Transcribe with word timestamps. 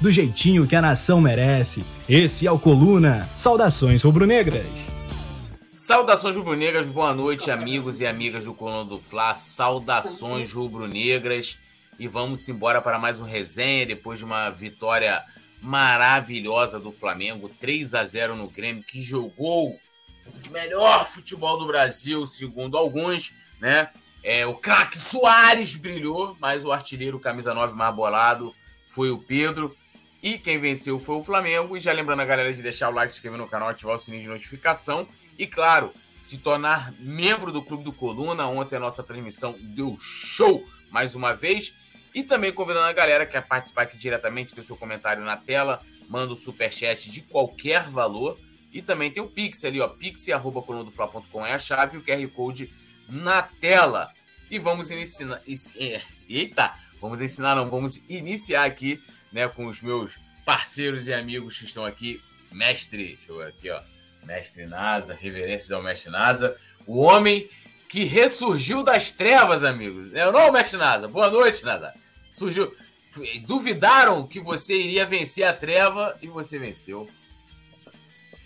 do 0.00 0.10
jeitinho 0.10 0.66
que 0.66 0.74
a 0.74 0.80
nação 0.80 1.20
merece. 1.20 1.84
Esse 2.08 2.46
é 2.46 2.50
o 2.50 2.58
Coluna. 2.58 3.28
Saudações 3.36 4.02
rubro-negras. 4.02 4.66
Saudações 5.70 6.34
rubro-negras, 6.34 6.86
boa 6.86 7.12
noite, 7.12 7.50
amigos 7.50 8.00
e 8.00 8.06
amigas 8.06 8.44
do 8.44 8.54
Coluna 8.54 8.84
do 8.84 8.98
Fla. 8.98 9.34
Saudações 9.34 10.52
rubro-negras. 10.52 11.58
E 11.98 12.08
vamos 12.08 12.48
embora 12.48 12.80
para 12.80 12.98
mais 12.98 13.20
um 13.20 13.24
resenha 13.24 13.84
depois 13.84 14.18
de 14.18 14.24
uma 14.24 14.48
vitória 14.48 15.22
maravilhosa 15.60 16.80
do 16.80 16.90
Flamengo, 16.90 17.50
3 17.60 17.94
a 17.94 18.06
0 18.06 18.34
no 18.34 18.48
Grêmio, 18.48 18.82
que 18.82 19.02
jogou 19.02 19.68
o 19.68 20.50
melhor 20.50 21.06
futebol 21.06 21.58
do 21.58 21.66
Brasil, 21.66 22.26
segundo 22.26 22.78
alguns, 22.78 23.34
né? 23.60 23.90
É, 24.22 24.46
o 24.46 24.54
craque 24.54 24.96
Soares 24.96 25.76
brilhou, 25.76 26.36
mas 26.40 26.64
o 26.64 26.72
artilheiro 26.72 27.20
camisa 27.20 27.52
9 27.52 27.74
mais 27.74 27.94
bolado 27.94 28.54
foi 28.86 29.10
o 29.10 29.18
Pedro. 29.18 29.74
E 30.22 30.38
quem 30.38 30.58
venceu 30.58 30.98
foi 30.98 31.16
o 31.16 31.22
Flamengo. 31.22 31.76
E 31.76 31.80
já 31.80 31.92
lembrando 31.92 32.20
a 32.20 32.24
galera 32.24 32.52
de 32.52 32.62
deixar 32.62 32.90
o 32.90 32.92
like, 32.92 33.12
se 33.12 33.18
inscrever 33.18 33.38
no 33.38 33.48
canal, 33.48 33.68
ativar 33.68 33.94
o 33.94 33.98
sininho 33.98 34.22
de 34.22 34.28
notificação. 34.28 35.08
E 35.38 35.46
claro, 35.46 35.92
se 36.20 36.38
tornar 36.38 36.92
membro 36.98 37.50
do 37.50 37.62
Clube 37.62 37.84
do 37.84 37.92
Coluna. 37.92 38.46
Ontem 38.46 38.76
a 38.76 38.80
nossa 38.80 39.02
transmissão 39.02 39.56
deu 39.58 39.96
show 39.98 40.66
mais 40.90 41.14
uma 41.14 41.32
vez. 41.32 41.74
E 42.14 42.22
também 42.22 42.52
convidando 42.52 42.86
a 42.86 42.92
galera 42.92 43.24
que 43.24 43.32
quer 43.32 43.46
participar 43.46 43.82
aqui 43.82 43.96
diretamente, 43.96 44.54
ter 44.54 44.62
seu 44.62 44.76
comentário 44.76 45.24
na 45.24 45.36
tela, 45.36 45.80
manda 46.08 46.32
o 46.32 46.36
superchat 46.36 47.10
de 47.10 47.22
qualquer 47.22 47.88
valor. 47.88 48.38
E 48.72 48.82
também 48.82 49.10
tem 49.10 49.22
o 49.22 49.28
Pix 49.28 49.64
ali, 49.64 49.80
ó, 49.80 49.88
pix.colunadofla.com 49.88 51.46
é 51.46 51.54
a 51.54 51.58
chave, 51.58 51.98
o 51.98 52.02
QR 52.02 52.26
Code 52.28 52.70
na 53.08 53.42
tela. 53.42 54.12
E 54.50 54.58
vamos 54.58 54.90
ensinar. 54.90 55.40
É, 55.76 56.00
eita! 56.28 56.74
Vamos 57.00 57.22
ensinar, 57.22 57.54
não, 57.54 57.70
vamos 57.70 57.96
iniciar 58.10 58.64
aqui 58.64 59.02
né, 59.32 59.48
com 59.48 59.66
os 59.66 59.80
meus 59.80 60.18
parceiros 60.44 61.06
e 61.06 61.12
amigos 61.12 61.58
que 61.58 61.64
estão 61.64 61.84
aqui. 61.84 62.20
Mestre, 62.50 63.16
deixa 63.16 63.30
eu 63.30 63.38
ver 63.38 63.48
aqui, 63.48 63.70
ó. 63.70 63.80
Mestre 64.24 64.66
Nasa, 64.66 65.14
reverências 65.14 65.70
ao 65.70 65.82
Mestre 65.82 66.10
Nasa. 66.10 66.56
O 66.86 67.00
homem 67.00 67.48
que 67.88 68.04
ressurgiu 68.04 68.82
das 68.82 69.12
trevas, 69.12 69.64
amigos. 69.64 70.12
É 70.14 70.30
não, 70.30 70.52
Mestre 70.52 70.78
Nasa? 70.78 71.08
Boa 71.08 71.30
noite, 71.30 71.64
Nasa. 71.64 71.94
Surgiu. 72.32 72.74
Duvidaram 73.46 74.26
que 74.26 74.40
você 74.40 74.74
iria 74.74 75.04
vencer 75.04 75.44
a 75.44 75.52
treva 75.52 76.16
e 76.22 76.28
você 76.28 76.58
venceu. 76.58 77.08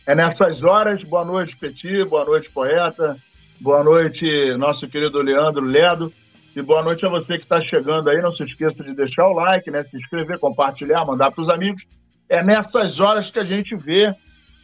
É 0.07 0.15
nessas 0.15 0.63
horas. 0.63 1.03
Boa 1.03 1.25
noite, 1.25 1.57
Petit. 1.57 2.05
Boa 2.05 2.25
noite, 2.25 2.51
poeta. 2.51 3.19
Boa 3.61 3.85
noite, 3.85 4.27
nosso 4.57 4.89
querido 4.89 5.23
Leandro 5.23 5.65
Ledo. 5.65 6.13
E 6.57 6.63
boa 6.63 6.85
noite 6.85 7.05
a 7.05 7.09
você 7.09 7.37
que 7.37 7.43
está 7.43 7.61
chegando 7.61 8.09
aí. 8.09 8.23
Não 8.23 8.35
se 8.35 8.45
esqueça 8.45 8.77
de 8.77 8.95
deixar 8.95 9.27
o 9.27 9.33
like, 9.33 9.69
né? 9.73 9.83
se 9.83 9.97
inscrever, 9.97 10.39
compartilhar, 10.39 11.05
mandar 11.05 11.33
para 11.33 11.43
os 11.43 11.49
amigos. 11.49 11.85
É 12.29 12.45
nessas 12.45 13.01
horas 13.01 13.29
que 13.29 13.41
a 13.41 13.45
gente 13.45 13.75
vê 13.75 14.15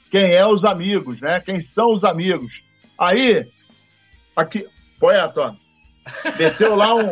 quem 0.08 0.32
é 0.32 0.46
os 0.46 0.64
amigos, 0.64 1.20
né? 1.20 1.40
Quem 1.40 1.66
são 1.74 1.92
os 1.92 2.04
amigos. 2.04 2.52
Aí, 2.96 3.44
aqui, 4.36 4.64
poeta, 5.00 5.56
meteu 6.38 6.76
lá 6.76 6.94
um, 6.94 7.10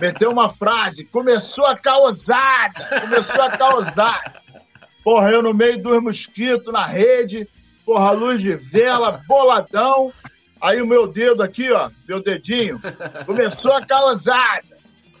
meteu 0.00 0.30
uma 0.30 0.50
frase, 0.50 1.04
começou 1.06 1.64
a 1.66 1.76
causada, 1.78 3.00
começou 3.00 3.42
a 3.42 3.50
causar. 3.50 4.42
Porra, 5.02 5.30
eu 5.30 5.42
no 5.42 5.54
meio 5.54 5.82
dos 5.82 6.02
mosquitos, 6.02 6.70
na 6.70 6.84
rede, 6.84 7.48
porra, 7.86 8.10
luz 8.10 8.38
de 8.40 8.54
vela, 8.54 9.22
boladão. 9.26 10.12
Aí 10.60 10.80
o 10.80 10.86
meu 10.86 11.06
dedo 11.06 11.42
aqui, 11.42 11.72
ó, 11.72 11.90
meu 12.06 12.22
dedinho, 12.22 12.80
começou 13.24 13.72
a 13.72 13.84
causar. 13.84 14.60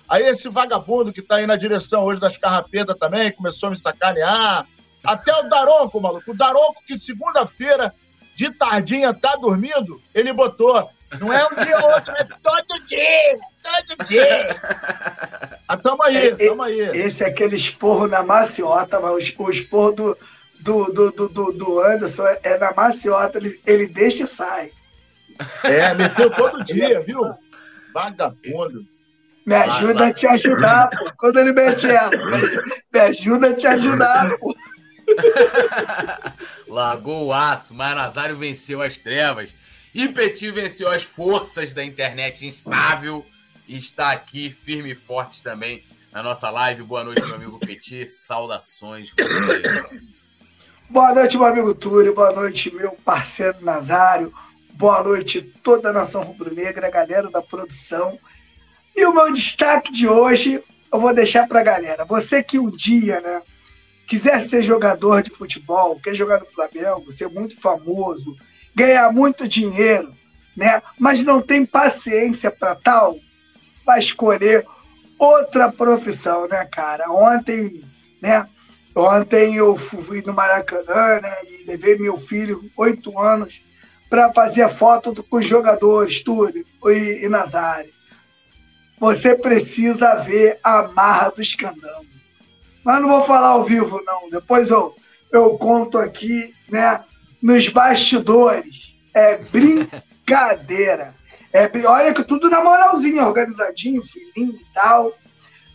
Aí 0.08 0.22
esse 0.24 0.48
vagabundo 0.48 1.12
que 1.12 1.22
tá 1.22 1.36
aí 1.36 1.46
na 1.46 1.56
direção 1.56 2.04
hoje 2.04 2.20
das 2.20 2.36
carrapetas 2.36 2.98
também 2.98 3.32
começou 3.32 3.68
a 3.68 3.72
me 3.72 3.80
sacanear. 3.80 4.66
Até 5.04 5.32
o 5.34 5.48
Daronco, 5.48 6.00
maluco. 6.00 6.32
O 6.32 6.36
Daronco 6.36 6.82
que 6.86 6.98
segunda-feira, 6.98 7.94
de 8.34 8.52
tardinha, 8.52 9.14
tá 9.14 9.36
dormindo, 9.36 10.00
ele 10.14 10.32
botou. 10.32 10.90
Não 11.18 11.32
é 11.32 11.44
um 11.44 11.64
dia 11.64 11.78
ou 11.78 11.92
outro, 11.92 12.12
é 12.16 12.24
todo 12.24 12.86
dia, 12.86 13.38
todo 13.62 14.08
dia. 14.08 14.56
Ah, 15.66 15.76
tamo 15.76 16.02
aí, 16.02 16.16
é, 16.16 16.34
tamo 16.36 16.62
aí. 16.62 16.80
Esse 16.80 17.24
é 17.24 17.26
aquele 17.26 17.56
esporro 17.56 18.06
na 18.06 18.22
maciota, 18.22 19.00
mas 19.00 19.34
o 19.38 19.50
esporro 19.50 19.92
do, 19.92 20.18
do, 20.60 20.84
do, 20.92 21.28
do, 21.28 21.52
do 21.52 21.80
Anderson 21.80 22.26
é, 22.26 22.40
é 22.42 22.58
na 22.58 22.72
maciota, 22.72 23.38
ele, 23.38 23.60
ele 23.66 23.86
deixa 23.86 24.24
e 24.24 24.26
sai. 24.26 24.72
É, 25.64 25.94
meteu 25.94 26.30
todo 26.30 26.64
dia, 26.64 27.00
viu? 27.00 27.22
Vagabundo. 27.92 28.86
Me 29.46 29.54
ajuda 29.54 30.06
a 30.06 30.12
te 30.12 30.26
ajudar, 30.26 30.90
pô. 30.90 31.12
Quando 31.16 31.38
ele 31.38 31.52
mete 31.52 31.86
essa, 31.86 32.16
me 32.92 33.00
ajuda 33.00 33.50
a 33.50 33.54
te 33.54 33.66
ajudar, 33.66 34.36
pô. 34.38 34.54
Largou 36.68 37.26
o 37.26 37.32
aço, 37.32 37.74
mas 37.74 37.96
Nazário 37.96 38.36
venceu 38.36 38.82
as 38.82 38.98
trevas. 38.98 39.50
E 39.94 40.08
Petit 40.08 40.50
venceu 40.52 40.88
as 40.88 41.02
forças 41.02 41.74
da 41.74 41.84
internet 41.84 42.46
instável. 42.46 43.26
E 43.66 43.76
está 43.76 44.10
aqui 44.10 44.50
firme 44.50 44.92
e 44.92 44.94
forte 44.94 45.42
também 45.42 45.82
na 46.12 46.22
nossa 46.22 46.50
live. 46.50 46.82
Boa 46.82 47.04
noite, 47.04 47.24
meu 47.24 47.34
amigo 47.34 47.58
Petit. 47.58 48.06
Saudações. 48.06 49.14
Boa 50.88 51.14
noite, 51.14 51.36
meu 51.36 51.46
amigo 51.46 51.74
Túlio. 51.74 52.14
Boa 52.14 52.32
noite, 52.32 52.72
meu 52.74 52.92
parceiro 53.04 53.58
Nazário. 53.62 54.32
Boa 54.80 55.02
noite, 55.02 55.42
toda 55.62 55.90
a 55.90 55.92
nação 55.92 56.22
rubro-negra, 56.22 56.88
galera 56.88 57.30
da 57.30 57.42
produção. 57.42 58.18
E 58.96 59.04
o 59.04 59.12
meu 59.12 59.30
destaque 59.30 59.92
de 59.92 60.08
hoje 60.08 60.64
eu 60.90 60.98
vou 60.98 61.12
deixar 61.12 61.46
para 61.46 61.60
a 61.60 61.62
galera. 61.62 62.06
Você 62.06 62.42
que 62.42 62.58
um 62.58 62.70
dia, 62.70 63.20
né, 63.20 63.42
quiser 64.06 64.40
ser 64.40 64.62
jogador 64.62 65.22
de 65.22 65.28
futebol, 65.28 66.00
quer 66.00 66.14
jogar 66.14 66.40
no 66.40 66.46
Flamengo, 66.46 67.10
ser 67.10 67.28
muito 67.28 67.60
famoso, 67.60 68.34
ganhar 68.74 69.12
muito 69.12 69.46
dinheiro, 69.46 70.16
né, 70.56 70.80
mas 70.98 71.22
não 71.22 71.42
tem 71.42 71.66
paciência 71.66 72.50
para 72.50 72.74
tal, 72.74 73.18
vai 73.84 73.98
escolher 73.98 74.64
outra 75.18 75.70
profissão, 75.70 76.48
né, 76.48 76.64
cara? 76.64 77.04
Ontem, 77.10 77.84
né, 78.18 78.48
ontem 78.96 79.56
eu 79.56 79.76
fui 79.76 80.22
no 80.22 80.32
Maracanã, 80.32 81.20
né, 81.20 81.36
e 81.50 81.64
levei 81.66 81.98
meu 81.98 82.16
filho, 82.16 82.64
oito 82.78 83.18
anos, 83.18 83.60
para 84.10 84.32
fazer 84.32 84.68
foto 84.68 85.22
com 85.22 85.36
os 85.36 85.46
jogadores, 85.46 86.20
Túlio 86.20 86.66
e, 86.86 87.24
e 87.24 87.28
Nazário. 87.28 87.92
Você 88.98 89.36
precisa 89.36 90.16
ver 90.16 90.58
a 90.64 90.88
marra 90.88 91.30
do 91.30 91.40
escandão. 91.40 92.04
Mas 92.84 93.00
não 93.00 93.08
vou 93.08 93.22
falar 93.22 93.50
ao 93.50 93.64
vivo, 93.64 94.02
não. 94.04 94.28
Depois 94.28 94.70
eu, 94.70 94.94
eu 95.32 95.56
conto 95.56 95.96
aqui, 95.96 96.52
né? 96.68 97.02
Nos 97.40 97.68
bastidores. 97.68 98.94
É 99.14 99.38
brincadeira. 99.38 101.14
É, 101.52 101.68
olha 101.84 102.14
que 102.14 102.22
tudo 102.22 102.48
na 102.48 102.62
moralzinha, 102.62 103.26
organizadinho, 103.26 104.00
fininho 104.04 104.54
e 104.54 104.72
tal. 104.72 105.12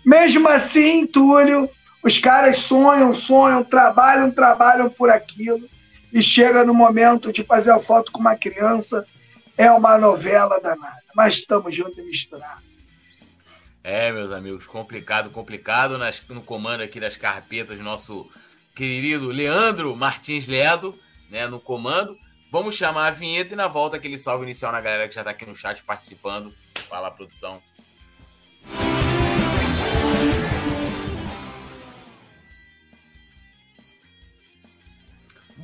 Mesmo 0.06 0.48
assim, 0.48 1.06
Túlio, 1.06 1.70
os 2.02 2.18
caras 2.18 2.56
sonham, 2.56 3.14
sonham, 3.14 3.62
trabalham, 3.62 4.32
trabalham 4.32 4.90
por 4.90 5.10
aquilo 5.10 5.68
e 6.16 6.24
chega 6.24 6.64
no 6.64 6.74
momento 6.74 7.30
de 7.34 7.44
fazer 7.44 7.72
a 7.72 7.80
foto 7.80 8.10
com 8.10 8.22
uma 8.22 8.38
criança, 8.38 9.06
é 9.58 9.70
uma 9.70 9.98
novela 9.98 10.62
danada. 10.62 11.04
Mas 11.14 11.36
estamos 11.36 11.76
juntos 11.76 11.98
e 11.98 12.04
misturados. 12.04 12.64
É, 13.84 14.14
meus 14.14 14.32
amigos, 14.32 14.66
complicado, 14.66 15.30
complicado. 15.30 15.98
Nas, 15.98 16.24
no 16.30 16.42
comando 16.42 16.82
aqui 16.82 17.02
das 17.02 17.18
carpetas, 17.18 17.82
nosso 17.82 18.30
querido 18.74 19.28
Leandro 19.28 19.94
Martins 19.94 20.48
Ledo, 20.48 20.98
né, 21.30 21.48
no 21.48 21.60
comando. 21.60 22.18
Vamos 22.50 22.76
chamar 22.76 23.08
a 23.08 23.12
vinheta 23.12 23.52
e 23.52 23.58
na 23.58 23.68
volta 23.68 23.98
aquele 23.98 24.18
salve 24.18 24.46
inicial 24.46 24.72
na 24.72 24.80
galera 24.80 25.10
que 25.10 25.16
já 25.16 25.20
está 25.20 25.32
aqui 25.32 25.46
no 25.46 25.54
chat 25.54 25.84
participando. 25.84 26.54
Fala, 26.88 27.12
produção. 27.12 27.62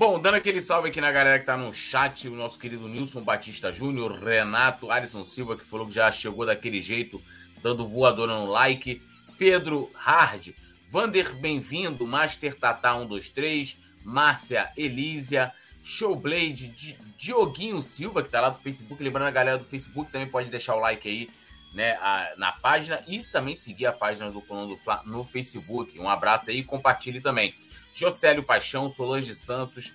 Bom, 0.01 0.19
dando 0.19 0.33
aquele 0.33 0.59
salve 0.59 0.89
aqui 0.89 0.99
na 0.99 1.11
galera 1.11 1.37
que 1.37 1.45
tá 1.45 1.55
no 1.55 1.71
chat, 1.71 2.27
o 2.27 2.33
nosso 2.33 2.57
querido 2.57 2.87
Nilson 2.87 3.21
Batista 3.21 3.71
Júnior, 3.71 4.13
Renato, 4.13 4.89
Alisson 4.89 5.23
Silva, 5.23 5.55
que 5.55 5.63
falou 5.63 5.85
que 5.85 5.93
já 5.93 6.09
chegou 6.09 6.43
daquele 6.43 6.81
jeito, 6.81 7.21
dando 7.61 7.87
voadora 7.87 8.33
no 8.33 8.47
like, 8.47 8.99
Pedro 9.37 9.91
Hard, 9.93 10.55
Vander, 10.89 11.35
bem-vindo, 11.35 12.07
Master 12.07 12.55
Tata 12.55 12.93
123, 12.93 13.77
Márcia 14.03 14.71
Elísia, 14.75 15.53
Showblade, 15.83 16.97
Dioguinho 17.15 17.79
Silva, 17.83 18.23
que 18.23 18.29
tá 18.29 18.41
lá 18.41 18.49
do 18.49 18.57
Facebook. 18.57 19.03
Lembrando 19.03 19.27
a 19.27 19.31
galera 19.31 19.59
do 19.59 19.63
Facebook 19.63 20.11
também 20.11 20.27
pode 20.27 20.49
deixar 20.49 20.73
o 20.73 20.79
like 20.79 21.07
aí 21.07 21.29
né, 21.75 21.91
a, 22.01 22.33
na 22.37 22.51
página 22.51 23.03
e 23.07 23.19
também 23.19 23.53
seguir 23.53 23.85
a 23.85 23.93
página 23.93 24.31
do 24.31 24.41
Coluna 24.41 24.67
do 24.67 24.75
Fla 24.75 25.03
no 25.05 25.23
Facebook. 25.23 25.99
Um 25.99 26.09
abraço 26.09 26.49
aí 26.49 26.57
e 26.57 26.63
compartilhe 26.63 27.21
também. 27.21 27.53
Jocélio 27.93 28.43
Paixão, 28.43 28.89
Solange 28.89 29.33
Santos, 29.35 29.93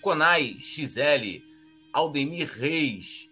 Conai 0.00 0.56
XL, 0.60 1.42
Aldemir 1.92 2.50
Reis, 2.50 3.28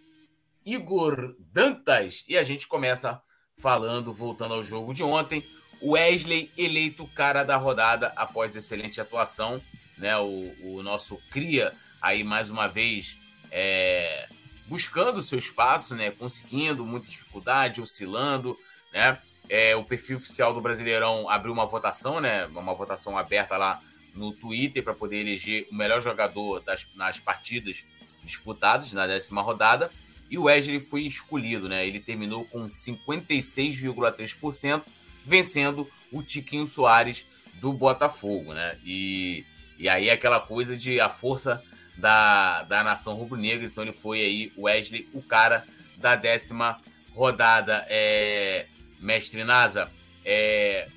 Igor 0.65 1.37
Dantas. 1.53 2.25
E 2.29 2.37
a 2.37 2.43
gente 2.43 2.67
começa 2.67 3.21
falando, 3.57 4.13
voltando 4.13 4.55
ao 4.55 4.65
jogo 4.65 4.93
de 4.93 5.03
ontem. 5.03 5.45
Wesley 5.83 6.51
eleito 6.57 7.07
cara 7.09 7.45
da 7.45 7.57
rodada 7.57 8.13
após 8.17 8.57
excelente 8.57 9.01
atuação. 9.01 9.61
Né, 9.97 10.17
o, 10.19 10.55
o 10.62 10.83
nosso 10.83 11.17
Cria 11.31 11.73
aí 12.03 12.23
mais 12.23 12.51
uma 12.51 12.69
vez 12.69 13.19
é, 13.51 14.29
buscando 14.67 15.23
seu 15.23 15.39
espaço, 15.39 15.95
né? 15.95 16.11
Conseguindo 16.11 16.85
muita 16.85 17.09
dificuldade, 17.09 17.81
oscilando, 17.81 18.59
né? 18.93 19.19
É, 19.49 19.77
o 19.77 19.85
perfil 19.85 20.17
oficial 20.17 20.53
do 20.53 20.61
Brasileirão 20.61 21.31
abriu 21.31 21.53
uma 21.53 21.67
votação, 21.67 22.21
né? 22.21 22.47
Uma 22.47 22.75
votação 22.75 23.17
aberta 23.17 23.57
lá 23.57 23.81
no 24.17 24.33
Twitter 24.33 24.83
para 24.83 24.95
poder 24.95 25.19
eleger 25.19 25.69
o 25.71 25.75
melhor 25.75 26.01
jogador 26.01 26.61
das, 26.61 26.89
nas 26.95 27.21
partidas 27.21 27.85
disputadas 28.25 28.91
na 28.93 29.07
décima 29.07 29.43
rodada. 29.43 29.91
E 30.29 30.37
o 30.37 30.43
Wesley 30.45 30.81
foi 30.81 31.03
escolhido, 31.03 31.69
né? 31.69 31.87
Ele 31.87 32.01
terminou 32.01 32.45
com 32.47 32.67
56,3%, 32.67 34.83
vencendo 35.25 35.89
o 36.11 36.21
Tiquinho 36.23 36.67
Soares 36.67 37.25
do 37.61 37.73
Botafogo, 37.73 38.53
né? 38.53 38.77
E, 38.85 39.45
e 39.79 39.89
aí 39.89 40.11
aquela 40.11 40.41
coisa 40.41 40.77
de 40.77 40.99
a 40.99 41.09
força 41.09 41.62
da, 41.97 42.65
da 42.65 42.83
nação 42.83 43.15
rubro-negra. 43.15 43.67
Então 43.67 43.85
ele 43.85 43.93
foi 43.93 44.21
aí, 44.21 44.53
Wesley, 44.59 45.09
o 45.12 45.23
cara 45.23 45.65
da 45.97 46.17
décima 46.17 46.81
rodada. 47.15 47.87
É, 47.89 48.67
mestre 49.01 49.45
Nasa, 49.45 49.91
é, 50.25 50.89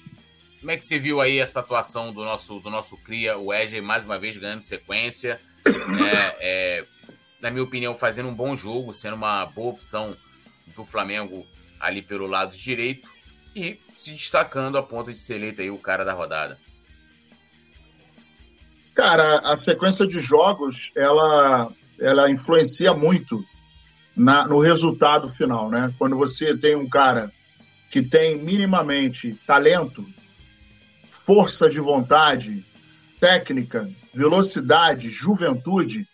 como 0.60 0.72
é 0.72 0.78
que 0.78 0.84
você 0.84 1.00
viu 1.00 1.22
aí 1.22 1.40
essa 1.40 1.62
atuação 1.62 2.12
do 2.12 2.24
nosso, 2.24 2.60
do 2.60 2.70
nosso 2.70 2.98
Cria, 2.98 3.38
o 3.38 3.48
Wesley, 3.48 3.82
mais 3.82 4.04
uma 4.04 4.20
vez 4.20 4.36
ganhando 4.38 4.62
sequência? 4.62 5.40
Né, 5.66 6.36
é, 6.40 6.86
na 7.42 7.50
minha 7.50 7.64
opinião, 7.64 7.96
fazendo 7.96 8.28
um 8.28 8.36
bom 8.36 8.56
jogo, 8.56 8.94
sendo 8.94 9.16
uma 9.16 9.46
boa 9.46 9.72
opção 9.72 10.16
do 10.76 10.84
Flamengo 10.84 11.46
ali 11.80 12.02
pelo 12.02 12.28
lado 12.28 12.56
direito 12.56 13.08
e 13.56 13.80
se 13.96 14.12
destacando 14.12 14.78
a 14.78 14.84
ponto 14.84 15.12
de 15.12 15.20
ser 15.20 15.36
eleito 15.36 15.62
aí 15.62 15.72
o 15.72 15.78
cara 15.78 16.04
da 16.04 16.14
rodada. 16.14 16.58
Cara, 18.94 19.40
a 19.40 19.58
sequência 19.64 20.06
de 20.06 20.22
jogos, 20.22 20.92
ela, 20.94 21.72
ela 22.00 22.30
influencia 22.30 22.94
muito 22.94 23.46
na, 24.16 24.46
no 24.46 24.60
resultado 24.60 25.30
final, 25.36 25.70
né? 25.70 25.94
Quando 25.98 26.18
você 26.18 26.58
tem 26.58 26.76
um 26.76 26.90
cara 26.90 27.32
que 27.90 28.02
tem 28.02 28.38
minimamente 28.38 29.34
talento, 29.48 30.06
força 31.30 31.70
de 31.70 31.80
vontade, 31.80 32.66
técnica, 33.20 33.88
velocidade, 34.12 35.16
juventude, 35.16 36.08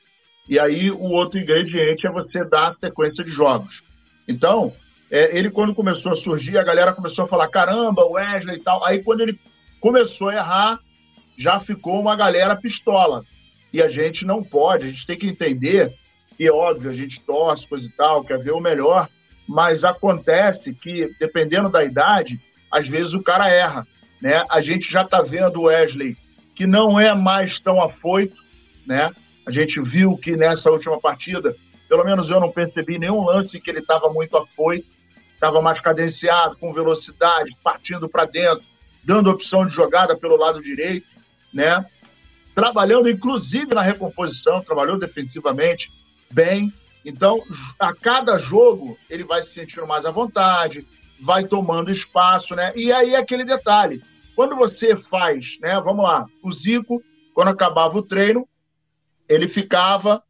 e 0.49 0.59
aí 0.59 0.91
o 0.91 1.03
outro 1.03 1.39
ingrediente 1.39 2.05
é 2.05 2.11
você 2.11 2.43
dar 2.43 2.75
sequência 2.81 3.23
de 3.23 3.31
jogos. 3.31 3.81
Então, 4.27 4.73
é, 5.09 5.37
ele 5.37 5.49
quando 5.49 5.73
começou 5.73 6.11
a 6.11 6.17
surgir, 6.17 6.57
a 6.57 6.65
galera 6.65 6.91
começou 6.91 7.23
a 7.23 7.27
falar, 7.29 7.47
caramba, 7.47 8.05
Wesley 8.05 8.57
e 8.57 8.59
tal. 8.61 8.83
Aí 8.83 9.01
quando 9.01 9.21
ele 9.21 9.39
começou 9.79 10.27
a 10.27 10.35
errar, 10.35 10.79
já 11.37 11.61
ficou 11.61 11.97
uma 11.97 12.17
galera 12.17 12.57
pistola. 12.57 13.23
E 13.71 13.81
a 13.81 13.87
gente 13.87 14.25
não 14.25 14.43
pode, 14.43 14.83
a 14.83 14.87
gente 14.87 15.07
tem 15.07 15.17
que 15.17 15.27
entender, 15.27 15.93
e 16.37 16.45
é 16.45 16.51
óbvio, 16.51 16.91
a 16.91 16.93
gente 16.93 17.21
torce, 17.21 17.65
coisa 17.69 17.87
e 17.87 17.91
tal, 17.91 18.21
quer 18.25 18.39
ver 18.39 18.51
o 18.51 18.59
melhor, 18.59 19.07
mas 19.47 19.85
acontece 19.85 20.73
que, 20.73 21.09
dependendo 21.17 21.69
da 21.69 21.85
idade, 21.85 22.37
às 22.69 22.89
vezes 22.89 23.13
o 23.13 23.23
cara 23.23 23.49
erra. 23.49 23.87
Né? 24.21 24.43
A 24.49 24.61
gente 24.61 24.91
já 24.91 25.01
está 25.01 25.21
vendo 25.21 25.61
o 25.61 25.63
Wesley, 25.65 26.17
que 26.55 26.65
não 26.65 26.99
é 26.99 27.13
mais 27.13 27.51
tão 27.61 27.81
afoito, 27.81 28.35
né? 28.85 29.11
A 29.45 29.51
gente 29.51 29.79
viu 29.81 30.17
que 30.17 30.35
nessa 30.35 30.71
última 30.71 30.99
partida, 30.99 31.55
pelo 31.87 32.03
menos 32.03 32.29
eu 32.31 32.39
não 32.39 32.51
percebi 32.51 32.97
nenhum 32.97 33.23
lance 33.23 33.59
que 33.59 33.69
ele 33.69 33.79
estava 33.79 34.11
muito 34.11 34.35
afoito, 34.37 34.87
estava 35.33 35.61
mais 35.61 35.79
cadenciado, 35.81 36.57
com 36.57 36.73
velocidade, 36.73 37.51
partindo 37.63 38.09
para 38.09 38.25
dentro, 38.25 38.63
dando 39.03 39.29
opção 39.29 39.67
de 39.67 39.75
jogada 39.75 40.17
pelo 40.17 40.37
lado 40.37 40.61
direito 40.61 41.05
né? 41.55 41.85
Trabalhando 42.53 43.09
inclusive 43.09 43.73
na 43.73 43.81
recomposição, 43.81 44.61
trabalhou 44.61 44.99
defensivamente 44.99 45.89
bem. 46.29 46.71
Então, 47.05 47.41
a 47.79 47.93
cada 47.93 48.37
jogo 48.43 48.97
ele 49.09 49.23
vai 49.23 49.45
se 49.45 49.53
sentindo 49.53 49.87
mais 49.87 50.05
à 50.05 50.11
vontade, 50.11 50.85
vai 51.19 51.45
tomando 51.45 51.91
espaço, 51.91 52.55
né? 52.55 52.71
E 52.75 52.91
aí 52.91 53.15
aquele 53.15 53.43
detalhe, 53.43 54.01
quando 54.35 54.55
você 54.55 54.95
faz, 54.95 55.57
né? 55.61 55.79
Vamos 55.81 56.03
lá, 56.03 56.25
o 56.43 56.51
Zico, 56.51 57.01
quando 57.33 57.49
acabava 57.49 57.97
o 57.97 58.03
treino, 58.03 58.47
ele 59.27 59.47
ficava 59.47 60.23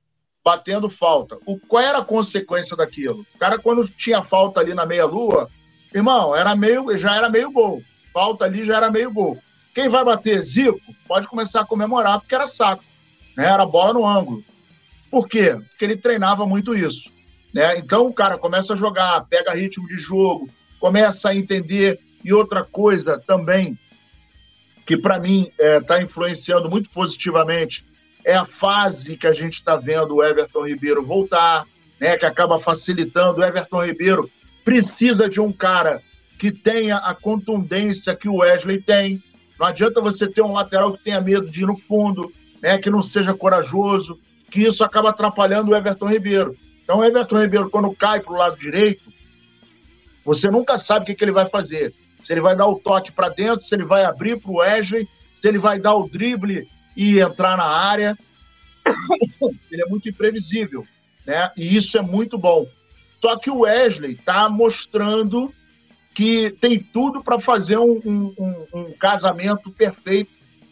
batendo 0.43 0.89
falta. 0.89 1.37
O 1.45 1.59
qual 1.59 1.83
era 1.83 1.97
a 1.97 2.05
consequência 2.05 2.77
daquilo? 2.77 3.25
O 3.33 3.37
cara 3.39 3.57
quando 3.57 3.87
tinha 3.89 4.23
falta 4.23 4.59
ali 4.59 4.73
na 4.73 4.85
meia 4.85 5.05
lua, 5.05 5.49
irmão, 5.93 6.35
era 6.35 6.55
meio, 6.55 6.95
já 6.97 7.15
era 7.15 7.29
meio 7.29 7.51
gol. 7.51 7.81
Falta 8.13 8.45
ali 8.45 8.65
já 8.65 8.77
era 8.77 8.91
meio 8.91 9.11
gol. 9.11 9.37
Quem 9.73 9.89
vai 9.89 10.05
bater 10.05 10.41
Zico 10.41 10.79
pode 11.07 11.27
começar 11.27 11.61
a 11.61 11.65
comemorar 11.65 12.19
porque 12.19 12.35
era 12.35 12.47
saco, 12.47 12.83
né? 13.35 13.45
era 13.45 13.65
bola 13.65 13.93
no 13.93 14.07
ângulo. 14.07 14.43
Por 15.11 15.27
quê? 15.27 15.55
Porque 15.55 15.83
ele 15.83 15.97
treinava 15.97 16.45
muito 16.45 16.75
isso. 16.75 17.09
Né? 17.53 17.77
Então 17.77 18.05
o 18.05 18.13
cara 18.13 18.37
começa 18.37 18.73
a 18.73 18.77
jogar, 18.77 19.25
pega 19.27 19.53
ritmo 19.53 19.87
de 19.87 19.97
jogo, 19.97 20.49
começa 20.80 21.30
a 21.30 21.36
entender. 21.36 22.00
E 22.24 22.33
outra 22.33 22.63
coisa 22.63 23.22
também 23.25 23.77
que 24.86 24.95
para 24.95 25.19
mim 25.19 25.48
está 25.48 25.63
é, 25.63 25.81
tá 25.81 26.01
influenciando 26.01 26.69
muito 26.69 26.89
positivamente 26.92 27.83
é 28.24 28.36
a 28.36 28.45
fase 28.45 29.18
que 29.18 29.27
a 29.27 29.33
gente 29.33 29.54
está 29.54 29.75
vendo 29.75 30.16
o 30.16 30.24
Everton 30.24 30.66
Ribeiro 30.66 31.04
voltar, 31.04 31.66
né, 32.00 32.18
que 32.18 32.25
acaba 32.25 32.60
facilitando. 32.60 33.39
O 33.39 33.44
Everton 33.44 33.86
Ribeiro 33.86 34.30
precisa 34.63 35.27
de 35.30 35.39
um 35.39 35.51
cara 35.51 36.01
que 36.39 36.51
tenha 36.51 36.98
a 36.98 37.13
contundência 37.13 38.16
que 38.16 38.30
o 38.30 38.38
Wesley 38.38 38.81
tem, 38.81 39.21
não 39.60 39.68
adianta 39.68 40.01
você 40.01 40.28
ter 40.28 40.42
um 40.42 40.54
lateral 40.54 40.94
que 40.94 41.04
tenha 41.04 41.21
medo 41.21 41.50
de 41.50 41.62
ir 41.62 41.66
no 41.66 41.78
fundo, 41.78 42.31
né, 42.62 42.78
que 42.78 42.89
não 42.89 43.01
seja 43.01 43.33
corajoso, 43.33 44.19
que 44.51 44.63
isso 44.63 44.83
acaba 44.83 45.10
atrapalhando 45.10 45.71
o 45.71 45.75
Everton 45.75 46.10
Ribeiro. 46.10 46.56
Então, 46.83 46.99
o 46.99 47.06
Everton 47.06 47.42
Ribeiro, 47.42 47.69
quando 47.69 47.95
cai 47.95 48.19
para 48.19 48.33
o 48.33 48.38
lado 48.38 48.57
direito, 48.57 49.04
você 50.25 50.49
nunca 50.49 50.83
sabe 50.83 51.03
o 51.03 51.05
que, 51.05 51.13
que 51.13 51.23
ele 51.23 51.31
vai 51.31 51.47
fazer. 51.47 51.94
Se 52.21 52.33
ele 52.33 52.41
vai 52.41 52.55
dar 52.55 52.65
o 52.67 52.79
toque 52.79 53.11
para 53.11 53.29
dentro, 53.29 53.65
se 53.67 53.75
ele 53.75 53.85
vai 53.85 54.03
abrir 54.03 54.41
para 54.41 54.51
o 54.51 54.55
Wesley, 54.55 55.07
se 55.37 55.47
ele 55.47 55.59
vai 55.59 55.79
dar 55.79 55.94
o 55.95 56.09
drible 56.09 56.67
e 56.97 57.19
entrar 57.19 57.55
na 57.55 57.65
área. 57.65 58.17
ele 59.71 59.83
é 59.83 59.85
muito 59.85 60.09
imprevisível, 60.09 60.83
né? 61.25 61.51
E 61.55 61.75
isso 61.75 61.97
é 61.97 62.01
muito 62.01 62.37
bom. 62.37 62.65
Só 63.07 63.37
que 63.37 63.51
o 63.51 63.59
Wesley 63.59 64.13
está 64.13 64.49
mostrando 64.49 65.53
que 66.15 66.51
tem 66.59 66.79
tudo 66.79 67.21
para 67.23 67.39
fazer 67.41 67.77
um, 67.77 68.01
um, 68.05 68.67
um, 68.73 68.91
casamento 68.94 69.69
perfeito 69.69 70.31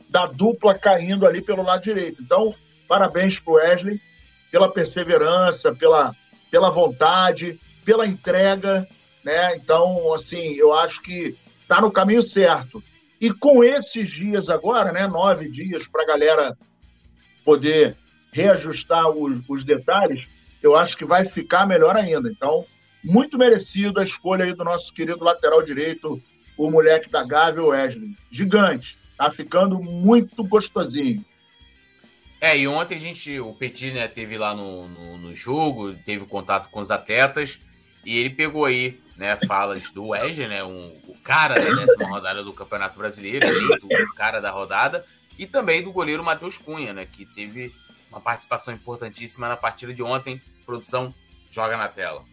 da 0.10 0.26
dupla 0.26 0.74
caindo 0.74 1.28
ali 1.28 1.42
pelo 1.42 1.64
lado 1.64 1.84
direito. 1.84 2.22
Então, 2.22 2.56
parabéns 2.88 3.38
para 3.40 3.52
o 3.52 3.56
Wesley 3.58 4.02
pela 4.50 4.72
perseverança, 4.72 5.74
pela, 5.74 6.16
pela 6.50 6.70
vontade, 6.70 7.60
pela 7.84 8.08
entrega, 8.08 8.88
né? 9.24 9.56
Então, 9.56 10.14
assim, 10.14 10.56
eu 10.56 10.74
acho 10.74 11.02
que 11.02 11.36
está 11.62 11.82
no 11.82 11.92
caminho 11.92 12.22
certo. 12.22 12.84
E 13.20 13.32
com 13.32 13.64
esses 13.64 14.12
dias 14.12 14.50
agora, 14.50 14.92
né, 14.92 15.08
nove 15.08 15.50
dias 15.50 15.86
para 15.88 16.04
a 16.04 16.08
galera 16.08 16.58
poder 17.46 17.96
reajustar 18.32 19.10
os, 19.10 19.42
os 19.48 19.64
detalhes, 19.64 20.28
eu 20.62 20.76
acho 20.76 20.98
que 20.98 21.06
vai 21.06 21.26
ficar 21.26 21.66
melhor 21.66 21.96
ainda. 21.96 22.30
Então, 22.30 22.66
muito 23.04 23.38
merecido 23.38 24.00
a 24.00 24.04
escolha 24.04 24.46
aí 24.46 24.54
do 24.54 24.64
nosso 24.64 24.94
querido 24.94 25.24
lateral 25.24 25.62
direito, 25.62 26.22
o 26.58 26.70
moleque 26.70 27.10
da 27.10 27.24
Gávea, 27.24 27.64
Wesley. 27.64 28.16
Gigante. 28.32 28.98
Tá 29.18 29.32
ficando 29.32 29.80
muito 29.80 30.44
gostosinho. 30.44 31.24
É, 32.42 32.58
e 32.58 32.68
ontem 32.68 32.96
a 32.96 33.00
gente, 33.00 33.40
o 33.40 33.54
Petit, 33.54 33.94
né, 33.94 34.06
teve 34.08 34.38
lá 34.38 34.54
no, 34.54 34.90
no, 34.90 35.18
no 35.18 35.34
jogo, 35.34 35.94
teve 36.06 36.26
contato 36.26 36.70
com 36.70 36.82
os 36.82 36.92
atletas, 36.92 37.62
e 38.06 38.18
ele 38.18 38.30
pegou 38.30 38.66
aí, 38.66 39.00
né, 39.18 39.38
falas 39.48 39.92
do 39.92 40.08
Wesley, 40.08 40.48
né, 40.48 40.64
um, 40.64 40.88
o 41.08 41.16
cara 41.24 41.56
da 41.56 41.74
décima 41.74 42.10
rodada 42.10 42.44
do 42.44 42.54
Campeonato 42.54 42.98
Brasileiro, 42.98 43.48
o 43.84 44.16
cara 44.16 44.40
da 44.40 44.52
rodada, 44.52 45.06
e 45.38 45.46
também 45.46 45.84
do 45.84 45.92
goleiro 45.92 46.24
Matheus 46.24 46.58
Cunha, 46.58 46.94
né, 46.94 47.06
que 47.06 47.26
teve 47.26 47.74
uma 48.14 48.22
participação 48.22 48.74
importantíssima 48.74 49.48
na 49.48 49.58
partida 49.58 49.94
de 49.94 50.04
ontem. 50.04 50.40
Produção, 50.66 51.14
joga 51.50 51.76
na 51.76 51.88
tela. 51.88 52.24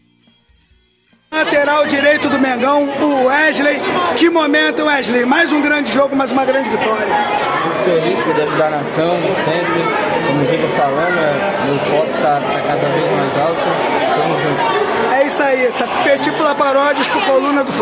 Lateral 1.32 1.86
direito 1.86 2.28
do 2.28 2.38
Mengão, 2.38 2.88
o 2.88 3.26
Wesley. 3.26 3.80
Que 4.18 4.28
momento, 4.28 4.84
Wesley. 4.84 5.24
Mais 5.24 5.50
um 5.52 5.62
grande 5.62 5.92
jogo, 5.92 6.14
mais 6.16 6.30
uma 6.32 6.44
grande 6.44 6.68
vitória. 6.68 7.06
Muito 7.64 7.78
feliz 7.84 8.20
por 8.24 8.40
ajudar 8.40 8.66
a 8.66 8.70
nação, 8.70 9.16
sempre, 9.44 9.80
como 10.26 10.44
vinha 10.44 10.68
falando, 10.70 11.18
é 11.18 12.60
cada 12.66 12.88
vez 12.88 13.10
mais 13.12 13.38
alta. 13.38 13.60
Tamo 14.16 14.34
junto. 14.42 14.79
Tá 15.68 15.86
Petit 16.04 16.30
Paródias 16.56 17.08
pro 17.08 17.20
Coluna 17.22 17.62
do. 17.62 17.72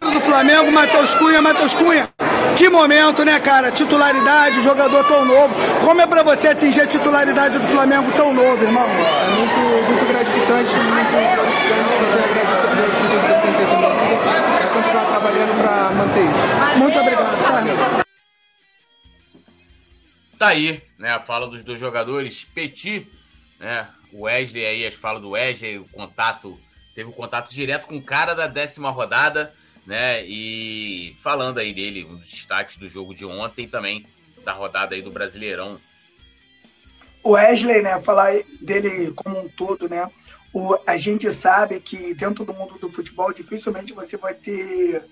Do 0.00 0.20
Flamengo, 0.20 0.70
Matheus 0.70 1.14
Cunha, 1.14 1.40
Matheus 1.40 1.74
Cunha. 1.74 2.08
Que 2.56 2.68
momento, 2.68 3.24
né, 3.24 3.40
cara? 3.40 3.72
Titularidade, 3.72 4.62
jogador 4.62 5.02
tão 5.04 5.24
novo. 5.24 5.54
Como 5.80 6.00
é 6.00 6.06
pra 6.06 6.22
você 6.22 6.48
atingir 6.48 6.82
a 6.82 6.86
titularidade 6.86 7.58
do 7.58 7.66
Flamengo 7.66 8.12
tão 8.12 8.34
novo, 8.34 8.62
irmão? 8.62 8.84
É 8.84 9.30
muito, 9.30 9.56
muito 9.88 10.06
gratificante, 10.06 10.74
muito 10.74 11.10
gratificante. 11.10 11.90
Só 11.98 12.04
que 12.04 12.18
agradecer 12.30 12.68
a 12.68 12.74
Deus 12.74 12.94
por 12.94 13.08
tudo 13.08 13.24
que 13.24 13.32
eu 13.32 13.40
tenho 13.40 13.54
feito. 13.56 13.74
É 14.60 14.66
continuar 14.74 15.04
trabalhando 15.06 15.60
pra 15.60 15.90
manter 15.90 16.24
isso. 16.24 16.78
Muito 16.78 16.98
obrigado, 17.00 17.42
tá? 17.42 18.04
Tá 20.38 20.48
aí, 20.48 20.82
né? 20.98 21.12
A 21.12 21.20
fala 21.20 21.48
dos 21.48 21.64
dois 21.64 21.80
jogadores. 21.80 22.44
Petit, 22.44 23.06
né? 23.58 23.88
O 24.14 24.26
Wesley 24.26 24.64
aí, 24.64 24.86
as 24.86 24.94
falas 24.94 25.20
do 25.20 25.30
Wesley, 25.30 25.76
o 25.76 25.88
contato. 25.88 26.56
Teve 26.94 27.08
o 27.08 27.12
um 27.12 27.14
contato 27.16 27.52
direto 27.52 27.88
com 27.88 27.96
o 27.96 28.02
cara 28.02 28.32
da 28.32 28.46
décima 28.46 28.88
rodada, 28.88 29.52
né? 29.84 30.24
E 30.24 31.16
falando 31.20 31.58
aí 31.58 31.74
dele, 31.74 32.04
um 32.04 32.14
dos 32.14 32.28
destaques 32.28 32.76
do 32.76 32.88
jogo 32.88 33.12
de 33.12 33.26
ontem 33.26 33.66
também, 33.66 34.06
da 34.44 34.52
rodada 34.52 34.94
aí 34.94 35.02
do 35.02 35.10
Brasileirão. 35.10 35.80
O 37.24 37.32
Wesley, 37.32 37.82
né? 37.82 38.00
Falar 38.02 38.34
dele 38.60 39.10
como 39.16 39.40
um 39.40 39.48
todo, 39.48 39.88
né? 39.88 40.08
O, 40.52 40.78
a 40.86 40.96
gente 40.96 41.28
sabe 41.32 41.80
que 41.80 42.14
dentro 42.14 42.44
do 42.44 42.54
mundo 42.54 42.78
do 42.78 42.88
futebol 42.88 43.32
dificilmente 43.32 43.92
você 43.92 44.16
vai 44.16 44.32
ter 44.32 45.02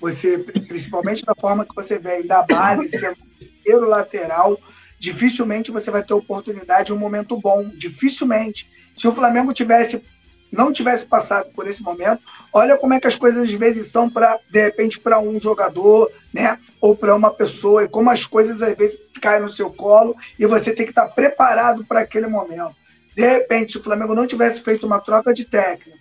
você 0.00 0.38
principalmente 0.38 1.24
da 1.24 1.36
forma 1.36 1.64
que 1.64 1.74
você 1.74 2.00
vem 2.00 2.26
da 2.26 2.42
base 2.42 2.88
sendo 2.98 3.16
terceiro 3.38 3.88
lateral 3.88 4.58
dificilmente 5.00 5.72
você 5.72 5.90
vai 5.90 6.04
ter 6.04 6.12
oportunidade 6.12 6.92
em 6.92 6.94
um 6.94 6.98
momento 6.98 7.36
bom. 7.40 7.68
Dificilmente. 7.74 8.70
Se 8.94 9.08
o 9.08 9.12
Flamengo 9.12 9.52
tivesse 9.52 10.04
não 10.52 10.72
tivesse 10.72 11.06
passado 11.06 11.48
por 11.54 11.68
esse 11.68 11.80
momento 11.80 12.22
olha 12.52 12.76
como 12.76 12.92
é 12.92 12.98
que 12.98 13.06
as 13.06 13.14
coisas 13.14 13.48
às 13.48 13.54
vezes 13.54 13.86
são 13.86 14.10
para 14.10 14.36
de 14.50 14.60
repente 14.60 14.98
para 14.98 15.20
um 15.20 15.40
jogador 15.40 16.10
né? 16.34 16.58
Ou 16.80 16.96
para 16.96 17.14
uma 17.14 17.30
pessoa 17.30 17.84
e 17.84 17.88
como 17.88 18.10
as 18.10 18.26
coisas 18.26 18.60
às 18.60 18.74
vezes 18.76 18.98
caem 19.22 19.42
no 19.42 19.48
seu 19.48 19.70
colo 19.70 20.16
e 20.36 20.46
você 20.46 20.72
tem 20.72 20.84
que 20.84 20.90
estar 20.90 21.06
preparado 21.06 21.84
para 21.84 22.00
aquele 22.00 22.26
momento. 22.26 22.74
De 23.16 23.24
repente 23.24 23.72
se 23.72 23.78
o 23.78 23.82
Flamengo 23.82 24.12
não 24.12 24.26
tivesse 24.26 24.60
feito 24.60 24.84
uma 24.84 24.98
troca 24.98 25.32
de 25.32 25.44
técnico 25.44 26.00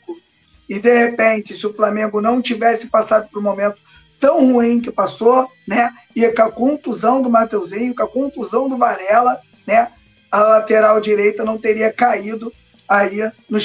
e 0.69 0.77
de 0.77 0.93
repente, 0.93 1.55
se 1.55 1.65
o 1.65 1.73
Flamengo 1.73 2.21
não 2.21 2.39
tivesse 2.39 2.87
passado 2.87 3.27
por 3.29 3.39
um 3.39 3.43
momento 3.43 3.79
tão 4.19 4.53
ruim 4.53 4.81
que 4.81 4.91
passou, 4.91 5.49
né? 5.67 5.91
E 6.15 6.27
com 6.29 6.41
a 6.41 6.51
contusão 6.51 7.21
do 7.21 7.29
Mateuzinho, 7.29 7.95
com 7.95 8.03
a 8.03 8.07
contusão 8.07 8.67
do 8.67 8.77
Varela, 8.77 9.41
né? 9.65 9.91
A 10.31 10.39
lateral 10.39 10.99
direita 10.99 11.43
não 11.43 11.57
teria 11.57 11.91
caído 11.91 12.53
aí 12.87 13.19
no, 13.49 13.59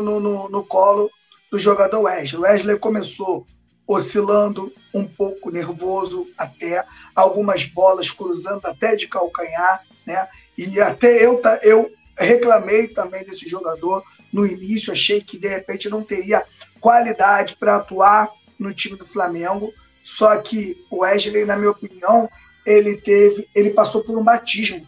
no, 0.00 0.20
no, 0.20 0.48
no 0.48 0.64
colo 0.64 1.10
do 1.50 1.58
jogador 1.58 2.00
Wesley. 2.00 2.40
O 2.40 2.44
Wesley 2.44 2.78
começou 2.78 3.46
oscilando 3.86 4.72
um 4.94 5.04
pouco 5.04 5.50
nervoso 5.50 6.28
até 6.38 6.84
algumas 7.14 7.64
bolas 7.64 8.08
cruzando 8.08 8.64
até 8.66 8.94
de 8.94 9.08
calcanhar, 9.08 9.84
né? 10.06 10.28
E 10.56 10.80
até 10.80 11.24
eu 11.24 11.40
eu 11.62 11.90
reclamei 12.16 12.88
também 12.88 13.24
desse 13.24 13.48
jogador 13.48 14.04
no 14.32 14.46
início, 14.46 14.92
achei 14.92 15.20
que 15.20 15.38
de 15.38 15.48
repente 15.48 15.88
não 15.88 16.02
teria 16.02 16.44
qualidade 16.80 17.56
para 17.56 17.76
atuar 17.76 18.28
no 18.58 18.72
time 18.72 18.96
do 18.96 19.06
Flamengo. 19.06 19.72
Só 20.02 20.36
que 20.38 20.84
o 20.90 21.00
Wesley, 21.00 21.44
na 21.44 21.56
minha 21.56 21.70
opinião, 21.70 22.28
ele 22.64 22.96
teve, 22.96 23.48
ele 23.54 23.70
passou 23.70 24.02
por 24.02 24.18
um 24.18 24.24
batismo. 24.24 24.86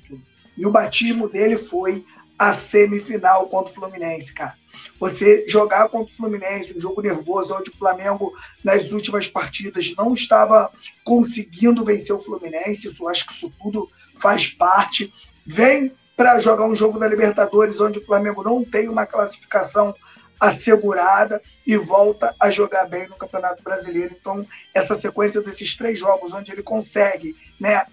E 0.57 0.67
o 0.67 0.71
batismo 0.71 1.29
dele 1.29 1.57
foi 1.57 2.05
a 2.39 2.53
semifinal 2.53 3.47
contra 3.47 3.71
o 3.71 3.75
Fluminense, 3.75 4.33
cara. 4.35 4.55
Você 4.99 5.47
jogar 5.47 5.89
contra 5.89 6.13
o 6.13 6.17
Fluminense, 6.17 6.77
um 6.77 6.81
jogo 6.81 7.01
nervoso, 7.01 7.55
onde 7.55 7.71
o 7.71 7.77
Flamengo, 7.77 8.33
nas 8.65 8.91
últimas 8.93 9.29
partidas, 9.29 9.95
não 9.97 10.15
estava 10.15 10.71
conseguindo 11.05 11.85
vencer 11.85 12.15
o 12.15 12.19
Fluminense, 12.19 12.89
isso 12.89 13.07
acho 13.09 13.27
que 13.27 13.33
isso 13.33 13.53
tudo 13.63 13.89
faz 14.17 14.49
parte. 14.49 15.13
Vem 15.47 15.93
para 16.17 16.41
jogar 16.41 16.67
um 16.67 16.77
jogo 16.77 16.99
da 16.99 17.07
Libertadores, 17.07 17.81
onde 17.81 17.99
o 17.99 18.05
Flamengo 18.05 18.43
não 18.43 18.65
tem 18.65 18.89
uma 18.89 19.07
classificação 19.07 19.95
assegurada 20.43 21.41
e 21.65 21.77
volta 21.77 22.35
a 22.41 22.51
jogar 22.51 22.87
bem 22.87 23.07
no 23.07 23.15
Campeonato 23.15 23.63
Brasileiro. 23.63 24.17
Então, 24.21 24.45
essa 24.75 24.97
sequência 24.97 25.41
desses 25.41 25.77
três 25.77 25.97
jogos, 25.97 26.33
onde 26.33 26.51
ele 26.51 26.65
consegue 26.65 27.37
né, 27.61 27.87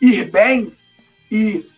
ir 0.00 0.30
bem 0.30 0.76
e 1.28 1.68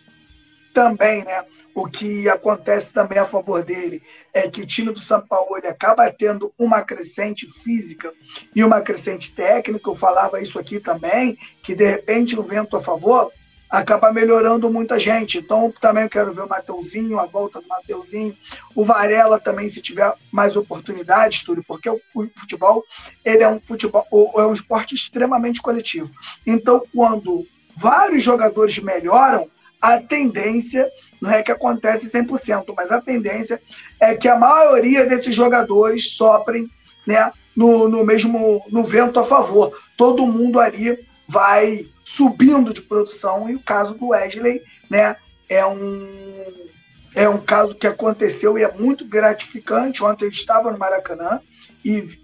também, 0.75 1.25
né, 1.25 1.43
o 1.73 1.87
que 1.87 2.29
acontece 2.29 2.93
também 2.93 3.17
a 3.17 3.25
favor 3.25 3.63
dele 3.63 4.03
é 4.31 4.47
que 4.47 4.61
o 4.61 4.67
time 4.67 4.91
do 4.91 4.99
São 4.99 5.25
Paulo 5.25 5.57
ele 5.57 5.67
acaba 5.67 6.11
tendo 6.11 6.53
uma 6.55 6.83
crescente 6.83 7.49
física 7.63 8.13
e 8.55 8.63
uma 8.63 8.81
crescente 8.81 9.33
técnica. 9.33 9.89
Eu 9.89 9.95
falava 9.95 10.39
isso 10.39 10.59
aqui 10.59 10.79
também, 10.79 11.35
que 11.63 11.73
de 11.73 11.83
repente 11.83 12.39
o 12.39 12.43
vento 12.43 12.77
a 12.77 12.81
favor 12.81 13.31
acaba 13.69 14.11
melhorando 14.11 14.71
muita 14.71 14.99
gente. 14.99 15.37
Então, 15.37 15.73
também 15.81 16.07
quero 16.07 16.33
ver 16.33 16.41
o 16.41 16.49
Mateuzinho, 16.49 17.19
a 17.19 17.25
volta 17.25 17.61
do 17.61 17.67
Mateuzinho, 17.67 18.35
o 18.75 18.83
Varela 18.85 19.39
também, 19.39 19.69
se 19.69 19.81
tiver 19.81 20.13
mais 20.31 20.55
oportunidades, 20.55 21.43
Túlio, 21.43 21.63
porque 21.67 21.89
o 21.89 21.99
futebol 22.35 22.83
ele 23.23 23.43
é 23.43 23.49
um 23.49 23.59
futebol, 23.59 24.05
é 24.37 24.45
um 24.45 24.53
esporte 24.53 24.95
extremamente 24.95 25.61
coletivo. 25.61 26.09
Então, 26.45 26.83
quando 26.93 27.45
vários 27.75 28.23
jogadores 28.23 28.77
melhoram, 28.79 29.49
a 29.81 29.99
tendência 29.99 30.89
não 31.21 31.31
é 31.31 31.43
que 31.43 31.51
acontece 31.51 32.09
100%, 32.09 32.73
mas 32.75 32.91
a 32.91 33.01
tendência 33.01 33.61
é 33.99 34.15
que 34.15 34.27
a 34.27 34.37
maioria 34.37 35.05
desses 35.05 35.35
jogadores 35.35 36.15
sofrem 36.15 36.69
né, 37.05 37.31
no, 37.55 37.87
no 37.87 38.03
mesmo 38.03 38.63
no 38.69 38.83
vento 38.83 39.19
a 39.19 39.23
favor. 39.23 39.77
Todo 39.97 40.25
mundo 40.25 40.59
ali 40.59 40.97
vai 41.27 41.85
subindo 42.05 42.71
de 42.71 42.83
produção 42.83 43.49
e 43.49 43.55
o 43.55 43.59
caso 43.59 43.95
do 43.95 44.09
Wesley, 44.09 44.61
né, 44.89 45.15
é 45.49 45.65
um 45.65 46.69
é 47.15 47.27
um 47.27 47.39
caso 47.39 47.73
que 47.73 47.87
aconteceu 47.87 48.57
e 48.57 48.63
é 48.63 48.71
muito 48.73 49.05
gratificante. 49.05 50.03
Ontem 50.03 50.25
eu 50.25 50.29
estava 50.29 50.69
no 50.69 50.77
Maracanã 50.77 51.39
e 51.83 52.19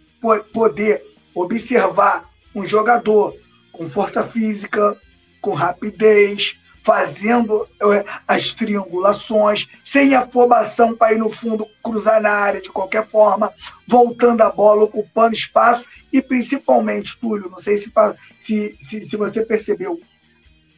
poder 0.53 1.01
observar 1.33 2.29
um 2.53 2.65
jogador 2.65 3.33
com 3.71 3.88
força 3.88 4.21
física, 4.21 4.97
com 5.39 5.53
rapidez, 5.53 6.59
fazendo 6.83 7.67
é, 7.81 8.05
as 8.27 8.53
triangulações, 8.53 9.67
sem 9.83 10.15
afobação 10.15 10.95
para 10.95 11.13
ir 11.13 11.19
no 11.19 11.29
fundo, 11.29 11.67
cruzar 11.83 12.21
na 12.21 12.31
área 12.31 12.61
de 12.61 12.69
qualquer 12.69 13.07
forma, 13.07 13.53
voltando 13.88 14.41
a 14.41 14.50
bola, 14.50 14.83
ocupando 14.83 15.35
espaço 15.35 15.85
e 16.11 16.21
principalmente, 16.21 17.17
Túlio, 17.19 17.50
não 17.50 17.57
sei 17.57 17.77
se, 17.77 17.91
se, 18.38 18.75
se, 18.79 19.01
se 19.01 19.17
você 19.17 19.45
percebeu, 19.45 20.00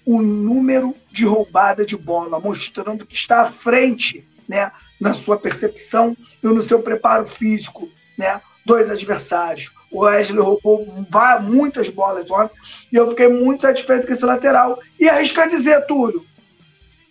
o 0.06 0.22
número 0.22 0.94
de 1.12 1.26
roubada 1.26 1.86
de 1.86 1.96
bola, 1.96 2.40
mostrando 2.40 3.06
que 3.06 3.16
está 3.16 3.44
à 3.44 3.46
frente 3.46 4.28
né, 4.48 4.72
na 5.00 5.14
sua 5.14 5.38
percepção 5.38 6.16
e 6.44 6.48
no 6.48 6.62
seu 6.62 6.82
preparo 6.82 7.26
físico, 7.26 7.90
né, 8.18 8.42
dois 8.66 8.90
adversários. 8.90 9.72
O 9.94 10.02
Wesley 10.02 10.42
roubou 10.42 10.86
muitas 11.44 11.88
bolas 11.88 12.30
ontem 12.32 12.56
e 12.92 12.96
eu 12.96 13.08
fiquei 13.10 13.28
muito 13.28 13.62
satisfeito 13.62 14.08
com 14.08 14.14
esse 14.14 14.26
lateral. 14.26 14.80
E 15.00 15.08
arrisco 15.08 15.40
a 15.40 15.46
dizer, 15.46 15.86
Túlio, 15.86 16.26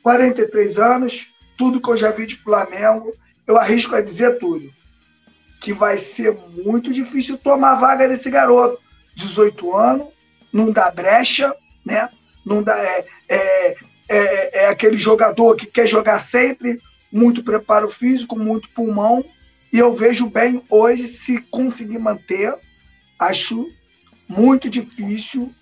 43 0.03 0.79
anos, 0.79 1.29
tudo 1.57 1.81
que 1.81 1.89
eu 1.89 1.97
já 1.97 2.11
vi 2.11 2.27
de 2.27 2.37
Flamengo, 2.37 3.15
eu 3.47 3.57
arrisco 3.57 3.95
a 3.95 4.01
dizer, 4.01 4.39
Túlio, 4.41 4.73
que 5.61 5.73
vai 5.73 5.97
ser 5.97 6.37
muito 6.65 6.93
difícil 6.93 7.39
tomar 7.39 7.73
a 7.73 7.77
vaga 7.77 8.09
desse 8.09 8.29
garoto. 8.29 8.83
18 9.15 9.77
anos, 9.77 10.09
não 10.53 10.73
dá 10.73 10.91
brecha, 10.91 11.55
né? 11.85 12.09
Não 12.45 12.63
dá, 12.63 12.77
é, 12.77 13.07
é, 13.29 13.77
é, 14.09 14.65
é 14.65 14.69
aquele 14.69 14.99
jogador 14.99 15.55
que 15.55 15.67
quer 15.67 15.87
jogar 15.87 16.19
sempre, 16.19 16.81
muito 17.13 17.45
preparo 17.45 17.89
físico, 17.89 18.37
muito 18.37 18.71
pulmão, 18.71 19.25
e 19.73 19.79
eu 19.79 19.93
vejo 19.93 20.29
bem 20.29 20.63
hoje 20.69 21.07
se 21.07 21.41
conseguir 21.51 21.99
manter, 21.99 22.55
acho 23.29 23.71
muito 24.29 24.69
difícil, 24.69 25.55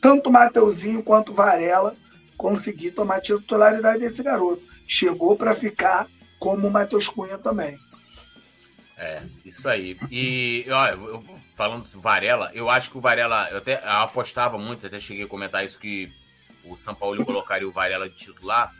tanto 0.00 0.30
Mateuzinho 0.30 1.02
quanto 1.02 1.32
Varela 1.32 1.96
conseguir 2.36 2.92
tomar 2.92 3.20
titularidade 3.20 4.00
desse 4.00 4.22
garoto. 4.22 4.62
Chegou 4.86 5.36
para 5.36 5.54
ficar 5.54 6.06
como 6.38 6.68
o 6.68 6.70
Matheus 6.70 7.08
Cunha 7.08 7.38
também. 7.38 7.78
É, 8.96 9.22
isso 9.44 9.68
aí. 9.68 9.98
E, 10.10 10.66
olha, 10.68 10.92
eu, 10.92 11.24
falando 11.54 11.90
do 11.90 12.00
Varela, 12.00 12.50
eu 12.54 12.68
acho 12.68 12.90
que 12.90 12.98
o 12.98 13.00
Varela, 13.00 13.48
eu 13.50 13.58
até 13.58 13.82
apostava 13.84 14.56
muito, 14.58 14.86
até 14.86 14.98
cheguei 14.98 15.24
a 15.24 15.28
comentar 15.28 15.64
isso, 15.64 15.78
que 15.78 16.12
o 16.64 16.76
São 16.76 16.94
Paulo 16.94 17.24
colocaria 17.24 17.68
o 17.68 17.72
Varela 17.72 18.08
de 18.08 18.16
titular, 18.16 18.72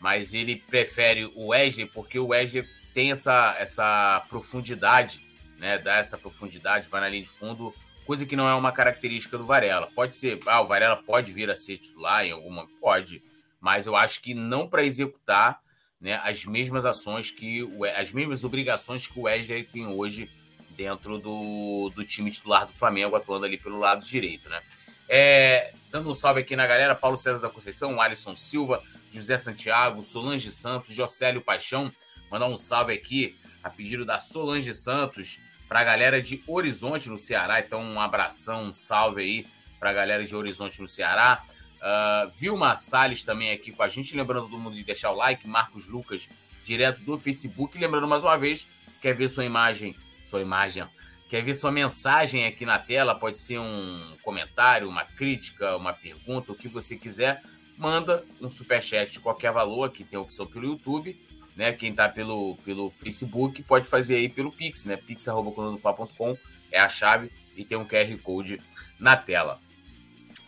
mas 0.00 0.34
ele 0.34 0.56
prefere 0.56 1.30
o 1.36 1.48
Wesley 1.48 1.86
porque 1.86 2.18
o 2.18 2.28
Wesley 2.28 2.66
tem 2.92 3.12
essa, 3.12 3.54
essa 3.58 4.24
profundidade, 4.28 5.20
né? 5.60 5.78
Dá 5.78 5.96
essa 5.96 6.18
profundidade, 6.18 6.88
vai 6.88 7.02
na 7.02 7.08
linha 7.08 7.22
de 7.22 7.28
fundo, 7.28 7.72
coisa 8.06 8.26
que 8.26 8.34
não 8.34 8.48
é 8.48 8.54
uma 8.54 8.72
característica 8.72 9.38
do 9.38 9.44
Varela. 9.44 9.88
Pode 9.94 10.14
ser, 10.14 10.40
ah, 10.46 10.62
o 10.62 10.66
Varela 10.66 10.96
pode 10.96 11.30
vir 11.30 11.50
a 11.50 11.54
ser 11.54 11.76
titular 11.76 12.24
em 12.24 12.32
alguma. 12.32 12.66
Pode, 12.80 13.22
mas 13.60 13.86
eu 13.86 13.94
acho 13.94 14.22
que 14.22 14.34
não 14.34 14.66
para 14.66 14.82
executar 14.82 15.60
né, 16.00 16.18
as 16.24 16.46
mesmas 16.46 16.86
ações 16.86 17.30
que 17.30 17.68
as 17.94 18.10
mesmas 18.10 18.42
obrigações 18.42 19.06
que 19.06 19.18
o 19.18 19.22
Wesley 19.24 19.64
tem 19.64 19.86
hoje 19.86 20.30
dentro 20.70 21.18
do, 21.18 21.92
do 21.94 22.02
time 22.04 22.30
titular 22.30 22.64
do 22.64 22.72
Flamengo, 22.72 23.14
atuando 23.14 23.44
ali 23.44 23.58
pelo 23.58 23.78
lado 23.78 24.04
direito, 24.04 24.48
né? 24.48 24.62
É, 25.06 25.74
dando 25.90 26.08
um 26.08 26.14
salve 26.14 26.40
aqui 26.40 26.56
na 26.56 26.66
galera, 26.66 26.94
Paulo 26.94 27.18
César 27.18 27.42
da 27.42 27.52
Conceição, 27.52 28.00
Alisson 28.00 28.34
Silva, 28.34 28.82
José 29.10 29.36
Santiago, 29.36 30.02
Solange 30.02 30.50
Santos, 30.50 30.94
Jocélio 30.94 31.42
Paixão, 31.42 31.92
mandar 32.30 32.46
um 32.46 32.56
salve 32.56 32.94
aqui 32.94 33.36
a 33.62 33.68
pedido 33.68 34.06
da 34.06 34.18
Solange 34.18 34.72
Santos 34.72 35.38
para 35.70 35.82
a 35.82 35.84
galera 35.84 36.20
de 36.20 36.42
Horizonte 36.48 37.08
no 37.08 37.16
Ceará, 37.16 37.60
então 37.60 37.80
um 37.80 38.00
abração, 38.00 38.64
um 38.64 38.72
salve 38.72 39.22
aí 39.22 39.46
para 39.78 39.90
a 39.90 39.92
galera 39.92 40.24
de 40.24 40.34
Horizonte 40.34 40.82
no 40.82 40.88
Ceará. 40.88 41.44
Uh, 41.76 42.28
Vilma 42.36 42.74
Salles 42.74 43.22
também 43.22 43.52
aqui 43.52 43.70
com 43.70 43.80
a 43.84 43.86
gente. 43.86 44.16
Lembrando 44.16 44.48
todo 44.48 44.58
mundo 44.58 44.74
de 44.74 44.82
deixar 44.82 45.12
o 45.12 45.14
like. 45.14 45.46
Marcos 45.46 45.86
Lucas, 45.86 46.28
direto 46.64 47.02
do 47.02 47.16
Facebook. 47.16 47.78
Lembrando 47.78 48.08
mais 48.08 48.24
uma 48.24 48.36
vez, 48.36 48.66
quer 49.00 49.14
ver 49.14 49.28
sua 49.28 49.44
imagem, 49.44 49.94
sua 50.24 50.40
imagem, 50.40 50.84
quer 51.28 51.44
ver 51.44 51.54
sua 51.54 51.70
mensagem 51.70 52.46
aqui 52.46 52.66
na 52.66 52.80
tela? 52.80 53.14
Pode 53.14 53.38
ser 53.38 53.60
um 53.60 54.16
comentário, 54.24 54.88
uma 54.88 55.04
crítica, 55.04 55.76
uma 55.76 55.92
pergunta, 55.92 56.50
o 56.50 56.56
que 56.56 56.66
você 56.66 56.96
quiser. 56.96 57.44
Manda 57.78 58.24
um 58.40 58.50
superchat 58.50 59.12
de 59.12 59.20
qualquer 59.20 59.52
valor, 59.52 59.84
aqui 59.84 60.02
tem 60.02 60.18
opção 60.18 60.48
pelo 60.48 60.66
YouTube. 60.66 61.16
Né? 61.60 61.72
Quem 61.72 61.90
está 61.90 62.08
pelo, 62.08 62.56
pelo 62.64 62.88
Facebook 62.88 63.62
pode 63.62 63.86
fazer 63.86 64.16
aí 64.16 64.28
pelo 64.28 64.50
Pix, 64.50 64.86
né? 64.86 64.96
pix.com 64.96 66.36
é 66.72 66.80
a 66.80 66.88
chave 66.88 67.30
e 67.54 67.64
tem 67.64 67.76
um 67.76 67.84
QR 67.84 68.16
Code 68.22 68.60
na 68.98 69.16
tela. 69.16 69.60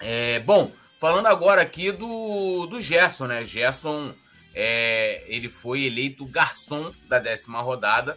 É, 0.00 0.40
bom, 0.40 0.72
Falando 1.02 1.26
agora 1.26 1.60
aqui 1.60 1.90
do, 1.90 2.64
do 2.66 2.80
Gerson, 2.80 3.26
né? 3.26 3.44
Gerson, 3.44 4.14
é, 4.54 5.24
ele 5.26 5.48
foi 5.48 5.82
eleito 5.82 6.24
garçom 6.24 6.94
da 7.08 7.18
décima 7.18 7.60
rodada 7.60 8.16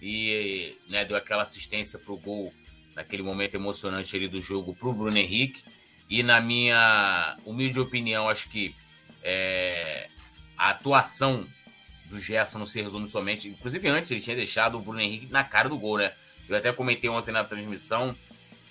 e 0.00 0.78
né, 0.88 1.04
deu 1.04 1.16
aquela 1.16 1.42
assistência 1.42 1.98
para 1.98 2.12
o 2.12 2.16
gol 2.16 2.54
naquele 2.94 3.24
momento 3.24 3.56
emocionante 3.56 4.14
ali 4.14 4.28
do 4.28 4.40
jogo 4.40 4.76
para 4.76 4.88
o 4.88 4.92
Bruno 4.92 5.18
Henrique. 5.18 5.64
E 6.08 6.22
na 6.22 6.40
minha 6.40 7.36
humilde 7.44 7.80
opinião, 7.80 8.28
acho 8.28 8.48
que 8.48 8.76
é, 9.24 10.08
a 10.56 10.70
atuação 10.70 11.44
do 12.10 12.18
Gerson 12.18 12.58
não 12.58 12.66
se 12.66 12.82
resume 12.82 13.08
somente. 13.08 13.48
Inclusive, 13.48 13.88
antes 13.88 14.10
ele 14.10 14.20
tinha 14.20 14.36
deixado 14.36 14.76
o 14.76 14.82
Bruno 14.82 15.00
Henrique 15.00 15.26
na 15.30 15.44
cara 15.44 15.68
do 15.68 15.78
gol, 15.78 15.96
né? 15.96 16.12
Eu 16.48 16.56
até 16.56 16.72
comentei 16.72 17.08
ontem 17.08 17.30
na 17.30 17.44
transmissão 17.44 18.14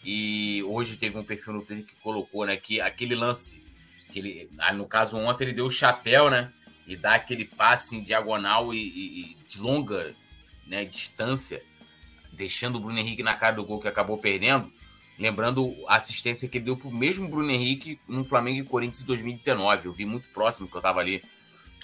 e 0.03 0.62
hoje 0.67 0.98
teve 0.98 1.17
um 1.17 1.24
perfil 1.24 1.53
no 1.53 1.62
Twitter 1.62 1.86
que 1.86 1.96
colocou, 2.01 2.46
né, 2.46 2.58
que 2.58 2.81
aquele 2.81 3.15
lance, 3.15 3.63
que 4.12 4.19
ele, 4.19 4.50
ah, 4.60 4.74
no 4.74 4.86
caso 4.86 5.17
ontem 5.17 5.46
ele 5.46 5.53
deu 5.53 5.65
o 5.65 5.72
chapéu, 5.72 6.29
né, 6.29 6.51
e 6.86 6.96
dá 6.96 7.15
aquele 7.15 7.46
passe 7.46 7.96
em 7.96 8.03
diagonal 8.03 8.74
e, 8.74 8.77
e, 8.77 9.38
de 9.48 9.60
longa 9.60 10.13
né, 10.67 10.84
distância, 10.84 11.63
deixando 12.34 12.75
o 12.75 12.79
Bruno 12.81 13.00
Henrique 13.00 13.24
na 13.24 13.36
cara 13.36 13.55
do 13.55 13.65
gol 13.65 13.79
que 13.79 13.88
acabou 13.88 14.17
perdendo. 14.17 14.72
Lembrando 15.17 15.74
a 15.88 15.96
assistência 15.96 16.48
que 16.48 16.58
ele 16.58 16.65
deu 16.65 16.77
pro 16.77 16.91
mesmo 16.91 17.27
Bruno 17.27 17.51
Henrique 17.51 18.00
no 18.08 18.24
Flamengo 18.24 18.60
e 18.60 18.63
Corinthians 18.63 19.01
em 19.01 19.05
2019. 19.05 19.86
Eu 19.86 19.93
vi 19.93 20.05
muito 20.05 20.29
próximo, 20.29 20.67
que 20.67 20.75
eu 20.75 20.81
tava 20.81 21.01
ali 21.01 21.22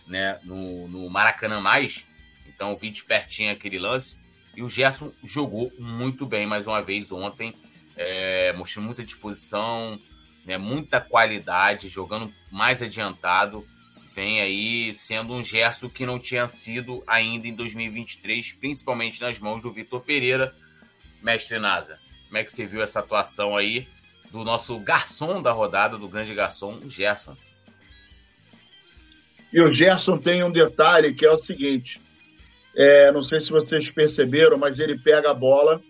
né, 0.08 0.40
no, 0.44 0.88
no 0.88 1.10
Maracanã 1.10 1.60
mais. 1.60 2.06
Então 2.48 2.72
eu 2.72 2.78
vi 2.78 2.90
de 2.90 3.04
pertinho 3.04 3.52
aquele 3.52 3.80
lance. 3.80 4.18
E 4.56 4.64
o 4.64 4.70
Gerson 4.70 5.12
jogou 5.24 5.72
muito 5.78 6.26
bem 6.26 6.46
mais 6.46 6.66
uma 6.68 6.82
vez 6.82 7.12
ontem 7.12 7.54
é, 7.96 8.54
muita 8.78 9.04
disposição, 9.04 10.00
né, 10.46 10.58
muita 10.58 11.00
qualidade, 11.00 11.88
jogando 11.88 12.32
mais 12.52 12.82
adiantado. 12.82 13.66
Vem 14.14 14.40
aí 14.40 14.94
sendo 14.96 15.34
um 15.34 15.44
gesto 15.44 15.90
que 15.90 16.06
não 16.06 16.20
tinha 16.20 16.48
sido 16.48 17.04
ainda 17.06 17.48
em 17.48 17.54
2023, 17.54 18.54
principalmente 18.54 19.22
nas 19.22 19.40
mãos 19.40 19.62
do 19.62 19.72
Vitor 19.72 20.02
Pereira. 20.02 20.56
Mestre 21.22 21.58
Nasa, 21.58 22.00
como 22.28 22.38
é 22.38 22.44
que 22.44 22.52
você 22.52 22.66
viu 22.68 22.84
essa 22.84 23.00
atuação 23.00 23.58
aí 23.58 23.88
do 24.32 24.44
nosso 24.44 24.78
garçom 24.80 25.42
da 25.42 25.52
rodada, 25.52 25.98
do 25.98 26.08
grande 26.08 26.34
garçom, 26.36 26.88
Gerson? 26.88 27.36
E 29.56 29.62
o 29.62 29.74
Gerson 29.74 30.18
tem 30.18 30.44
um 30.44 30.52
detalhe 30.52 31.14
que 31.14 31.26
é 31.26 31.32
o 31.32 31.42
seguinte: 31.46 31.98
é, 32.76 33.10
não 33.14 33.24
sei 33.24 33.40
se 33.40 33.50
vocês 33.50 33.90
perceberam, 33.92 34.58
mas 34.58 34.78
ele 34.78 35.00
pega 35.00 35.32
a 35.32 35.34
bola 35.34 35.82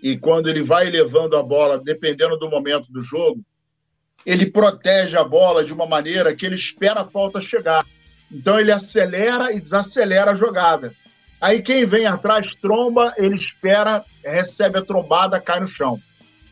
e 0.00 0.16
quando 0.16 0.48
ele 0.48 0.62
vai 0.62 0.88
levando 0.88 1.36
a 1.36 1.42
bola, 1.42 1.82
dependendo 1.82 2.36
do 2.36 2.48
momento 2.48 2.86
do 2.92 3.00
jogo, 3.00 3.40
ele 4.24 4.46
protege 4.46 5.18
a 5.18 5.24
bola 5.24 5.64
de 5.64 5.72
uma 5.72 5.84
maneira 5.84 6.32
que 6.32 6.46
ele 6.46 6.54
espera 6.54 7.00
a 7.00 7.04
falta 7.04 7.40
chegar. 7.40 7.84
Então 8.30 8.60
ele 8.60 8.70
acelera 8.70 9.52
e 9.52 9.60
desacelera 9.60 10.30
a 10.30 10.34
jogada. 10.34 10.94
Aí 11.40 11.60
quem 11.60 11.84
vem 11.84 12.06
atrás 12.06 12.46
tromba, 12.60 13.12
ele 13.16 13.34
espera, 13.34 14.04
recebe 14.24 14.78
a 14.78 14.84
trombada, 14.84 15.40
cai 15.40 15.58
no 15.58 15.74
chão, 15.74 16.00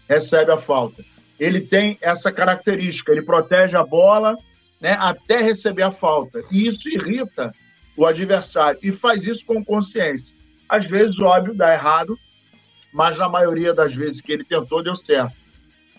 recebe 0.08 0.50
a 0.50 0.58
falta. 0.58 1.04
Ele 1.38 1.60
tem 1.60 1.96
essa 2.00 2.32
característica, 2.32 3.12
ele 3.12 3.22
protege 3.22 3.76
a 3.76 3.84
bola 3.84 4.36
né, 4.80 4.96
até 4.98 5.38
receber 5.38 5.82
a 5.82 5.90
falta. 5.90 6.40
E 6.50 6.68
isso 6.68 6.88
irrita 6.88 7.54
o 7.96 8.06
adversário 8.06 8.80
e 8.82 8.92
faz 8.92 9.26
isso 9.26 9.44
com 9.44 9.64
consciência. 9.64 10.34
Às 10.68 10.88
vezes, 10.88 11.20
óbvio, 11.20 11.54
dá 11.54 11.74
errado, 11.74 12.18
mas 12.92 13.16
na 13.16 13.28
maioria 13.28 13.74
das 13.74 13.94
vezes 13.94 14.20
que 14.20 14.32
ele 14.32 14.44
tentou, 14.44 14.82
deu 14.82 14.96
certo. 14.96 15.34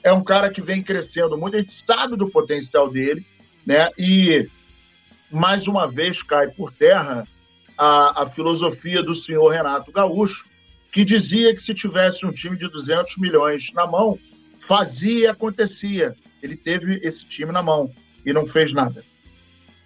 É 0.04 0.12
um 0.12 0.24
cara 0.24 0.50
que 0.50 0.62
vem 0.62 0.82
crescendo 0.82 1.38
muito, 1.38 1.58
a 1.58 1.62
gente 1.62 1.86
sabe 1.86 2.16
do 2.18 2.30
potencial 2.30 2.90
dele, 2.90 3.26
né? 3.66 3.90
E, 3.98 4.50
mais 5.30 5.68
uma 5.68 5.88
vez, 5.88 6.22
cai 6.24 6.48
por 6.48 6.72
terra 6.72 7.28
a, 7.78 8.24
a 8.24 8.30
filosofia 8.30 9.04
do 9.04 9.22
senhor 9.22 9.50
Renato 9.50 9.92
Gaúcho, 9.92 10.44
que 10.92 11.06
dizia 11.06 11.54
que 11.54 11.62
se 11.62 11.74
tivesse 11.74 12.26
um 12.26 12.32
time 12.32 12.58
de 12.58 12.68
200 12.68 13.18
milhões 13.18 13.64
na 13.74 13.86
mão, 13.86 14.18
fazia 14.68 15.20
e 15.20 15.28
acontecia. 15.28 16.16
Ele 16.42 16.56
teve 16.56 17.00
esse 17.04 17.24
time 17.26 17.52
na 17.52 17.62
mão 17.62 17.92
e 18.26 18.34
não 18.34 18.46
fez 18.46 18.74
nada. 18.74 19.04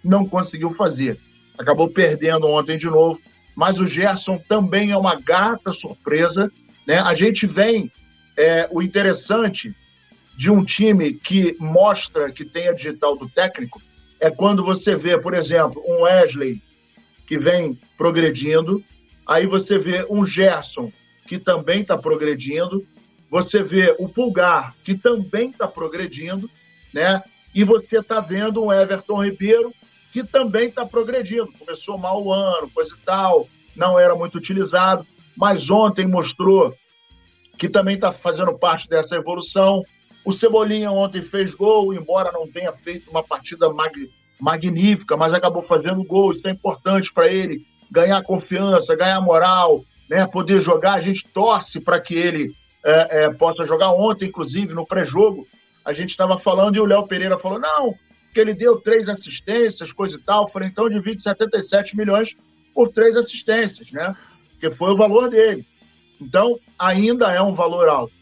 Não 0.02 0.26
conseguiu 0.26 0.70
fazer. 0.74 1.18
Acabou 1.58 1.88
perdendo 1.88 2.46
ontem 2.48 2.76
de 2.76 2.86
novo. 2.86 3.20
Mas 3.54 3.76
o 3.76 3.86
Gerson 3.86 4.38
também 4.48 4.90
é 4.90 4.96
uma 4.96 5.18
gata 5.20 5.72
surpresa 5.72 6.52
né? 6.86 7.00
A 7.00 7.12
gente 7.14 7.46
vem, 7.46 7.90
é, 8.36 8.68
o 8.70 8.80
interessante 8.80 9.74
de 10.36 10.50
um 10.50 10.64
time 10.64 11.14
que 11.14 11.56
mostra 11.58 12.30
que 12.30 12.44
tem 12.44 12.68
a 12.68 12.72
digital 12.72 13.16
do 13.16 13.28
técnico 13.28 13.82
é 14.20 14.30
quando 14.30 14.64
você 14.64 14.94
vê, 14.94 15.18
por 15.18 15.34
exemplo, 15.34 15.82
um 15.86 16.02
Wesley 16.02 16.62
que 17.26 17.38
vem 17.38 17.78
progredindo, 17.98 18.82
aí 19.26 19.46
você 19.46 19.78
vê 19.78 20.06
um 20.08 20.24
Gerson 20.24 20.92
que 21.26 21.38
também 21.38 21.80
está 21.80 21.98
progredindo, 21.98 22.86
você 23.28 23.62
vê 23.62 23.94
o 23.98 24.08
Pulgar 24.08 24.74
que 24.84 24.96
também 24.96 25.50
está 25.50 25.66
progredindo, 25.66 26.48
né? 26.94 27.22
E 27.56 27.64
você 27.64 27.98
está 27.98 28.20
vendo 28.20 28.62
um 28.62 28.72
Everton 28.72 29.24
Ribeiro 29.24 29.72
que 30.12 30.22
também 30.22 30.68
está 30.68 30.86
progredindo. 30.86 31.52
Começou 31.58 31.98
mal 31.98 32.22
o 32.22 32.32
ano, 32.32 32.70
coisa 32.70 32.94
e 32.94 33.04
tal, 33.04 33.48
não 33.74 33.98
era 33.98 34.14
muito 34.14 34.38
utilizado 34.38 35.04
mas 35.36 35.70
ontem 35.70 36.06
mostrou 36.06 36.74
que 37.58 37.68
também 37.68 37.96
está 37.96 38.12
fazendo 38.12 38.58
parte 38.58 38.88
dessa 38.88 39.14
evolução. 39.14 39.82
O 40.24 40.32
Cebolinha 40.32 40.90
ontem 40.90 41.22
fez 41.22 41.54
gol, 41.54 41.92
embora 41.92 42.32
não 42.32 42.50
tenha 42.50 42.72
feito 42.72 43.10
uma 43.10 43.22
partida 43.22 43.68
mag 43.72 44.10
magnífica, 44.38 45.16
mas 45.16 45.32
acabou 45.32 45.62
fazendo 45.62 46.04
gol. 46.04 46.32
Isso 46.32 46.46
é 46.46 46.50
importante 46.50 47.10
para 47.12 47.30
ele 47.30 47.60
ganhar 47.90 48.22
confiança, 48.22 48.96
ganhar 48.96 49.20
moral, 49.20 49.82
né? 50.10 50.26
poder 50.26 50.58
jogar. 50.58 50.94
A 50.94 51.00
gente 51.00 51.26
torce 51.28 51.80
para 51.80 52.00
que 52.00 52.14
ele 52.14 52.52
é, 52.84 53.24
é, 53.24 53.30
possa 53.30 53.62
jogar. 53.62 53.92
Ontem, 53.92 54.28
inclusive, 54.28 54.74
no 54.74 54.86
pré-jogo, 54.86 55.46
a 55.86 55.92
gente 55.92 56.10
estava 56.10 56.36
falando 56.40 56.74
e 56.74 56.80
o 56.80 56.84
Léo 56.84 57.06
Pereira 57.06 57.38
falou: 57.38 57.60
não, 57.60 57.94
que 58.34 58.40
ele 58.40 58.52
deu 58.52 58.80
três 58.80 59.08
assistências, 59.08 59.92
coisa 59.92 60.16
e 60.16 60.20
tal. 60.20 60.42
Eu 60.42 60.48
falei, 60.48 60.68
então 60.68 60.88
divide 60.88 61.22
77 61.22 61.96
milhões 61.96 62.34
por 62.74 62.88
três 62.88 63.14
assistências, 63.14 63.90
né? 63.92 64.14
que 64.60 64.70
foi 64.72 64.92
o 64.92 64.96
valor 64.96 65.30
dele. 65.30 65.64
Então, 66.20 66.58
ainda 66.76 67.32
é 67.32 67.40
um 67.40 67.52
valor 67.52 67.88
alto. 67.88 68.12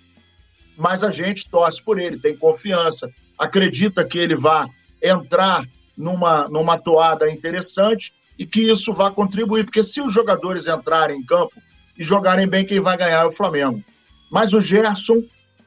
Mas 0.77 1.03
a 1.03 1.11
gente 1.11 1.49
torce 1.49 1.83
por 1.83 1.99
ele, 1.99 2.19
tem 2.19 2.37
confiança, 2.37 3.11
acredita 3.39 4.05
que 4.05 4.19
ele 4.19 4.37
vai 4.37 4.67
entrar 5.03 5.65
numa, 5.97 6.47
numa 6.49 6.79
toada 6.79 7.31
interessante 7.31 8.13
e 8.39 8.45
que 8.45 8.61
isso 8.61 8.93
vai 8.93 9.11
contribuir, 9.13 9.65
porque 9.65 9.83
se 9.83 10.03
os 10.03 10.13
jogadores 10.13 10.67
entrarem 10.67 11.19
em 11.19 11.25
campo 11.25 11.55
e 11.97 12.03
jogarem 12.03 12.49
bem, 12.49 12.67
quem 12.67 12.81
vai 12.81 12.97
ganhar 12.97 13.23
é 13.23 13.27
o 13.27 13.33
Flamengo. 13.33 13.83
Mas 14.31 14.53
o 14.53 14.61
Gerson, 14.61 15.23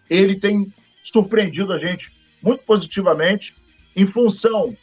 ele 0.10 0.36
tem 0.36 0.71
surpreendido 1.12 1.74
a 1.74 1.80
gente 1.80 2.12
muito 2.41 2.63
positivamente 2.63 3.56
em 3.96 4.06
função 4.06 4.76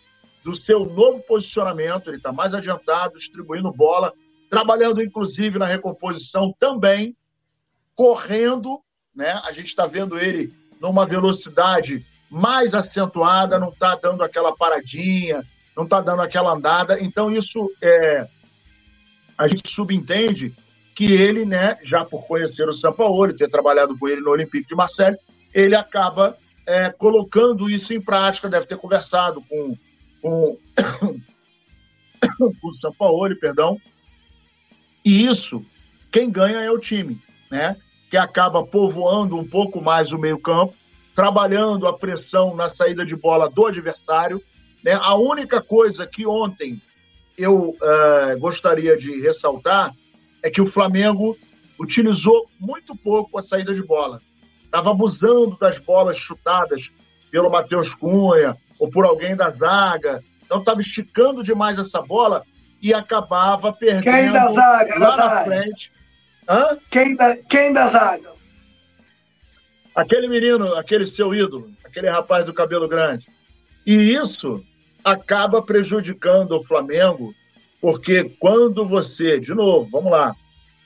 do 0.43 0.55
seu 0.55 0.85
novo 0.85 1.21
posicionamento, 1.21 2.09
ele 2.09 2.19
está 2.19 2.33
mais 2.33 2.55
adiantado, 2.55 3.19
distribuindo 3.19 3.73
bola, 3.73 4.13
trabalhando 4.51 5.03
inclusive 5.03 5.59
na 5.59 5.67
recomposição 5.67 6.55
também, 6.59 7.17
correndo, 7.95 8.81
né? 9.15 9.41
A 9.45 9.53
gente 9.53 9.69
está 9.69 9.87
vendo 9.87 10.19
ele 10.19 10.53
numa 10.81 11.07
velocidade 11.07 12.05
mais 12.31 12.75
acentuada, 12.75 13.59
não 13.59 13.69
está 13.69 13.95
dando 13.95 14.23
aquela 14.23 14.55
paradinha, 14.55 15.43
não 15.77 15.85
está 15.85 16.01
dando 16.01 16.21
aquela 16.21 16.53
andada. 16.53 17.01
Então, 17.01 17.31
isso 17.31 17.71
é, 17.81 18.27
a 19.39 19.49
gente 19.49 19.69
subentende 19.69 20.55
que 20.95 21.13
ele, 21.13 21.45
né, 21.45 21.77
já 21.85 22.05
por 22.05 22.27
conhecer 22.27 22.69
o 22.69 22.77
Sampaoli, 22.77 23.35
ter 23.35 23.51
trabalhado 23.51 23.99
com 23.99 24.09
ele 24.09 24.21
no 24.21 24.31
Olympique 24.31 24.69
de 24.69 24.75
Marseille, 24.75 25.17
ele 25.55 25.77
acaba 25.77 26.37
é, 26.67 26.91
colocando 26.91 27.71
isso 27.71 27.95
em 27.95 28.01
prática, 28.01 28.49
deve 28.49 28.67
ter 28.67 28.77
conversado 28.77 29.41
com, 29.43 29.77
com, 30.21 30.59
com 32.39 32.69
o 32.69 32.75
Sampaoli, 32.81 33.37
perdão, 33.37 33.81
e 35.05 35.27
isso, 35.27 35.65
quem 36.11 36.31
ganha 36.31 36.61
é 36.61 36.71
o 36.71 36.79
time, 36.79 37.21
né, 37.51 37.77
que 38.11 38.17
acaba 38.17 38.65
povoando 38.65 39.37
um 39.37 39.47
pouco 39.47 39.81
mais 39.81 40.13
o 40.13 40.19
meio 40.19 40.39
campo, 40.39 40.75
trabalhando 41.15 41.87
a 41.87 41.93
pressão 41.93 42.57
na 42.57 42.67
saída 42.67 43.05
de 43.05 43.15
bola 43.15 43.49
do 43.49 43.67
adversário, 43.67 44.43
né, 44.83 44.95
a 44.99 45.15
única 45.15 45.63
coisa 45.63 46.07
que 46.07 46.27
ontem 46.27 46.81
eu 47.37 47.71
uh, 47.71 48.39
gostaria 48.39 48.97
de 48.97 49.21
ressaltar 49.21 49.95
é 50.43 50.51
que 50.51 50.61
o 50.61 50.67
Flamengo 50.67 51.37
utilizou 51.79 52.49
muito 52.59 52.95
pouco 52.97 53.39
a 53.39 53.43
saída 53.43 53.75
de 53.75 53.83
bola. 53.83 54.21
Estava 54.75 54.91
abusando 54.91 55.57
das 55.57 55.79
bolas 55.85 56.21
chutadas 56.21 56.81
pelo 57.31 57.49
Matheus 57.49 57.93
Cunha 57.93 58.57
ou 58.77 58.91
por 58.91 59.05
alguém 59.05 59.37
da 59.37 59.49
zaga. 59.51 60.21
Então 60.45 60.59
estava 60.59 60.83
esticando 60.83 61.45
demais 61.45 61.79
essa 61.79 62.03
bola 62.03 62.43
e 62.83 62.93
acabava 62.93 63.73
perdendo 63.73 64.03
quem 64.03 64.33
da 64.33 64.51
zaga, 64.51 64.99
lá 64.99 65.11
da 65.11 65.17
na 65.17 65.29
zaga? 65.29 65.45
frente. 65.45 65.93
Hã? 66.49 66.77
Quem 66.91 67.15
da, 67.15 67.37
quem 67.37 67.73
da 67.73 67.87
zaga? 67.87 68.33
Aquele 69.95 70.27
menino, 70.27 70.75
aquele 70.75 71.07
seu 71.07 71.33
ídolo, 71.33 71.71
aquele 71.85 72.11
rapaz 72.11 72.45
do 72.45 72.53
cabelo 72.53 72.89
grande. 72.89 73.29
E 73.87 73.95
isso 73.95 74.61
acaba 75.05 75.63
prejudicando 75.63 76.51
o 76.51 76.65
Flamengo 76.65 77.33
porque 77.81 78.25
quando 78.41 78.85
você, 78.85 79.39
de 79.39 79.55
novo, 79.55 79.89
vamos 79.89 80.11
lá, 80.11 80.35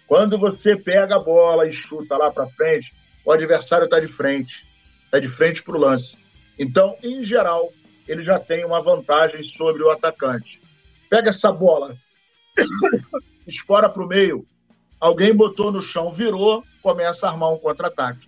quando 0.06 0.38
você 0.38 0.76
pega 0.76 1.16
a 1.16 1.20
bola 1.20 1.66
e 1.66 1.72
chuta 1.72 2.18
lá 2.18 2.30
para 2.30 2.48
frente, 2.48 2.97
o 3.28 3.32
adversário 3.32 3.84
está 3.84 4.00
de 4.00 4.08
frente, 4.08 4.66
está 5.04 5.18
de 5.18 5.28
frente 5.28 5.62
para 5.62 5.76
o 5.76 5.78
lance. 5.78 6.16
Então, 6.58 6.96
em 7.02 7.22
geral, 7.26 7.70
ele 8.08 8.24
já 8.24 8.40
tem 8.40 8.64
uma 8.64 8.80
vantagem 8.80 9.44
sobre 9.50 9.82
o 9.82 9.90
atacante. 9.90 10.58
Pega 11.10 11.28
essa 11.28 11.52
bola, 11.52 11.94
escora 13.46 13.86
para 13.86 14.02
o 14.02 14.06
meio, 14.06 14.46
alguém 14.98 15.34
botou 15.34 15.70
no 15.70 15.82
chão, 15.82 16.10
virou, 16.10 16.64
começa 16.82 17.26
a 17.26 17.30
armar 17.30 17.52
um 17.52 17.58
contra-ataque. 17.58 18.26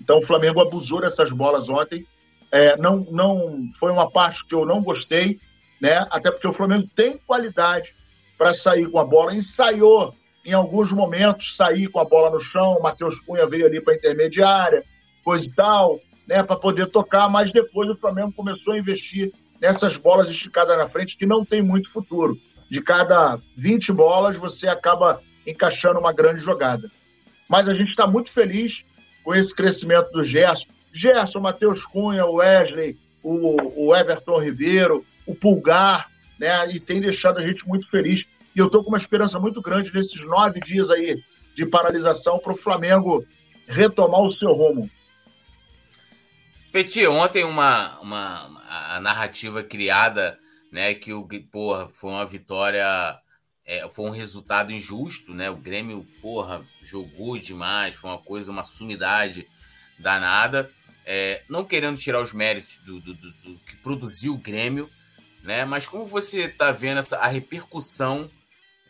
Então, 0.00 0.18
o 0.18 0.22
Flamengo 0.22 0.60
abusou 0.60 1.00
dessas 1.00 1.30
bolas 1.30 1.68
ontem. 1.68 2.06
É, 2.52 2.76
não, 2.76 2.98
não 3.10 3.68
foi 3.80 3.90
uma 3.90 4.08
parte 4.08 4.46
que 4.46 4.54
eu 4.54 4.64
não 4.64 4.80
gostei, 4.80 5.40
né? 5.80 6.06
Até 6.08 6.30
porque 6.30 6.46
o 6.46 6.52
Flamengo 6.52 6.88
tem 6.94 7.18
qualidade 7.18 7.96
para 8.38 8.54
sair 8.54 8.88
com 8.88 9.00
a 9.00 9.04
bola, 9.04 9.34
ensaiou 9.34 10.14
em 10.44 10.52
alguns 10.52 10.90
momentos 10.90 11.56
sair 11.56 11.88
com 11.88 12.00
a 12.00 12.04
bola 12.04 12.30
no 12.30 12.44
chão, 12.44 12.76
o 12.78 12.82
Matheus 12.82 13.18
Cunha 13.20 13.46
veio 13.46 13.66
ali 13.66 13.80
para 13.80 13.94
intermediária, 13.94 14.84
coisa 15.24 15.44
e 15.44 15.50
tal, 15.52 16.00
né, 16.26 16.42
para 16.42 16.56
poder 16.56 16.86
tocar, 16.86 17.28
mas 17.28 17.52
depois 17.52 17.88
o 17.88 17.96
Flamengo 17.96 18.32
começou 18.32 18.74
a 18.74 18.78
investir 18.78 19.32
nessas 19.60 19.96
bolas 19.96 20.28
esticadas 20.28 20.76
na 20.76 20.88
frente 20.88 21.16
que 21.16 21.26
não 21.26 21.44
tem 21.44 21.62
muito 21.62 21.90
futuro. 21.90 22.38
De 22.70 22.82
cada 22.82 23.38
20 23.56 23.92
bolas, 23.92 24.36
você 24.36 24.66
acaba 24.66 25.22
encaixando 25.46 25.98
uma 25.98 26.12
grande 26.12 26.40
jogada. 26.40 26.90
Mas 27.48 27.68
a 27.68 27.74
gente 27.74 27.90
está 27.90 28.06
muito 28.06 28.32
feliz 28.32 28.84
com 29.22 29.34
esse 29.34 29.54
crescimento 29.54 30.10
do 30.10 30.24
Gerson. 30.24 30.66
Gerson, 30.92 31.40
Matheus 31.40 31.82
Cunha, 31.86 32.26
Wesley, 32.26 32.98
o, 33.22 33.88
o 33.88 33.96
Everton 33.96 34.40
Ribeiro, 34.40 35.04
o 35.26 35.34
Pulgar, 35.34 36.10
né? 36.38 36.68
E 36.70 36.78
tem 36.78 37.00
deixado 37.00 37.38
a 37.38 37.46
gente 37.46 37.66
muito 37.66 37.88
feliz. 37.88 38.24
E 38.54 38.58
eu 38.58 38.66
estou 38.66 38.82
com 38.82 38.88
uma 38.88 38.98
esperança 38.98 39.38
muito 39.38 39.60
grande 39.60 39.92
nesses 39.92 40.20
nove 40.26 40.60
dias 40.60 40.88
aí 40.90 41.22
de 41.54 41.66
paralisação 41.66 42.38
para 42.38 42.52
o 42.52 42.56
Flamengo 42.56 43.24
retomar 43.66 44.20
o 44.20 44.32
seu 44.34 44.52
rumo. 44.52 44.90
Petit, 46.72 47.06
ontem 47.06 47.44
uma, 47.44 47.98
uma 48.00 48.62
a 48.68 49.00
narrativa 49.00 49.62
criada, 49.62 50.38
né, 50.72 50.94
que 50.94 51.12
o 51.12 51.26
porra, 51.50 51.88
foi 51.88 52.10
uma 52.10 52.26
vitória, 52.26 53.16
é, 53.64 53.88
foi 53.88 54.06
um 54.06 54.10
resultado 54.10 54.72
injusto, 54.72 55.32
né? 55.32 55.48
O 55.48 55.56
Grêmio, 55.56 56.04
porra, 56.20 56.64
jogou 56.82 57.38
demais, 57.38 57.96
foi 57.96 58.10
uma 58.10 58.18
coisa, 58.18 58.50
uma 58.50 58.64
sumidade 58.64 59.46
danada. 59.98 60.68
É, 61.06 61.42
não 61.48 61.64
querendo 61.64 61.96
tirar 61.98 62.20
os 62.20 62.32
méritos 62.32 62.78
do, 62.78 63.00
do, 63.00 63.14
do, 63.14 63.30
do 63.30 63.58
que 63.60 63.76
produziu 63.76 64.34
o 64.34 64.38
Grêmio, 64.38 64.90
né? 65.44 65.64
Mas 65.64 65.86
como 65.86 66.04
você 66.04 66.46
está 66.46 66.72
vendo 66.72 66.98
essa, 66.98 67.18
a 67.18 67.28
repercussão? 67.28 68.28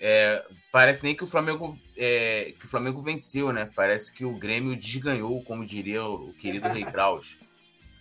É, 0.07 0.45
parece 0.71 1.03
nem 1.03 1.17
que 1.17 1.25
o 1.25 1.27
Flamengo 1.27 1.79
é, 1.97 2.53
que 2.59 2.67
o 2.67 2.69
Flamengo 2.69 3.01
venceu, 3.01 3.51
né? 3.55 3.71
Parece 3.75 4.13
que 4.13 4.23
o 4.23 4.35
Grêmio 4.35 4.77
desganhou, 4.77 5.43
como 5.45 5.65
diria 5.65 6.05
o 6.05 6.35
querido 6.35 6.69
Rei 6.69 6.85
Kraus. 6.85 7.39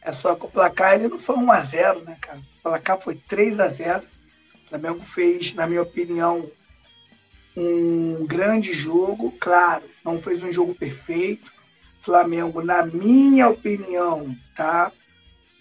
É 0.01 0.11
só 0.11 0.35
que 0.35 0.43
o 0.45 0.49
placar 0.49 0.95
ele 0.95 1.07
não 1.07 1.17
foi 1.17 1.37
1 1.37 1.51
a 1.53 1.61
0 1.61 2.01
né, 2.01 2.17
cara? 2.19 2.39
O 2.39 2.61
placar 2.61 2.99
foi 2.99 3.15
3 3.15 3.57
a 3.61 3.69
0 3.69 4.03
O 4.03 4.69
Flamengo 4.69 5.01
fez, 5.01 5.53
na 5.53 5.65
minha 5.65 5.81
opinião, 5.81 6.51
um 7.55 8.25
grande 8.27 8.73
jogo. 8.73 9.31
Claro, 9.39 9.85
não 10.03 10.21
fez 10.21 10.43
um 10.43 10.51
jogo 10.51 10.75
perfeito. 10.75 11.53
Flamengo, 12.01 12.61
na 12.61 12.85
minha 12.85 13.47
opinião, 13.47 14.35
tá? 14.57 14.91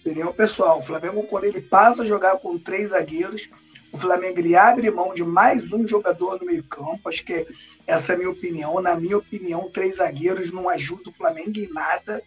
Opinião 0.01 0.33
pessoal, 0.33 0.79
o 0.79 0.83
Flamengo, 0.83 1.23
quando 1.23 1.45
ele 1.45 1.61
passa 1.61 2.03
a 2.03 2.05
jogar 2.05 2.37
com 2.39 2.59
três 2.59 2.89
zagueiros, 2.89 3.49
o 3.93 3.97
Flamengo 3.97 4.39
ele 4.39 4.55
abre 4.55 4.89
mão 4.89 5.13
de 5.13 5.23
mais 5.23 5.71
um 5.71 5.87
jogador 5.87 6.39
no 6.39 6.47
meio-campo. 6.47 7.07
Acho 7.07 7.23
que 7.23 7.45
essa 7.85 8.11
é 8.11 8.15
a 8.15 8.17
minha 8.17 8.31
opinião. 8.31 8.81
Na 8.81 8.95
minha 8.95 9.19
opinião, 9.19 9.69
três 9.69 9.97
zagueiros 9.97 10.51
não 10.51 10.67
ajudam 10.67 11.13
o 11.13 11.15
Flamengo 11.15 11.59
em 11.59 11.71
nada. 11.71 12.19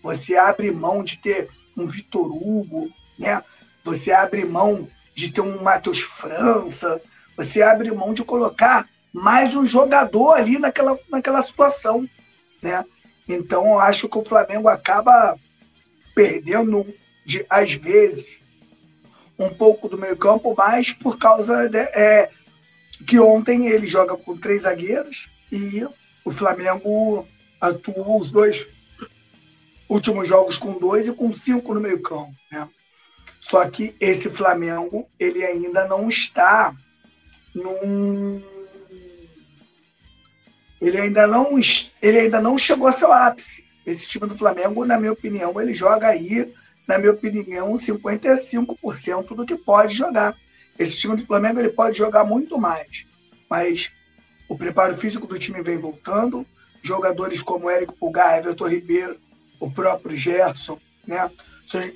Você 0.00 0.36
abre 0.36 0.70
mão 0.70 1.02
de 1.02 1.18
ter 1.18 1.50
um 1.76 1.88
Vitor 1.88 2.24
Hugo, 2.24 2.88
né? 3.18 3.42
Você 3.84 4.12
abre 4.12 4.44
mão 4.44 4.88
de 5.12 5.32
ter 5.32 5.40
um 5.40 5.60
Matheus 5.60 5.98
França. 5.98 7.02
Você 7.36 7.62
abre 7.62 7.90
mão 7.90 8.14
de 8.14 8.22
colocar 8.22 8.88
mais 9.12 9.56
um 9.56 9.66
jogador 9.66 10.34
ali 10.34 10.56
naquela, 10.56 10.96
naquela 11.10 11.42
situação, 11.42 12.08
né? 12.62 12.84
Então, 13.28 13.66
eu 13.66 13.80
acho 13.80 14.08
que 14.08 14.18
o 14.18 14.24
Flamengo 14.24 14.68
acaba 14.68 15.36
perdendo, 16.14 16.86
de, 17.26 17.44
às 17.50 17.72
vezes, 17.72 18.24
um 19.38 19.48
pouco 19.48 19.88
do 19.88 19.96
meio 19.96 20.16
campo, 20.16 20.54
mas 20.56 20.92
por 20.92 21.18
causa 21.18 21.68
de, 21.68 21.78
é, 21.78 22.30
que 23.06 23.18
ontem 23.20 23.68
ele 23.68 23.86
joga 23.86 24.16
com 24.16 24.36
três 24.36 24.62
zagueiros 24.62 25.30
e 25.52 25.86
o 26.24 26.30
Flamengo 26.30 27.26
atuou 27.60 28.20
os 28.20 28.30
dois 28.30 28.66
últimos 29.88 30.28
jogos 30.28 30.58
com 30.58 30.78
dois 30.78 31.06
e 31.06 31.12
com 31.12 31.32
cinco 31.32 31.72
no 31.72 31.80
meio 31.80 32.00
campo. 32.02 32.34
Né? 32.50 32.68
Só 33.40 33.68
que 33.68 33.94
esse 34.00 34.28
Flamengo 34.28 35.08
ele 35.18 35.44
ainda 35.44 35.86
não 35.86 36.08
está 36.08 36.74
num 37.54 38.42
ele 40.80 41.00
ainda 41.00 41.26
não 41.26 41.58
ele 42.02 42.18
ainda 42.18 42.40
não 42.40 42.58
chegou 42.58 42.86
ao 42.86 42.92
seu 42.92 43.12
ápice. 43.12 43.64
Esse 43.86 44.06
time 44.06 44.26
do 44.26 44.36
Flamengo, 44.36 44.84
na 44.84 44.98
minha 44.98 45.12
opinião, 45.12 45.58
ele 45.58 45.72
joga 45.72 46.08
aí, 46.08 46.52
na 46.88 46.98
minha 46.98 47.12
opinião, 47.12 47.74
55% 47.74 49.34
do 49.36 49.44
que 49.44 49.56
pode 49.56 49.94
jogar. 49.94 50.34
Esse 50.78 50.98
time 50.98 51.16
do 51.16 51.26
Flamengo 51.26 51.60
ele 51.60 51.68
pode 51.68 51.98
jogar 51.98 52.24
muito 52.24 52.58
mais, 52.58 53.06
mas 53.48 53.92
o 54.48 54.56
preparo 54.56 54.96
físico 54.96 55.26
do 55.26 55.38
time 55.38 55.62
vem 55.62 55.76
voltando. 55.76 56.46
Jogadores 56.82 57.42
como 57.42 57.68
Érico 57.68 57.94
Pulgar, 57.94 58.38
Everton 58.38 58.68
Ribeiro, 58.68 59.20
o 59.60 59.70
próprio 59.70 60.16
Gerson, 60.16 60.80
né? 61.06 61.30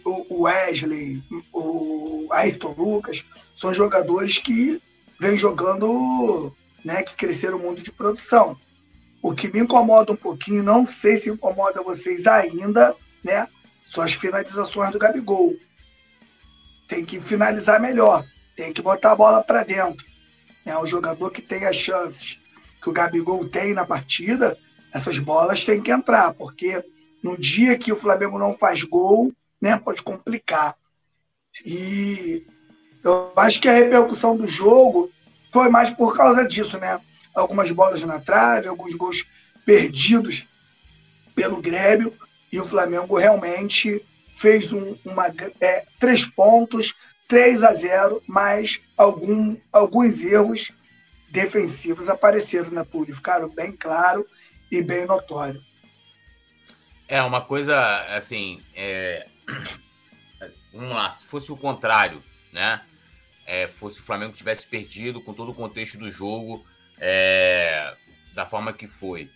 o 0.05 0.43
Wesley, 0.43 1.23
o 1.51 2.29
Ayrton 2.31 2.75
Lucas, 2.77 3.25
são 3.57 3.73
jogadores 3.73 4.37
que 4.37 4.83
vêm 5.19 5.35
jogando, 5.35 6.55
né, 6.85 7.03
que 7.03 7.15
cresceram 7.15 7.59
muito 7.59 7.83
de 7.83 7.91
produção. 7.91 8.55
O 9.23 9.33
que 9.33 9.51
me 9.51 9.61
incomoda 9.61 10.13
um 10.13 10.17
pouquinho, 10.17 10.63
não 10.63 10.85
sei 10.85 11.17
se 11.17 11.31
incomoda 11.31 11.83
vocês 11.83 12.27
ainda, 12.27 12.95
né? 13.25 13.49
São 13.93 14.03
as 14.03 14.15
finalizações 14.15 14.91
do 14.91 14.99
Gabigol. 14.99 15.55
Tem 16.89 17.05
que 17.05 17.21
finalizar 17.21 17.79
melhor, 17.79 18.25
tem 18.57 18.73
que 18.73 18.81
botar 18.81 19.13
a 19.13 19.17
bola 19.17 19.45
para 19.45 19.65
dentro. 19.65 20.07
É 20.65 20.77
o 20.79 20.87
jogador 20.87 21.31
que 21.31 21.43
tem 21.43 21.67
as 21.67 21.77
chances 21.77 22.39
que 22.81 22.89
o 22.89 22.93
Gabigol 22.93 23.47
tem 23.49 23.75
na 23.75 23.85
partida, 23.85 24.57
essas 24.95 25.19
bolas 25.19 25.65
têm 25.65 25.83
que 25.83 25.91
entrar, 25.91 26.33
porque 26.33 26.83
no 27.23 27.37
dia 27.37 27.77
que 27.77 27.93
o 27.93 27.97
Flamengo 27.97 28.39
não 28.39 28.57
faz 28.57 28.83
gol, 28.83 29.31
né, 29.61 29.77
pode 29.77 30.03
complicar. 30.03 30.75
E 31.63 32.47
eu 33.05 33.33
acho 33.37 33.61
que 33.61 33.69
a 33.69 33.73
repercussão 33.73 34.35
do 34.35 34.47
jogo 34.47 35.11
foi 35.53 35.69
mais 35.69 35.91
por 35.91 36.17
causa 36.17 36.49
disso, 36.49 36.79
né? 36.79 36.99
algumas 37.35 37.71
bolas 37.71 38.03
na 38.05 38.19
trave, 38.19 38.69
alguns 38.69 38.95
gols 38.95 39.25
perdidos 39.67 40.47
pelo 41.35 41.61
Grêmio, 41.61 42.13
e 42.53 42.61
o 42.61 42.65
Flamengo 42.65 43.17
realmente 43.17 44.05
fez 44.35 44.73
um, 44.73 44.97
uma, 45.05 45.27
é, 45.61 45.87
três 45.99 46.25
pontos, 46.27 46.95
3 47.27 47.63
a 47.63 47.73
0, 47.73 48.23
mas 48.27 48.79
algum, 48.97 49.57
alguns 49.73 50.23
erros 50.23 50.71
defensivos 51.31 52.11
apareceram, 52.11 52.71
né, 52.71 52.85
Túlio? 52.85 53.15
Ficaram 53.15 53.49
bem 53.49 53.73
claro 53.73 54.27
e 54.71 54.83
bem 54.83 55.07
notório. 55.07 55.63
É, 57.09 57.23
uma 57.23 57.41
coisa, 57.41 57.77
assim, 58.15 58.63
é... 58.75 59.27
vamos 60.73 60.91
lá, 60.91 61.11
se 61.13 61.25
fosse 61.25 61.51
o 61.51 61.57
contrário, 61.57 62.23
né? 62.53 62.83
É, 63.47 63.67
fosse 63.67 64.01
o 64.01 64.03
Flamengo 64.03 64.33
tivesse 64.33 64.67
perdido 64.67 65.21
com 65.21 65.35
todo 65.35 65.51
o 65.51 65.55
contexto 65.55 65.99
do 65.99 66.11
jogo, 66.11 66.65
é... 66.99 67.95
da 68.35 68.45
forma 68.45 68.73
que 68.73 68.87
foi. 68.87 69.31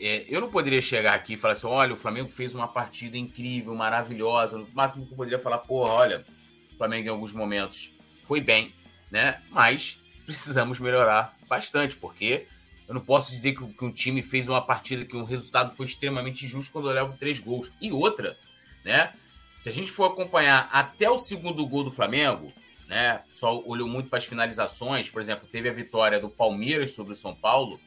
É, 0.00 0.24
eu 0.28 0.40
não 0.40 0.50
poderia 0.50 0.80
chegar 0.80 1.12
aqui 1.12 1.34
e 1.34 1.36
falar 1.36 1.52
assim: 1.52 1.66
olha, 1.66 1.92
o 1.92 1.96
Flamengo 1.96 2.30
fez 2.30 2.54
uma 2.54 2.66
partida 2.66 3.18
incrível, 3.18 3.74
maravilhosa. 3.74 4.56
No 4.56 4.66
máximo 4.72 5.06
que 5.06 5.12
eu 5.12 5.16
poderia 5.16 5.38
falar, 5.38 5.58
porra, 5.58 5.92
olha, 5.92 6.24
o 6.72 6.76
Flamengo 6.78 7.06
em 7.06 7.10
alguns 7.10 7.34
momentos 7.34 7.92
foi 8.24 8.40
bem, 8.40 8.72
né? 9.10 9.42
Mas 9.50 10.00
precisamos 10.24 10.80
melhorar 10.80 11.36
bastante, 11.46 11.96
porque 11.96 12.46
eu 12.88 12.94
não 12.94 13.00
posso 13.02 13.30
dizer 13.30 13.52
que, 13.52 13.64
que 13.74 13.84
um 13.84 13.92
time 13.92 14.22
fez 14.22 14.48
uma 14.48 14.62
partida 14.62 15.04
que 15.04 15.16
um 15.16 15.24
resultado 15.24 15.70
foi 15.70 15.84
extremamente 15.84 16.46
injusto 16.46 16.72
quando 16.72 16.88
eu 16.88 16.94
levo 16.94 17.18
três 17.18 17.38
gols. 17.38 17.70
E 17.78 17.92
outra, 17.92 18.38
né? 18.82 19.12
Se 19.58 19.68
a 19.68 19.72
gente 19.72 19.90
for 19.90 20.06
acompanhar 20.06 20.70
até 20.72 21.10
o 21.10 21.18
segundo 21.18 21.66
gol 21.66 21.84
do 21.84 21.90
Flamengo, 21.90 22.50
né? 22.88 23.20
Só 23.28 23.62
olhou 23.66 23.86
muito 23.86 24.08
para 24.08 24.16
as 24.16 24.24
finalizações. 24.24 25.10
Por 25.10 25.20
exemplo, 25.20 25.46
teve 25.46 25.68
a 25.68 25.72
vitória 25.72 26.18
do 26.18 26.30
Palmeiras 26.30 26.92
sobre 26.92 27.12
o 27.12 27.16
São 27.16 27.34
Paulo 27.34 27.78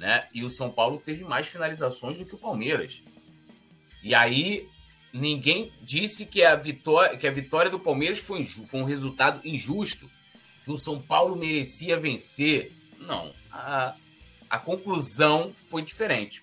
né? 0.00 0.26
E 0.32 0.42
o 0.42 0.48
São 0.48 0.70
Paulo 0.70 0.98
teve 0.98 1.22
mais 1.24 1.46
finalizações 1.46 2.16
do 2.16 2.24
que 2.24 2.34
o 2.34 2.38
Palmeiras. 2.38 3.02
E 4.02 4.14
aí 4.14 4.66
ninguém 5.12 5.70
disse 5.82 6.24
que 6.24 6.42
a 6.42 6.56
vitória, 6.56 7.18
que 7.18 7.28
a 7.28 7.30
vitória 7.30 7.70
do 7.70 7.78
Palmeiras 7.78 8.18
foi, 8.18 8.46
foi 8.46 8.80
um 8.80 8.84
resultado 8.84 9.46
injusto, 9.46 10.10
que 10.64 10.70
o 10.70 10.78
São 10.78 11.00
Paulo 11.02 11.36
merecia 11.36 11.98
vencer. 11.98 12.72
Não, 12.98 13.34
a, 13.52 13.94
a 14.48 14.58
conclusão 14.58 15.52
foi 15.54 15.82
diferente. 15.82 16.42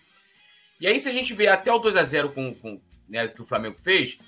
E 0.80 0.86
aí, 0.86 1.00
se 1.00 1.10
a 1.10 1.12
gente 1.12 1.34
vê 1.34 1.48
até 1.48 1.74
o 1.74 1.80
2 1.80 1.96
a 1.96 2.04
0 2.04 2.34
com, 2.34 2.54
com 2.54 2.80
né, 3.10 3.28
que 3.28 3.42
o 3.42 3.46
Flamengo 3.46 3.78
fez, 3.78 4.20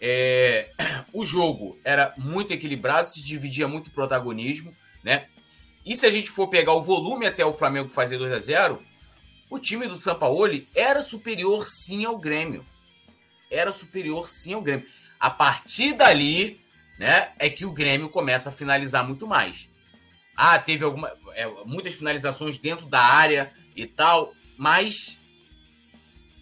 é, 0.00 0.70
o 1.14 1.24
jogo 1.24 1.78
era 1.84 2.12
muito 2.16 2.52
equilibrado, 2.52 3.08
se 3.08 3.22
dividia 3.22 3.68
muito 3.68 3.92
protagonismo, 3.92 4.74
né? 5.04 5.28
E 5.84 5.94
se 5.94 6.06
a 6.06 6.10
gente 6.10 6.30
for 6.30 6.48
pegar 6.48 6.72
o 6.72 6.82
volume 6.82 7.26
até 7.26 7.44
o 7.44 7.52
Flamengo 7.52 7.88
fazer 7.88 8.18
2 8.18 8.32
a 8.32 8.38
0 8.38 8.82
o 9.50 9.58
time 9.58 9.86
do 9.86 9.94
Sampaoli 9.94 10.68
era 10.74 11.02
superior 11.02 11.66
sim 11.66 12.04
ao 12.04 12.18
Grêmio. 12.18 12.64
Era 13.50 13.70
superior 13.70 14.28
sim 14.28 14.54
ao 14.54 14.62
Grêmio. 14.62 14.86
A 15.20 15.30
partir 15.30 15.94
dali, 15.94 16.60
né, 16.98 17.30
é 17.38 17.48
que 17.48 17.64
o 17.64 17.72
Grêmio 17.72 18.08
começa 18.08 18.48
a 18.48 18.52
finalizar 18.52 19.06
muito 19.06 19.26
mais. 19.26 19.68
Ah, 20.36 20.58
teve 20.58 20.84
alguma, 20.84 21.12
é, 21.34 21.46
muitas 21.64 21.94
finalizações 21.94 22.58
dentro 22.58 22.86
da 22.86 23.00
área 23.00 23.52
e 23.76 23.86
tal, 23.86 24.34
mas 24.56 25.20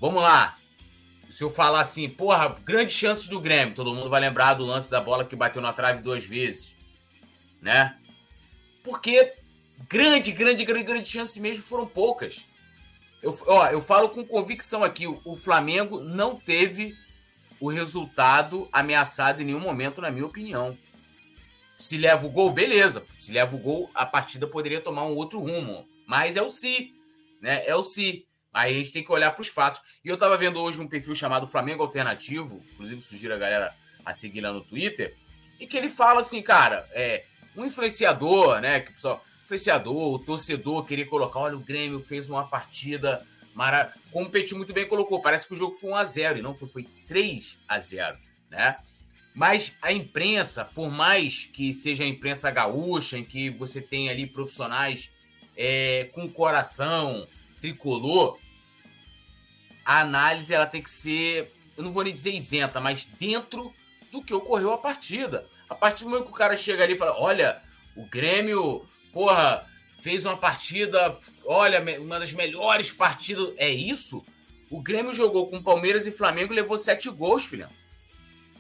vamos 0.01 0.23
lá. 0.23 0.57
Se 1.29 1.43
eu 1.43 1.51
falar 1.51 1.81
assim, 1.81 2.09
porra, 2.09 2.49
grandes 2.65 2.95
chances 2.95 3.29
do 3.29 3.41
Grêmio, 3.41 3.75
todo 3.75 3.95
mundo 3.95 4.09
vai 4.09 4.21
lembrar 4.21 4.55
do 4.55 4.65
lance 4.65 4.91
da 4.91 5.01
bola 5.01 5.25
que 5.25 5.37
bateu 5.37 5.61
na 5.61 5.73
trave 5.73 6.03
duas 6.03 6.25
vezes, 6.25 6.75
né? 7.61 7.99
Porque 8.83 9.33
grande, 9.88 10.33
grande, 10.33 10.64
grande, 10.64 10.85
grande 10.85 11.09
chance 11.09 11.38
mesmo 11.40 11.62
foram 11.62 11.87
poucas. 11.87 12.47
Eu, 13.23 13.37
ó, 13.47 13.66
eu 13.68 13.81
falo 13.81 14.09
com 14.09 14.25
convicção 14.25 14.83
aqui: 14.83 15.07
o, 15.07 15.37
Flamengo 15.37 16.01
não 16.01 16.37
teve 16.37 16.97
o 17.61 17.68
resultado 17.68 18.68
ameaçado 18.73 19.40
em 19.40 19.45
nenhum 19.45 19.61
momento, 19.61 20.01
na 20.01 20.11
minha 20.11 20.27
opinião. 20.27 20.77
Se 21.79 21.97
leva 21.97 22.27
o 22.27 22.31
gol, 22.31 22.53
beleza. 22.53 23.05
Se 23.21 23.33
leva 23.33 23.55
o 23.55 23.59
gol, 23.59 23.90
a 23.95 24.05
partida 24.05 24.47
poderia 24.47 24.81
tomar 24.81 25.05
um 25.05 25.14
outro 25.14 25.40
rumo. 25.40 25.87
Mas 26.07 26.37
é 26.37 26.42
o 26.42 26.51
se, 26.51 26.92
né? 27.40 27.62
É 27.66 27.75
o 27.75 27.85
se. 27.85 28.27
Aí 28.53 28.75
a 28.75 28.79
gente 28.79 28.92
tem 28.92 29.03
que 29.05 29.11
olhar 29.11 29.31
para 29.31 29.40
os 29.40 29.49
fatos. 29.49 29.81
E 30.05 30.09
eu 30.09 30.14
estava 30.14 30.37
vendo 30.37 30.61
hoje 30.61 30.81
um 30.81 30.88
perfil 30.88 31.14
chamado 31.14 31.49
Flamengo 31.49 31.83
Alternativo, 31.83 32.62
inclusive 32.73 33.01
sugiro 33.01 33.35
a 33.35 33.38
galera 33.38 33.75
a 34.05 34.12
seguir 34.12 34.40
lá 34.40 34.53
no 34.53 34.61
Twitter, 34.61 35.16
e 35.59 35.66
que 35.66 35.77
ele 35.77 35.88
fala 35.88 36.21
assim, 36.21 36.42
cara, 36.42 36.87
é, 36.90 37.25
um 37.57 37.65
influenciador, 37.65 38.61
né? 38.61 38.81
Que 38.81 38.91
o 38.91 38.95
pessoal, 38.95 39.25
influenciador, 39.45 40.15
o 40.15 40.19
torcedor 40.19 40.85
querer 40.85 41.07
colocar, 41.07 41.41
olha, 41.41 41.57
o 41.57 41.61
Grêmio 41.61 42.01
fez 42.01 42.29
uma 42.29 42.47
partida 42.47 43.27
maravilhosa. 43.55 44.01
Como 44.11 44.27
o 44.27 44.31
Petit 44.31 44.55
muito 44.55 44.73
bem 44.73 44.87
colocou, 44.87 45.21
parece 45.21 45.47
que 45.47 45.55
o 45.55 45.57
jogo 45.57 45.75
foi 45.75 45.91
1 45.91 45.95
a 45.95 46.05
0 46.05 46.38
e 46.38 46.43
não 46.43 46.55
foi, 46.55 46.69
foi 46.69 46.83
3 47.07 47.59
a 47.69 47.79
0 47.79 48.19
né? 48.51 48.77
Mas 49.35 49.73
a 49.81 49.93
imprensa, 49.93 50.65
por 50.65 50.91
mais 50.91 51.49
que 51.53 51.73
seja 51.73 52.05
a 52.05 52.07
imprensa 52.07 52.51
gaúcha, 52.51 53.17
em 53.17 53.25
que 53.25 53.49
você 53.49 53.81
tem 53.81 54.11
ali 54.11 54.27
profissionais 54.27 55.11
é, 55.57 56.11
com 56.12 56.29
coração, 56.29 57.27
tricolor, 57.61 58.38
a 59.85 60.01
análise 60.01 60.53
ela 60.53 60.67
tem 60.67 60.83
que 60.83 60.91
ser, 60.91 61.51
eu 61.77 61.83
não 61.83 61.91
vou 61.91 62.05
nem 62.05 62.12
dizer 62.12 62.33
isenta, 62.33 62.81
mas 62.81 63.07
dentro 63.07 63.73
do 64.11 64.23
que 64.23 64.35
ocorreu 64.35 64.73
a 64.73 64.79
partida. 64.79 65.47
A 65.73 65.75
partir 65.75 66.05
do 66.05 66.11
momento 66.11 66.27
que 66.27 66.33
o 66.33 66.35
cara 66.35 66.55
chega 66.55 66.85
ali 66.85 66.93
e 66.93 66.99
fala: 66.99 67.19
olha, 67.19 67.63
o 67.97 68.05
Grêmio, 68.05 68.87
porra, 69.11 69.67
fez 70.03 70.27
uma 70.27 70.37
partida, 70.37 71.19
olha, 71.47 71.83
uma 71.99 72.21
das 72.21 72.35
melhores 72.35 72.93
partidas. 72.93 73.55
É 73.57 73.71
isso? 73.71 74.23
O 74.71 74.83
Grêmio 74.83 75.15
jogou 75.15 75.49
com 75.49 75.63
Palmeiras 75.63 76.07
e 76.07 76.13
Flamengo 76.13 76.53
e 76.53 76.57
levou 76.57 76.77
sete 76.77 77.09
gols, 77.09 77.47
filhão. 77.47 77.71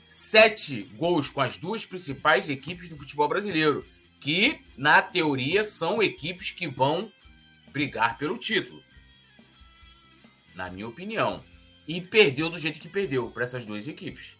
Sete 0.02 0.84
gols 0.96 1.28
com 1.28 1.42
as 1.42 1.58
duas 1.58 1.84
principais 1.84 2.48
equipes 2.48 2.88
do 2.88 2.96
futebol 2.96 3.28
brasileiro. 3.28 3.86
Que, 4.18 4.58
na 4.74 5.02
teoria, 5.02 5.64
são 5.64 6.02
equipes 6.02 6.50
que 6.50 6.66
vão 6.66 7.12
brigar 7.72 8.16
pelo 8.16 8.38
título. 8.38 8.82
Na 10.54 10.70
minha 10.70 10.88
opinião. 10.88 11.44
E 11.86 12.00
perdeu 12.00 12.48
do 12.48 12.58
jeito 12.58 12.80
que 12.80 12.88
perdeu 12.88 13.30
para 13.30 13.42
essas 13.42 13.66
duas 13.66 13.86
equipes 13.86 14.36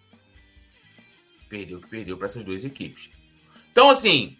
perdeu 1.53 1.79
que 1.83 1.87
perdeu 1.87 2.17
para 2.17 2.25
essas 2.25 2.43
duas 2.43 2.65
equipes. 2.65 3.11
Então, 3.71 3.91
assim, 3.91 4.38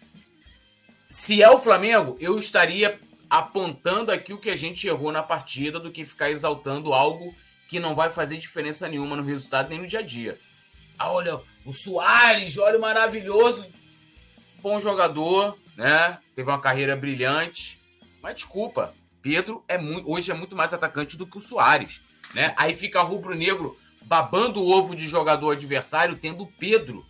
se 1.07 1.43
é 1.43 1.49
o 1.51 1.59
Flamengo, 1.59 2.17
eu 2.19 2.39
estaria 2.39 2.99
apontando 3.29 4.11
aqui 4.11 4.33
o 4.33 4.39
que 4.39 4.49
a 4.49 4.55
gente 4.55 4.87
errou 4.87 5.11
na 5.11 5.21
partida 5.21 5.79
do 5.79 5.91
que 5.91 6.03
ficar 6.03 6.31
exaltando 6.31 6.91
algo 6.91 7.35
que 7.69 7.79
não 7.79 7.93
vai 7.93 8.09
fazer 8.09 8.37
diferença 8.37 8.87
nenhuma 8.87 9.15
no 9.15 9.21
resultado 9.21 9.69
nem 9.69 9.77
no 9.77 9.87
dia 9.87 9.99
a 9.99 10.01
dia. 10.01 10.39
Ah, 10.97 11.11
olha, 11.11 11.39
o 11.63 11.71
Soares, 11.71 12.57
olha 12.57 12.79
o 12.79 12.81
maravilhoso, 12.81 13.71
bom 14.59 14.79
jogador, 14.79 15.55
né? 15.77 16.17
Teve 16.35 16.49
uma 16.49 16.59
carreira 16.59 16.95
brilhante, 16.95 17.79
mas 18.23 18.33
desculpa, 18.33 18.95
Pedro 19.21 19.63
é 19.67 19.77
muito, 19.77 20.09
hoje 20.09 20.31
é 20.31 20.33
muito 20.33 20.55
mais 20.55 20.73
atacante 20.73 21.15
do 21.15 21.27
que 21.27 21.37
o 21.37 21.41
Soares, 21.41 22.01
né? 22.33 22.55
Aí 22.57 22.73
fica 22.73 23.03
rubro-negro 23.03 23.77
babando 24.05 24.61
o 24.61 24.69
ovo 24.69 24.95
de 24.95 25.07
jogador 25.07 25.51
adversário, 25.51 26.17
tendo 26.17 26.43
o 26.43 26.51
Pedro. 26.51 27.05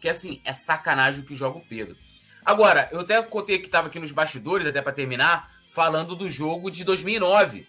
Que 0.00 0.08
assim, 0.08 0.40
é 0.44 0.52
sacanagem 0.52 1.22
o 1.22 1.26
que 1.26 1.34
joga 1.34 1.58
o 1.58 1.66
Pedro. 1.66 1.96
Agora, 2.44 2.88
eu 2.92 3.00
até 3.00 3.20
contei 3.22 3.58
que 3.58 3.66
estava 3.66 3.88
aqui 3.88 3.98
nos 3.98 4.12
bastidores, 4.12 4.66
até 4.66 4.80
para 4.80 4.92
terminar, 4.92 5.50
falando 5.70 6.16
do 6.16 6.28
jogo 6.28 6.70
de 6.70 6.84
2009. 6.84 7.66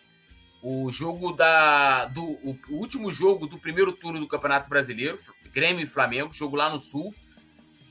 O 0.61 0.91
jogo 0.91 1.31
da. 1.31 2.05
Do, 2.05 2.23
o, 2.23 2.57
o 2.69 2.75
último 2.75 3.11
jogo 3.11 3.47
do 3.47 3.57
primeiro 3.57 3.91
turno 3.91 4.19
do 4.19 4.27
Campeonato 4.27 4.69
Brasileiro, 4.69 5.17
Grêmio 5.51 5.83
e 5.83 5.87
Flamengo, 5.87 6.33
jogo 6.33 6.55
lá 6.55 6.69
no 6.69 6.77
Sul. 6.77 7.13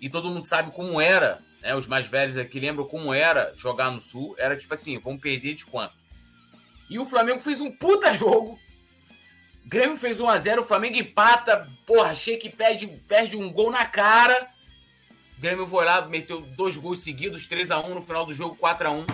E 0.01 0.09
todo 0.09 0.31
mundo 0.31 0.45
sabe 0.45 0.71
como 0.71 1.01
era, 1.01 1.43
né? 1.61 1.75
Os 1.75 1.87
mais 1.87 2.07
velhos 2.07 2.37
aqui 2.37 2.61
lembram 2.61 2.87
como 2.87 3.13
era 3.13 3.53
jogar 3.57 3.91
no 3.91 3.99
Sul. 3.99 4.35
Era 4.39 4.57
tipo 4.57 4.73
assim, 4.75 4.99
vamos 4.99 5.21
perder 5.21 5.55
de 5.55 5.65
quanto? 5.65 5.95
E 6.89 6.99
o 6.99 7.07
Flamengo 7.07 7.41
fez 7.41 7.61
um 7.61 7.71
puta 7.71 8.13
jogo, 8.17 8.59
Grêmio 9.69 9.99
fez 9.99 10.19
1x0, 10.19 10.61
o 10.61 10.63
Flamengo 10.63 10.97
empata. 10.97 11.69
Porra, 11.87 12.13
achei 12.13 12.39
que 12.39 12.49
perde, 12.49 12.87
perde 12.87 13.37
um 13.37 13.53
gol 13.53 13.71
na 13.71 13.85
cara. 13.85 14.51
O 15.37 15.41
Grêmio 15.43 15.67
foi 15.69 15.85
lá, 15.85 16.01
meteu 16.07 16.41
dois 16.41 16.75
gols 16.79 17.03
seguidos, 17.03 17.47
3x1 17.47 17.89
no 17.89 18.01
final 18.01 18.25
do 18.25 18.33
jogo, 18.33 18.57
4x1. 18.57 19.07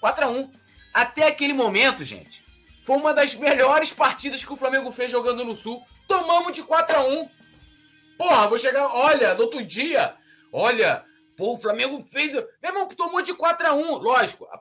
4x1. 0.00 0.52
Até 0.94 1.26
aquele 1.26 1.52
momento, 1.52 2.04
gente, 2.04 2.44
foi 2.84 2.96
uma 2.96 3.12
das 3.12 3.34
melhores 3.34 3.90
partidas 3.90 4.44
que 4.44 4.52
o 4.52 4.56
Flamengo 4.56 4.92
fez 4.92 5.10
jogando 5.10 5.44
no 5.44 5.54
Sul. 5.54 5.84
Tomamos 6.06 6.54
de 6.54 6.62
4x1. 6.62 7.28
Porra, 8.16 8.46
vou 8.46 8.56
chegar. 8.56 8.86
Olha, 8.94 9.34
no 9.34 9.42
outro 9.42 9.64
dia. 9.64 10.14
Olha, 10.52 11.04
pô, 11.36 11.54
o 11.54 11.58
Flamengo 11.58 11.98
fez. 12.00 12.34
Meu 12.34 12.46
irmão, 12.62 12.86
tomou 12.86 13.20
de 13.20 13.34
4x1. 13.34 14.00
Lógico, 14.00 14.44
a, 14.44 14.60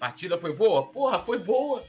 partida 0.00 0.38
foi 0.38 0.54
boa? 0.54 0.90
Porra, 0.90 1.18
foi 1.18 1.38
boa. 1.38 1.84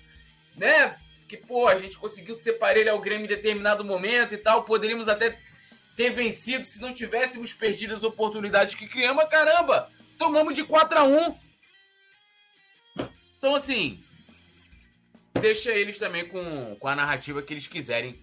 Né? 0.57 0.97
Que, 1.27 1.37
pô, 1.37 1.67
a 1.67 1.75
gente 1.75 1.97
conseguiu 1.97 2.35
separar 2.35 2.77
ele 2.77 2.89
ao 2.89 3.01
Grêmio 3.01 3.25
em 3.25 3.29
determinado 3.29 3.83
momento 3.83 4.33
e 4.33 4.37
tal. 4.37 4.63
Poderíamos 4.63 5.07
até 5.07 5.37
ter 5.95 6.09
vencido 6.11 6.65
se 6.65 6.81
não 6.81 6.93
tivéssemos 6.93 7.53
perdido 7.53 7.93
as 7.93 8.03
oportunidades 8.03 8.75
que 8.75 8.87
criamos. 8.87 9.25
Caramba, 9.25 9.89
tomamos 10.17 10.53
de 10.53 10.63
4 10.63 10.99
a 10.99 11.03
1 11.03 11.37
Então, 13.37 13.55
assim, 13.55 14.03
deixa 15.39 15.71
eles 15.71 15.97
também 15.97 16.27
com, 16.27 16.75
com 16.79 16.87
a 16.87 16.95
narrativa 16.95 17.41
que 17.41 17.53
eles 17.53 17.67
quiserem 17.67 18.19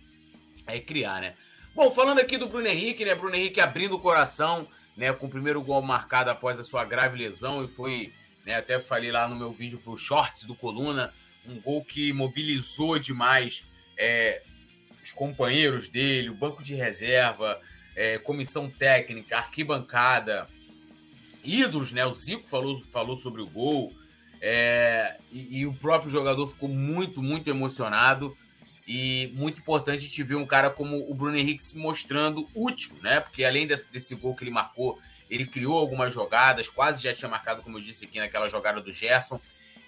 é, 0.67 0.81
criar, 0.81 1.21
né? 1.21 1.35
Bom, 1.75 1.90
falando 1.90 2.21
aqui 2.21 2.38
do 2.38 2.49
Bruno 2.49 2.69
Henrique, 2.69 3.05
né? 3.05 3.14
Bruno 3.14 3.35
Henrique 3.35 3.61
abrindo 3.61 3.97
o 3.97 4.01
coração, 4.01 4.69
né? 4.97 5.12
Com 5.12 5.27
o 5.27 5.31
primeiro 5.31 5.61
gol 5.61 5.83
marcado 5.83 6.31
após 6.31 6.59
a 6.59 6.64
sua 6.64 6.85
grave 6.85 7.19
lesão 7.19 7.64
e 7.64 7.69
foi 7.69 8.12
né? 8.45 8.57
Até 8.57 8.79
falei 8.79 9.11
lá 9.11 9.27
no 9.27 9.37
meu 9.37 9.51
vídeo 9.51 9.79
pro 9.79 9.97
Shorts 9.97 10.45
do 10.45 10.55
Coluna, 10.55 11.12
um 11.48 11.61
gol 11.61 11.85
que 11.85 12.12
mobilizou 12.12 12.98
demais 12.98 13.64
é, 13.96 14.42
os 15.02 15.12
companheiros 15.12 15.88
dele, 15.88 16.30
o 16.30 16.35
banco 16.35 16.62
de 16.62 16.74
reserva, 16.74 17.61
é, 17.94 18.18
comissão 18.18 18.70
técnica, 18.70 19.37
arquibancada, 19.37 20.48
ídolos, 21.44 21.92
né? 21.92 22.04
O 22.07 22.14
Zico 22.14 22.48
falou, 22.48 22.83
falou 22.85 23.16
sobre 23.16 23.42
o 23.42 23.46
gol. 23.46 23.92
É, 24.40 25.18
e, 25.30 25.61
e, 25.61 25.66
o 25.66 25.72
próprio 25.72 26.11
jogador 26.11 26.46
ficou 26.46 26.68
muito, 26.68 27.22
muito 27.22 27.48
emocionado. 27.48 28.37
E 28.87 29.33
muito 29.35 29.62
importante 29.62 30.11
te 30.11 30.22
ver 30.22 30.35
um 30.35 30.44
cara 30.44 30.68
como 30.68 31.11
o 31.11 31.14
Bruno 31.14 31.38
Henrique 31.38 31.62
se 31.62 31.74
mostrando 31.74 32.46
útil, 32.54 32.94
né? 33.02 33.18
Porque 33.18 33.42
além 33.42 33.66
desse, 33.66 33.90
desse 33.90 34.14
gol 34.14 34.37
que 34.37 34.44
ele 34.44 34.50
marcou, 34.50 35.00
ele 35.30 35.46
criou 35.46 35.78
algumas 35.78 36.12
jogadas, 36.12 36.68
quase 36.68 37.02
já 37.02 37.14
tinha 37.14 37.28
marcado, 37.28 37.62
como 37.62 37.78
eu 37.78 37.80
disse 37.80 38.04
aqui, 38.04 38.18
naquela 38.18 38.46
jogada 38.46 38.83
do 38.83 38.92
Gerson. 38.92 39.40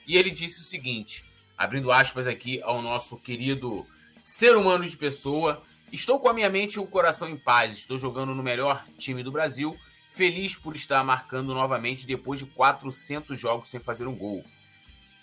E 0.07 0.17
ele 0.17 0.31
disse 0.31 0.61
o 0.61 0.65
seguinte, 0.65 1.27
abrindo 1.57 1.93
aspas 1.93 2.27
aqui 2.27 2.61
ao 2.63 2.83
nosso 2.83 3.19
querido 3.19 3.85
ser 4.19 4.57
humano 4.57 4.87
de 4.87 4.97
pessoa: 4.97 5.63
Estou 5.93 6.19
com 6.21 6.29
a 6.29 6.35
minha 6.35 6.51
mente 6.51 6.75
e 6.75 6.81
o 6.81 6.87
coração 6.87 7.29
em 7.29 7.37
paz, 7.37 7.79
estou 7.79 7.97
jogando 7.97 8.35
no 8.35 8.43
melhor 8.43 8.85
time 8.99 9.23
do 9.23 9.33
Brasil, 9.33 9.77
feliz 10.11 10.57
por 10.57 10.75
estar 10.75 11.03
marcando 11.05 11.55
novamente 11.55 12.07
depois 12.07 12.41
de 12.41 12.47
400 12.47 13.39
jogos 13.39 13.71
sem 13.71 13.81
fazer 13.81 14.07
um 14.07 14.17
gol. 14.17 14.45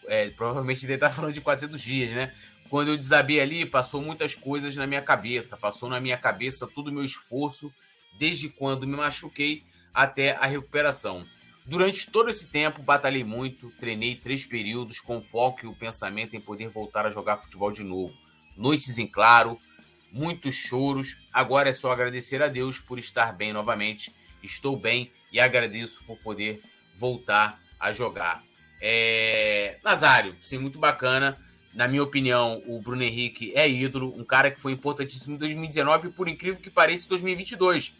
É, 0.06 0.30
provavelmente 0.30 0.86
ele 0.86 0.94
está 0.94 1.10
falando 1.10 1.34
de 1.34 1.42
400 1.42 1.82
dias, 1.82 2.12
né? 2.12 2.34
Quando 2.70 2.88
eu 2.88 2.98
desabei 2.98 3.40
ali, 3.40 3.66
passou 3.66 4.02
muitas 4.02 4.34
coisas 4.36 4.76
na 4.76 4.88
minha 4.88 5.02
cabeça. 5.02 5.56
Passou 5.56 5.88
na 5.88 6.00
minha 6.00 6.18
cabeça 6.18 6.66
todo 6.66 6.88
o 6.88 6.92
meu 6.92 7.04
esforço, 7.04 7.72
desde 8.18 8.50
quando 8.50 8.88
me 8.88 8.96
machuquei 8.96 9.64
até 9.94 10.36
a 10.38 10.48
recuperação. 10.48 11.24
Durante 11.66 12.12
todo 12.12 12.30
esse 12.30 12.48
tempo, 12.48 12.82
batalhei 12.82 13.24
muito, 13.24 13.72
treinei 13.80 14.16
três 14.16 14.46
períodos 14.46 15.00
com 15.00 15.22
foco 15.22 15.62
e 15.64 15.68
o 15.68 15.74
pensamento 15.74 16.36
em 16.36 16.42
poder 16.42 16.68
voltar 16.68 17.06
a 17.06 17.10
jogar 17.10 17.38
futebol 17.38 17.72
de 17.72 17.84
novo. 17.84 18.16
Noites 18.58 18.98
em 18.98 19.08
claro, 19.08 19.58
muitos 20.12 20.56
choros. 20.56 21.18
Agora 21.32 21.70
é 21.70 21.74
só 21.74 21.92
agradecer 21.92 22.42
a 22.44 22.48
Deus 22.48 22.80
por 22.80 23.00
estar 23.00 23.32
bem 23.34 23.54
novamente. 23.54 24.14
Estou 24.44 24.76
bem 24.76 25.10
e 25.32 25.40
agradeço 25.40 26.04
por 26.06 26.18
poder 26.18 26.62
voltar 26.98 27.58
a 27.80 27.94
jogar. 27.94 28.44
É... 28.82 29.78
Nazário, 29.84 30.36
sim, 30.42 30.58
muito 30.58 30.78
bacana. 30.78 31.40
Na 31.74 31.88
minha 31.88 32.04
opinião, 32.04 32.62
o 32.68 32.80
Bruno 32.82 33.02
Henrique 33.02 33.54
é 33.56 33.68
ídolo, 33.68 34.14
um 34.16 34.24
cara 34.24 34.52
que 34.52 34.62
foi 34.62 34.74
importantíssimo 34.74 35.36
em 35.36 35.40
2019 35.40 36.10
e, 36.10 36.12
por 36.12 36.28
incrível 36.28 36.62
que 36.62 36.70
pareça, 36.70 37.06
em 37.06 37.10
2022. 37.10 37.96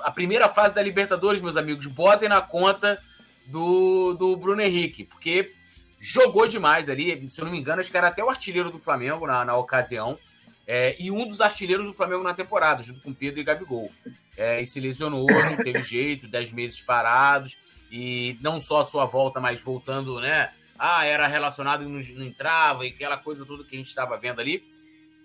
A 0.00 0.10
primeira 0.10 0.48
fase 0.48 0.74
da 0.74 0.82
Libertadores, 0.82 1.40
meus 1.40 1.56
amigos, 1.56 1.86
botem 1.86 2.28
na 2.28 2.40
conta 2.40 3.02
do, 3.48 4.14
do 4.14 4.36
Bruno 4.36 4.62
Henrique, 4.62 5.04
porque 5.04 5.52
jogou 5.98 6.46
demais 6.46 6.88
ali. 6.88 7.28
Se 7.28 7.40
eu 7.40 7.44
não 7.44 7.52
me 7.52 7.58
engano, 7.58 7.80
acho 7.80 7.90
que 7.90 7.96
era 7.96 8.08
até 8.08 8.22
o 8.22 8.30
artilheiro 8.30 8.70
do 8.70 8.78
Flamengo 8.78 9.26
na, 9.26 9.44
na 9.44 9.56
ocasião. 9.56 10.18
É, 10.66 10.94
e 10.98 11.10
um 11.10 11.26
dos 11.26 11.40
artilheiros 11.40 11.86
do 11.86 11.94
Flamengo 11.94 12.22
na 12.22 12.34
temporada, 12.34 12.82
junto 12.82 13.00
com 13.00 13.14
Pedro 13.14 13.40
e 13.40 13.44
Gabigol. 13.44 13.90
É, 14.36 14.60
e 14.60 14.66
se 14.66 14.78
lesionou, 14.78 15.26
não 15.26 15.56
teve 15.56 15.82
jeito, 15.82 16.28
10 16.28 16.52
meses 16.52 16.80
parados. 16.80 17.56
E 17.90 18.36
não 18.40 18.58
só 18.60 18.80
a 18.80 18.84
sua 18.84 19.06
volta, 19.06 19.40
mas 19.40 19.60
voltando, 19.60 20.20
né? 20.20 20.50
ah, 20.78 21.04
era 21.04 21.26
relacionado 21.26 21.82
e 21.82 21.86
não, 21.86 22.00
não 22.00 22.26
entrava, 22.26 22.86
e 22.86 22.90
aquela 22.90 23.16
coisa 23.16 23.44
toda 23.44 23.64
que 23.64 23.74
a 23.74 23.78
gente 23.78 23.88
estava 23.88 24.16
vendo 24.16 24.40
ali. 24.40 24.64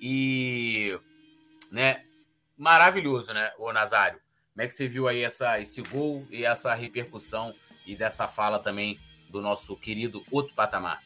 E, 0.02 1.00
né, 1.72 2.04
maravilhoso, 2.58 3.32
né, 3.34 3.52
o 3.60 3.72
Nazário? 3.72 4.20
Como 4.54 4.64
é 4.64 4.68
que 4.68 4.74
você 4.74 4.88
viu 4.88 5.08
aí 5.08 5.22
essa, 5.22 5.60
esse 5.60 5.82
gol 5.82 6.28
e 6.30 6.44
essa 6.44 6.74
repercussão 6.74 7.54
e 7.86 7.96
dessa 7.96 8.28
fala 8.28 8.60
também 8.60 9.00
do 9.30 9.41
nosso 9.41 9.76
querido 9.76 10.24
outro 10.32 10.54
patamar? 10.54 11.02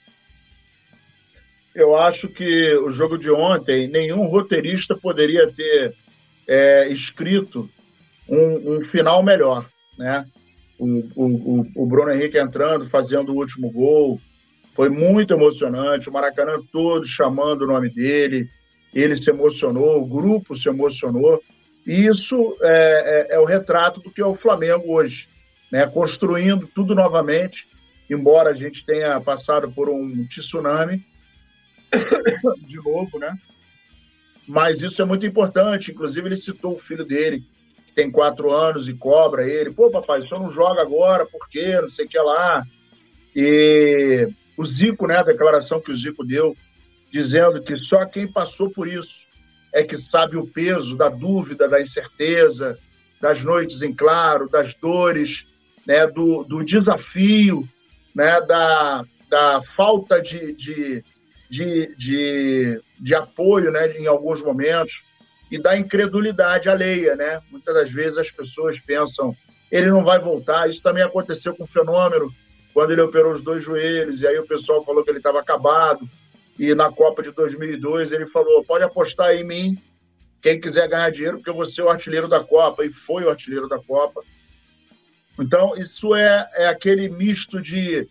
Eu 1.73 1.95
acho 1.95 2.27
que 2.27 2.75
o 2.77 2.89
jogo 2.89 3.17
de 3.17 3.29
ontem, 3.29 3.87
nenhum 3.87 4.25
roteirista 4.25 4.95
poderia 4.95 5.51
ter 5.51 5.93
é, 6.47 6.87
escrito 6.89 7.69
um, 8.27 8.75
um, 8.75 8.81
final 8.87 9.21
melhor, 9.21 9.69
né? 9.97 10.25
O, 10.79 10.85
o, 11.15 11.67
o 11.75 11.85
Bruno 11.85 12.11
Henrique 12.11 12.37
entrando, 12.37 12.87
fazendo 12.87 13.31
o 13.31 13.37
último 13.37 13.71
gol, 13.71 14.19
foi 14.73 14.89
muito 14.89 15.33
emocionante, 15.33 16.07
o 16.07 16.13
Maracanã 16.13 16.59
todo 16.71 17.05
chamando 17.05 17.63
o 17.63 17.67
nome 17.67 17.89
dele, 17.89 18.47
ele 18.93 19.15
se 19.15 19.29
emocionou, 19.29 20.01
o 20.01 20.05
grupo 20.05 20.55
se 20.55 20.69
emocionou. 20.69 21.41
E 21.85 22.05
isso 22.05 22.55
é, 22.61 23.33
é, 23.33 23.35
é 23.35 23.39
o 23.39 23.45
retrato 23.45 23.99
do 23.99 24.11
que 24.11 24.21
é 24.21 24.25
o 24.25 24.35
Flamengo 24.35 24.93
hoje, 24.93 25.27
né? 25.71 25.85
construindo 25.87 26.67
tudo 26.67 26.95
novamente, 26.95 27.67
embora 28.09 28.51
a 28.51 28.55
gente 28.55 28.85
tenha 28.85 29.19
passado 29.21 29.71
por 29.71 29.89
um 29.89 30.25
tsunami, 30.27 31.05
de 32.65 32.77
novo, 32.77 33.19
né? 33.19 33.37
Mas 34.47 34.79
isso 34.79 35.01
é 35.01 35.05
muito 35.05 35.25
importante. 35.25 35.91
Inclusive, 35.91 36.27
ele 36.27 36.37
citou 36.37 36.75
o 36.75 36.79
filho 36.79 37.03
dele, 37.03 37.43
que 37.85 37.93
tem 37.93 38.09
quatro 38.09 38.55
anos, 38.55 38.87
e 38.87 38.93
cobra 38.93 39.47
ele. 39.47 39.71
Pô, 39.71 39.89
papai, 39.91 40.21
senhor 40.21 40.41
não 40.41 40.51
joga 40.53 40.81
agora, 40.81 41.25
por 41.25 41.49
quê? 41.49 41.79
Não 41.81 41.89
sei 41.89 42.05
o 42.05 42.09
que 42.09 42.17
lá. 42.17 42.63
E 43.35 44.29
o 44.57 44.65
Zico, 44.65 45.05
né, 45.05 45.17
a 45.17 45.23
declaração 45.23 45.81
que 45.81 45.91
o 45.91 45.95
Zico 45.95 46.25
deu, 46.25 46.55
dizendo 47.11 47.61
que 47.61 47.77
só 47.83 48.05
quem 48.05 48.27
passou 48.27 48.69
por 48.71 48.87
isso 48.87 49.17
é 49.73 49.83
que 49.83 50.01
sabe 50.09 50.37
o 50.37 50.47
peso 50.47 50.95
da 50.95 51.09
dúvida, 51.09 51.67
da 51.67 51.81
incerteza, 51.81 52.79
das 53.21 53.41
noites 53.41 53.81
em 53.81 53.93
claro, 53.93 54.49
das 54.49 54.73
dores, 54.81 55.43
né, 55.87 56.05
do, 56.07 56.43
do 56.43 56.63
desafio, 56.65 57.67
né, 58.13 58.41
da, 58.41 59.05
da 59.29 59.61
falta 59.75 60.21
de, 60.21 60.53
de, 60.53 61.03
de, 61.49 61.95
de, 61.97 62.81
de 62.99 63.15
apoio 63.15 63.71
né, 63.71 63.97
em 63.97 64.05
alguns 64.05 64.43
momentos 64.43 64.93
e 65.49 65.57
da 65.57 65.77
incredulidade 65.77 66.67
alheia. 66.67 67.15
Né? 67.15 67.39
Muitas 67.49 67.73
das 67.73 67.91
vezes 67.91 68.17
as 68.17 68.29
pessoas 68.29 68.77
pensam 68.81 69.35
ele 69.71 69.87
não 69.87 70.03
vai 70.03 70.19
voltar. 70.19 70.69
Isso 70.69 70.81
também 70.81 71.03
aconteceu 71.03 71.55
com 71.55 71.63
o 71.63 71.67
fenômeno 71.67 72.31
quando 72.73 72.91
ele 72.91 73.01
operou 73.01 73.31
os 73.31 73.41
dois 73.41 73.63
joelhos, 73.63 74.21
e 74.21 74.27
aí 74.27 74.37
o 74.37 74.47
pessoal 74.47 74.83
falou 74.85 75.03
que 75.03 75.09
ele 75.09 75.17
estava 75.17 75.39
acabado. 75.39 76.07
E 76.59 76.73
na 76.73 76.91
Copa 76.91 77.21
de 77.21 77.31
2002 77.31 78.11
ele 78.11 78.27
falou: 78.27 78.63
pode 78.63 78.83
apostar 78.83 79.31
em 79.31 79.43
mim, 79.43 79.77
quem 80.41 80.59
quiser 80.59 80.87
ganhar 80.87 81.09
dinheiro, 81.09 81.37
porque 81.37 81.49
eu 81.49 81.55
vou 81.55 81.71
ser 81.71 81.81
o 81.81 81.89
artilheiro 81.89 82.27
da 82.27 82.43
Copa. 82.43 82.85
E 82.85 82.93
foi 82.93 83.23
o 83.23 83.29
artilheiro 83.29 83.67
da 83.67 83.79
Copa. 83.79 84.21
Então, 85.39 85.75
isso 85.77 86.15
é, 86.15 86.49
é 86.55 86.67
aquele 86.67 87.09
misto 87.09 87.61
de, 87.61 88.07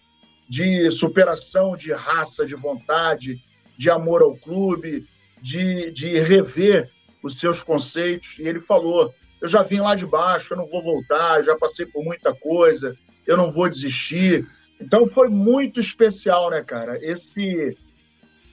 de 0.48 0.90
superação, 0.90 1.76
de 1.76 1.92
raça, 1.92 2.46
de 2.46 2.54
vontade, 2.54 3.40
de 3.76 3.90
amor 3.90 4.22
ao 4.22 4.36
clube, 4.36 5.04
de, 5.42 5.90
de 5.92 6.14
rever 6.20 6.90
os 7.22 7.32
seus 7.38 7.60
conceitos. 7.60 8.34
E 8.38 8.42
ele 8.42 8.60
falou: 8.60 9.12
eu 9.40 9.48
já 9.48 9.62
vim 9.62 9.80
lá 9.80 9.94
de 9.94 10.06
baixo, 10.06 10.52
eu 10.52 10.56
não 10.56 10.66
vou 10.66 10.82
voltar, 10.82 11.42
já 11.44 11.56
passei 11.56 11.86
por 11.86 12.04
muita 12.04 12.34
coisa, 12.34 12.96
eu 13.26 13.36
não 13.36 13.52
vou 13.52 13.68
desistir. 13.68 14.46
Então 14.80 15.08
foi 15.08 15.28
muito 15.28 15.80
especial, 15.80 16.50
né, 16.50 16.62
cara? 16.62 16.98
Esse, 17.02 17.76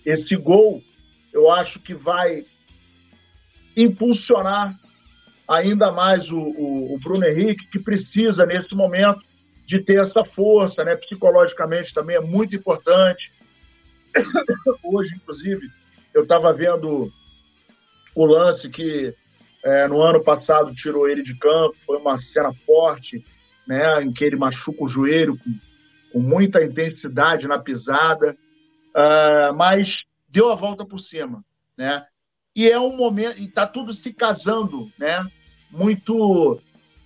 esse 0.06 0.36
gol, 0.36 0.82
eu 1.32 1.52
acho 1.52 1.80
que 1.80 1.94
vai 1.94 2.46
impulsionar 3.76 4.76
ainda 5.48 5.92
mais 5.92 6.32
o, 6.32 6.38
o, 6.38 6.94
o, 6.94 7.00
Bruno 7.00 7.26
Henrique, 7.26 7.68
que 7.68 7.80
precisa, 7.80 8.46
nesse 8.46 8.76
momento, 8.76 9.22
de 9.66 9.80
ter 9.80 10.00
essa 10.00 10.24
força, 10.24 10.84
né? 10.84 10.96
Psicologicamente 10.96 11.94
também 11.94 12.16
é 12.16 12.22
muito 12.22 12.56
importante. 12.56 13.32
Hoje, 14.84 15.16
inclusive, 15.16 15.68
eu 16.14 16.24
estava 16.24 16.54
vendo 16.54 17.12
o 18.16 18.26
lance 18.26 18.70
que 18.70 19.14
é, 19.64 19.88
no 19.88 20.02
ano 20.02 20.24
passado 20.24 20.74
tirou 20.74 21.08
ele 21.08 21.24
de 21.24 21.36
campo, 21.36 21.76
foi 21.86 21.98
uma 21.98 22.20
cena 22.20 22.54
forte, 22.66 23.26
né? 23.68 24.04
Em 24.04 24.12
que 24.12 24.24
ele 24.24 24.36
machuca 24.36 24.84
o 24.84 24.88
joelho 24.88 25.38
com 25.38 25.52
com 26.14 26.20
muita 26.20 26.64
intensidade 26.64 27.48
na 27.48 27.58
pisada, 27.58 28.38
uh, 28.96 29.54
mas 29.56 29.98
deu 30.30 30.52
a 30.52 30.56
volta 30.56 30.86
por 30.86 31.00
cima, 31.00 31.44
né? 31.76 32.06
E 32.56 32.70
é 32.70 32.80
um 32.80 32.96
momento, 32.96 33.40
e 33.40 33.46
está 33.46 33.66
tudo 33.66 33.94
se 33.94 34.14
casando, 34.14 34.92
né? 34.98 35.26
Muito, 35.72 36.60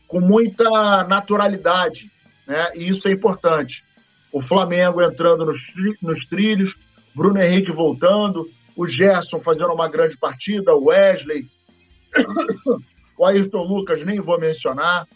com 0.07 0.19
muita 0.19 1.05
naturalidade, 1.05 2.11
né? 2.45 2.71
E 2.75 2.89
isso 2.89 3.07
é 3.07 3.11
importante. 3.11 3.83
O 4.31 4.41
Flamengo 4.41 5.01
entrando 5.01 5.45
nos, 5.45 5.61
nos 6.01 6.25
trilhos, 6.27 6.69
Bruno 7.15 7.41
Henrique 7.41 7.71
voltando, 7.71 8.49
o 8.75 8.87
Gerson 8.87 9.39
fazendo 9.39 9.73
uma 9.73 9.87
grande 9.87 10.17
partida, 10.17 10.75
o 10.75 10.85
Wesley, 10.85 11.47
o 13.17 13.25
Ayrton 13.25 13.63
Lucas 13.63 14.05
nem 14.05 14.19
vou 14.19 14.39
mencionar, 14.39 15.07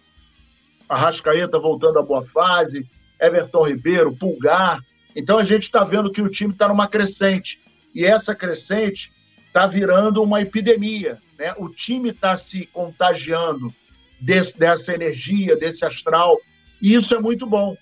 a 0.87 0.97
Rascaeta 0.97 1.59
voltando 1.59 1.99
à 1.99 2.01
boa 2.01 2.23
fase, 2.23 2.85
Everton 3.19 3.67
Ribeiro, 3.67 4.15
Pulgar. 4.15 4.79
Então 5.15 5.37
a 5.37 5.43
gente 5.43 5.63
está 5.63 5.83
vendo 5.83 6.11
que 6.11 6.21
o 6.21 6.29
time 6.29 6.53
está 6.53 6.67
numa 6.67 6.87
crescente. 6.87 7.59
E 7.93 8.05
essa 8.05 8.33
crescente 8.33 9.11
está 9.51 9.67
virando 9.67 10.23
uma 10.23 10.41
epidemia. 10.41 11.21
Né? 11.37 11.53
O 11.57 11.67
time 11.67 12.09
está 12.09 12.35
se 12.37 12.65
contagiando 12.67 13.73
desse, 14.19 14.57
dessa 14.57 14.93
energia, 14.93 15.57
desse 15.57 15.83
astral. 15.85 16.37
E 16.81 16.95
isso 16.95 17.13
é 17.13 17.19
muito 17.19 17.45
bom. 17.45 17.75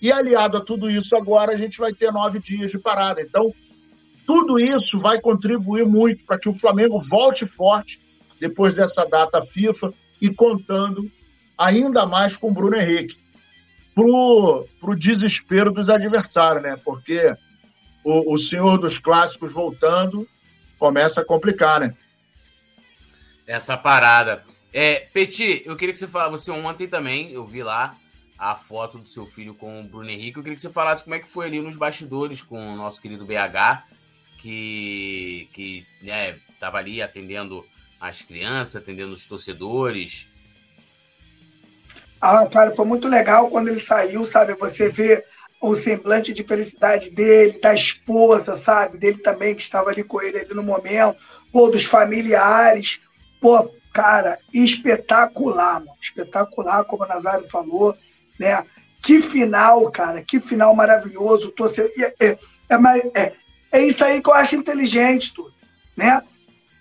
E 0.00 0.10
aliado 0.10 0.56
a 0.56 0.60
tudo 0.60 0.90
isso, 0.90 1.14
agora 1.14 1.52
a 1.52 1.56
gente 1.56 1.78
vai 1.78 1.92
ter 1.92 2.10
nove 2.10 2.40
dias 2.40 2.70
de 2.70 2.78
parada. 2.78 3.20
Então, 3.20 3.52
tudo 4.26 4.58
isso 4.58 4.98
vai 4.98 5.20
contribuir 5.20 5.84
muito 5.84 6.24
para 6.24 6.38
que 6.38 6.48
o 6.48 6.56
Flamengo 6.56 7.02
volte 7.06 7.44
forte 7.44 8.00
depois 8.40 8.74
dessa 8.74 9.04
data 9.04 9.44
FIFA 9.44 9.92
e 10.20 10.30
contando 10.30 11.10
ainda 11.58 12.06
mais 12.06 12.36
com 12.36 12.48
o 12.48 12.52
Bruno 12.52 12.76
Henrique. 12.76 13.20
Pro, 13.94 14.66
pro 14.80 14.96
desespero 14.96 15.70
dos 15.70 15.90
adversários, 15.90 16.62
né? 16.62 16.76
Porque 16.82 17.34
o, 18.02 18.34
o 18.34 18.38
senhor 18.38 18.78
dos 18.78 18.98
clássicos 18.98 19.52
voltando 19.52 20.26
começa 20.80 21.20
a 21.20 21.24
complicar, 21.24 21.78
né? 21.78 21.94
Essa 23.46 23.76
parada. 23.76 24.42
É, 24.72 25.06
Petit, 25.12 25.62
eu 25.66 25.76
queria 25.76 25.92
que 25.92 25.98
você 25.98 26.08
falasse, 26.08 26.46
você 26.46 26.50
ontem 26.50 26.88
também, 26.88 27.30
eu 27.30 27.44
vi 27.44 27.62
lá 27.62 27.96
a 28.38 28.56
foto 28.56 28.98
do 28.98 29.08
seu 29.08 29.26
filho 29.26 29.54
com 29.54 29.80
o 29.80 29.84
Bruno 29.84 30.08
Henrique. 30.08 30.38
Eu 30.38 30.42
queria 30.42 30.54
que 30.54 30.60
você 30.62 30.70
falasse 30.70 31.04
como 31.04 31.14
é 31.14 31.18
que 31.18 31.28
foi 31.28 31.46
ali 31.46 31.60
nos 31.60 31.76
bastidores 31.76 32.42
com 32.42 32.72
o 32.72 32.76
nosso 32.76 33.02
querido 33.02 33.26
BH, 33.26 33.84
que, 34.38 35.48
que 35.52 35.86
né, 36.00 36.38
tava 36.58 36.78
ali 36.78 37.02
atendendo 37.02 37.66
as 38.00 38.22
crianças, 38.22 38.76
atendendo 38.76 39.12
os 39.12 39.26
torcedores. 39.26 40.26
Ah, 42.18 42.46
cara, 42.46 42.74
foi 42.74 42.86
muito 42.86 43.06
legal 43.06 43.50
quando 43.50 43.68
ele 43.68 43.80
saiu, 43.80 44.24
sabe? 44.24 44.54
Você 44.54 44.88
vê 44.88 45.22
o 45.60 45.74
semblante 45.74 46.32
de 46.32 46.42
felicidade 46.42 47.10
dele, 47.10 47.60
da 47.60 47.74
esposa, 47.74 48.56
sabe? 48.56 48.96
Dele 48.96 49.18
também, 49.18 49.54
que 49.54 49.60
estava 49.60 49.90
ali 49.90 50.02
com 50.02 50.20
ele 50.22 50.38
ali 50.38 50.54
no 50.54 50.62
momento, 50.62 51.18
pô, 51.52 51.68
dos 51.68 51.84
familiares. 51.84 53.00
Pô, 53.40 53.70
cara, 53.92 54.38
espetacular, 54.54 55.80
mano. 55.80 55.92
Espetacular, 56.00 56.84
como 56.84 57.04
o 57.04 57.06
Nazário 57.06 57.46
falou, 57.48 57.94
né? 58.38 58.64
Que 59.02 59.20
final, 59.20 59.90
cara, 59.90 60.22
que 60.22 60.40
final 60.40 60.74
maravilhoso. 60.74 61.52
É, 61.98 62.26
é, 62.26 62.38
é, 62.70 63.22
é, 63.22 63.32
é 63.72 63.84
isso 63.84 64.02
aí 64.02 64.22
que 64.22 64.30
eu 64.30 64.34
acho 64.34 64.56
inteligente, 64.56 65.34
tudo, 65.34 65.52
né? 65.94 66.22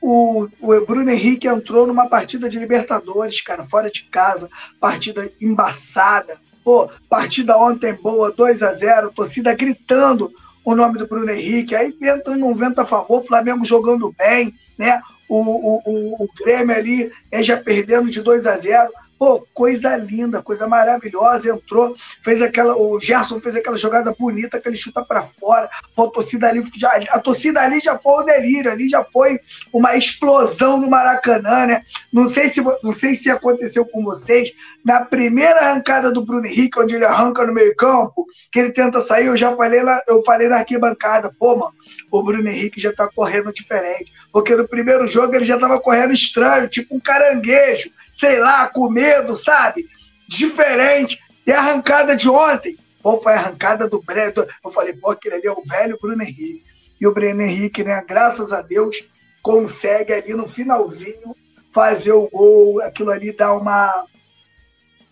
O, 0.01 0.47
o 0.61 0.85
Bruno 0.85 1.11
Henrique 1.11 1.47
entrou 1.47 1.85
numa 1.85 2.07
partida 2.07 2.49
de 2.49 2.57
Libertadores, 2.57 3.41
cara, 3.41 3.65
fora 3.65 3.91
de 3.91 4.03
casa, 4.05 4.49
partida 4.79 5.29
embaçada. 5.41 6.39
Pô, 6.69 6.87
partida 7.09 7.57
ontem 7.57 7.95
boa, 7.95 8.31
2 8.31 8.61
a 8.61 8.71
0 8.71 9.11
torcida 9.11 9.55
gritando 9.55 10.31
o 10.63 10.75
nome 10.75 10.99
do 10.99 11.07
Bruno 11.07 11.31
Henrique. 11.31 11.73
Aí 11.73 11.91
entra 11.99 12.37
num 12.37 12.53
vento 12.53 12.79
a 12.79 12.85
favor, 12.85 13.25
Flamengo 13.25 13.65
jogando 13.65 14.13
bem, 14.15 14.53
né? 14.77 15.01
O, 15.27 15.39
o, 15.39 15.81
o, 15.83 16.23
o 16.23 16.29
Grêmio 16.37 16.75
ali 16.75 17.11
é, 17.31 17.41
já 17.41 17.57
perdendo 17.57 18.11
de 18.11 18.21
2 18.21 18.45
a 18.45 18.55
0 18.55 18.91
Pô, 19.19 19.45
coisa 19.53 19.97
linda, 19.97 20.41
coisa 20.41 20.65
maravilhosa. 20.65 21.49
Entrou, 21.49 21.93
fez 22.23 22.41
aquela. 22.41 22.77
O 22.77 22.97
Gerson 23.01 23.41
fez 23.41 23.53
aquela 23.53 23.75
jogada 23.75 24.15
bonita 24.17 24.61
que 24.61 24.69
ele 24.69 24.77
chuta 24.77 25.03
para 25.03 25.23
fora. 25.23 25.69
Pô, 25.93 26.05
a 26.05 26.09
torcida 26.11 26.47
ali, 26.47 26.63
já, 26.77 26.89
a 27.09 27.19
torcida 27.19 27.59
ali 27.59 27.81
já 27.81 27.99
foi 27.99 28.23
o 28.23 28.25
delírio, 28.25 28.71
ali 28.71 28.87
já 28.87 29.03
foi 29.03 29.37
uma 29.73 29.97
explosão 29.97 30.79
no 30.79 30.89
Maracanã, 30.89 31.65
né? 31.65 31.83
Não 32.13 32.27
sei 32.27 32.47
se, 32.47 32.61
não 32.81 32.93
sei 32.93 33.13
se 33.13 33.29
aconteceu 33.29 33.85
com 33.85 34.05
vocês. 34.05 34.53
Na 34.85 35.03
primeira 35.03 35.59
arrancada 35.59 36.09
do 36.13 36.23
Bruno 36.25 36.45
Henrique, 36.45 36.79
onde 36.79 36.95
ele 36.95 37.03
arranca 37.03 37.45
no 37.45 37.53
meio-campo, 37.53 38.25
que 38.49 38.59
ele 38.59 38.71
tenta 38.71 39.01
sair, 39.01 39.25
eu 39.25 39.35
já 39.35 39.53
falei 39.53 39.83
lá, 39.83 40.01
eu 40.07 40.23
falei 40.23 40.47
na 40.47 40.59
arquibancada, 40.59 41.29
pô, 41.37 41.57
mano, 41.57 41.73
o 42.09 42.23
Bruno 42.23 42.47
Henrique 42.47 42.79
já 42.79 42.93
tá 42.93 43.09
correndo 43.13 43.51
diferente. 43.51 44.13
Porque 44.31 44.55
no 44.55 44.65
primeiro 44.65 45.05
jogo 45.05 45.35
ele 45.35 45.43
já 45.43 45.59
tava 45.59 45.77
correndo 45.77 46.13
estranho, 46.13 46.69
tipo 46.69 46.95
um 46.95 46.99
caranguejo 47.01 47.91
sei 48.19 48.37
lá, 48.37 48.67
com 48.67 48.89
medo, 48.89 49.33
sabe? 49.33 49.87
Diferente. 50.27 51.17
E 51.47 51.53
a 51.53 51.59
arrancada 51.59 52.15
de 52.15 52.29
ontem, 52.29 52.77
pô, 53.01 53.21
foi 53.21 53.33
a 53.33 53.37
arrancada 53.37 53.87
do 53.87 54.01
Breno. 54.01 54.45
Eu 54.63 54.71
falei, 54.71 54.93
pô, 54.93 55.11
aquele 55.11 55.35
ali 55.35 55.47
é 55.47 55.51
o 55.51 55.63
velho 55.63 55.97
Bruno 56.01 56.21
Henrique. 56.21 56.65
E 56.99 57.07
o 57.07 57.13
Bruno 57.13 57.41
Henrique, 57.41 57.81
né, 57.81 58.03
graças 58.05 58.51
a 58.51 58.61
Deus, 58.61 58.97
consegue 59.41 60.11
ali 60.11 60.33
no 60.33 60.45
finalzinho 60.45 61.33
fazer 61.71 62.11
o 62.11 62.29
gol. 62.29 62.81
Aquilo 62.81 63.09
ali 63.09 63.31
dá 63.31 63.53
uma 63.53 64.05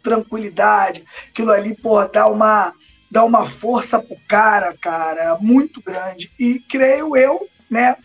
tranquilidade, 0.03 1.05
aquilo 1.29 1.51
ali, 1.51 1.75
pô, 1.75 2.03
dá 2.05 2.27
uma, 2.27 2.73
dá 3.09 3.23
uma 3.23 3.45
força 3.45 3.99
pro 4.01 4.17
cara, 4.27 4.75
cara, 4.81 5.37
muito 5.39 5.81
grande. 5.81 6.31
E 6.37 6.59
creio 6.59 7.15
eu, 7.15 7.47
né, 7.69 7.95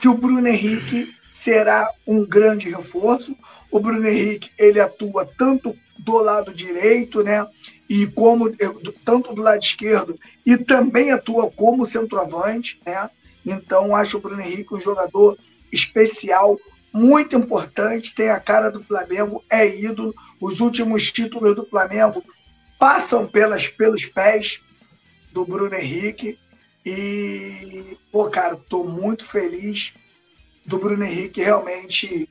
que 0.00 0.08
o 0.08 0.14
Bruno 0.14 0.46
Henrique 0.48 1.12
será 1.32 1.88
um 2.04 2.24
grande 2.24 2.68
reforço. 2.68 3.36
O 3.70 3.80
Bruno 3.80 4.06
Henrique 4.06 4.50
ele 4.58 4.80
atua 4.80 5.26
tanto 5.26 5.76
do 5.98 6.18
lado 6.18 6.52
direito, 6.52 7.22
né? 7.22 7.46
E 7.88 8.06
como 8.06 8.50
tanto 9.04 9.34
do 9.34 9.42
lado 9.42 9.62
esquerdo 9.62 10.18
e 10.44 10.56
também 10.56 11.10
atua 11.10 11.50
como 11.50 11.86
centroavante, 11.86 12.80
né? 12.86 13.10
Então 13.44 13.94
acho 13.94 14.18
o 14.18 14.20
Bruno 14.20 14.42
Henrique 14.42 14.74
um 14.74 14.80
jogador 14.80 15.38
especial, 15.72 16.58
muito 16.92 17.36
importante, 17.36 18.14
tem 18.14 18.30
a 18.30 18.40
cara 18.40 18.70
do 18.70 18.82
Flamengo, 18.82 19.44
é 19.50 19.66
ídolo. 19.66 20.14
Os 20.40 20.60
últimos 20.60 21.12
títulos 21.12 21.54
do 21.54 21.66
Flamengo 21.66 22.22
passam 22.78 23.26
pelas, 23.26 23.68
pelos 23.68 24.06
pés 24.06 24.60
do 25.32 25.44
Bruno 25.44 25.74
Henrique. 25.74 26.38
E, 26.84 27.96
pô, 28.10 28.30
cara, 28.30 28.56
tô 28.56 28.84
muito 28.84 29.24
feliz 29.24 29.94
do 30.64 30.78
Bruno 30.78 31.04
Henrique 31.04 31.42
realmente 31.42 32.28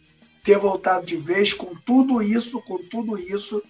ter 0.48 0.58
voltado 0.58 1.06
de 1.06 1.18
vez 1.18 1.54
com 1.54 1.76
tudo 1.76 2.22
isso, 2.24 2.62
com 2.62 2.78
tudo 2.78 3.20
isso, 3.20 3.62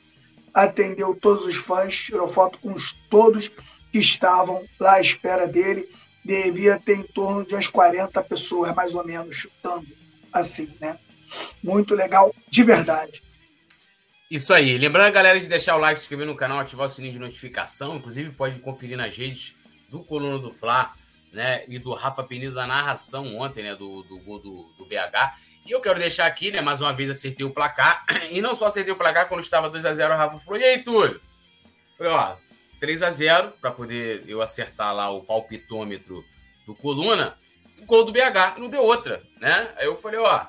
atendeu 0.54 1.18
todos 1.20 1.48
os 1.48 1.56
fãs, 1.56 1.98
tirou 1.98 2.28
foto 2.28 2.60
com 2.60 2.76
todos 3.10 3.50
que 3.92 3.98
estavam 3.98 4.64
lá 4.80 4.94
à 4.94 5.02
espera 5.02 5.48
dele. 5.48 5.90
Devia 6.24 6.78
ter 6.78 7.00
em 7.00 7.02
torno 7.02 7.44
de 7.44 7.56
umas 7.56 7.66
40 7.66 8.22
pessoas, 8.22 8.76
mais 8.76 8.94
ou 8.94 9.04
menos, 9.04 9.36
chutando 9.36 9.88
assim, 10.32 10.72
né? 10.80 11.00
Muito 11.64 11.96
legal, 11.96 12.32
de 12.48 12.64
verdade. 12.64 13.24
Isso 14.30 14.54
aí. 14.54 14.78
Lembrando 14.78 15.12
galera 15.12 15.40
de 15.40 15.50
deixar 15.50 15.76
o 15.78 15.80
like, 15.80 16.00
se 16.00 16.04
inscrever 16.04 16.28
no 16.28 16.36
canal, 16.36 16.60
ativar 16.60 16.86
o 16.86 16.90
sininho 16.90 17.14
de 17.14 17.20
notificação. 17.20 17.96
Inclusive, 17.96 18.30
pode 18.34 18.60
conferir 18.60 18.98
nas 18.98 19.18
redes 19.18 19.56
do 19.90 20.04
Coluna 20.04 20.38
do 20.38 20.52
Fla, 20.52 20.94
né? 21.34 21.66
E 21.68 21.80
do 21.80 21.92
Rafa 21.96 22.24
Penido 22.24 22.54
da 22.54 22.68
narração 22.68 23.36
ontem, 23.38 23.64
né? 23.64 23.76
Do, 23.76 24.04
do 24.04 24.20
gol 24.20 24.38
do, 24.38 24.70
do 24.78 24.86
BH. 24.86 25.47
E 25.68 25.72
eu 25.72 25.82
quero 25.82 26.00
deixar 26.00 26.26
aqui, 26.26 26.50
né? 26.50 26.62
Mais 26.62 26.80
uma 26.80 26.94
vez 26.94 27.10
acertei 27.10 27.46
o 27.46 27.52
placar. 27.52 28.06
E 28.32 28.42
não 28.42 28.56
só 28.56 28.68
acertei 28.68 28.94
o 28.94 28.98
placar, 28.98 29.28
quando 29.28 29.42
estava 29.42 29.70
2x0, 29.70 30.14
o 30.14 30.18
Rafa 30.18 30.38
falou: 30.38 30.60
E 30.60 30.64
aí, 30.64 30.84
Túlio? 30.84 31.20
Falei, 31.98 32.14
ó, 32.14 32.38
3x0, 32.82 33.54
para 33.60 33.72
poder 33.72 34.24
eu 34.28 34.42
acertar 34.42 34.94
lá 34.96 35.10
o 35.10 35.24
palpitômetro 35.24 36.24
do 36.66 36.76
Coluna. 36.76 37.38
Gol 37.86 38.06
do 38.06 38.12
BH, 38.12 38.58
não 38.58 38.70
deu 38.70 38.82
outra, 38.82 39.22
né? 39.40 39.72
Aí 39.78 39.86
eu 39.86 39.96
falei, 39.96 40.20
ó, 40.20 40.46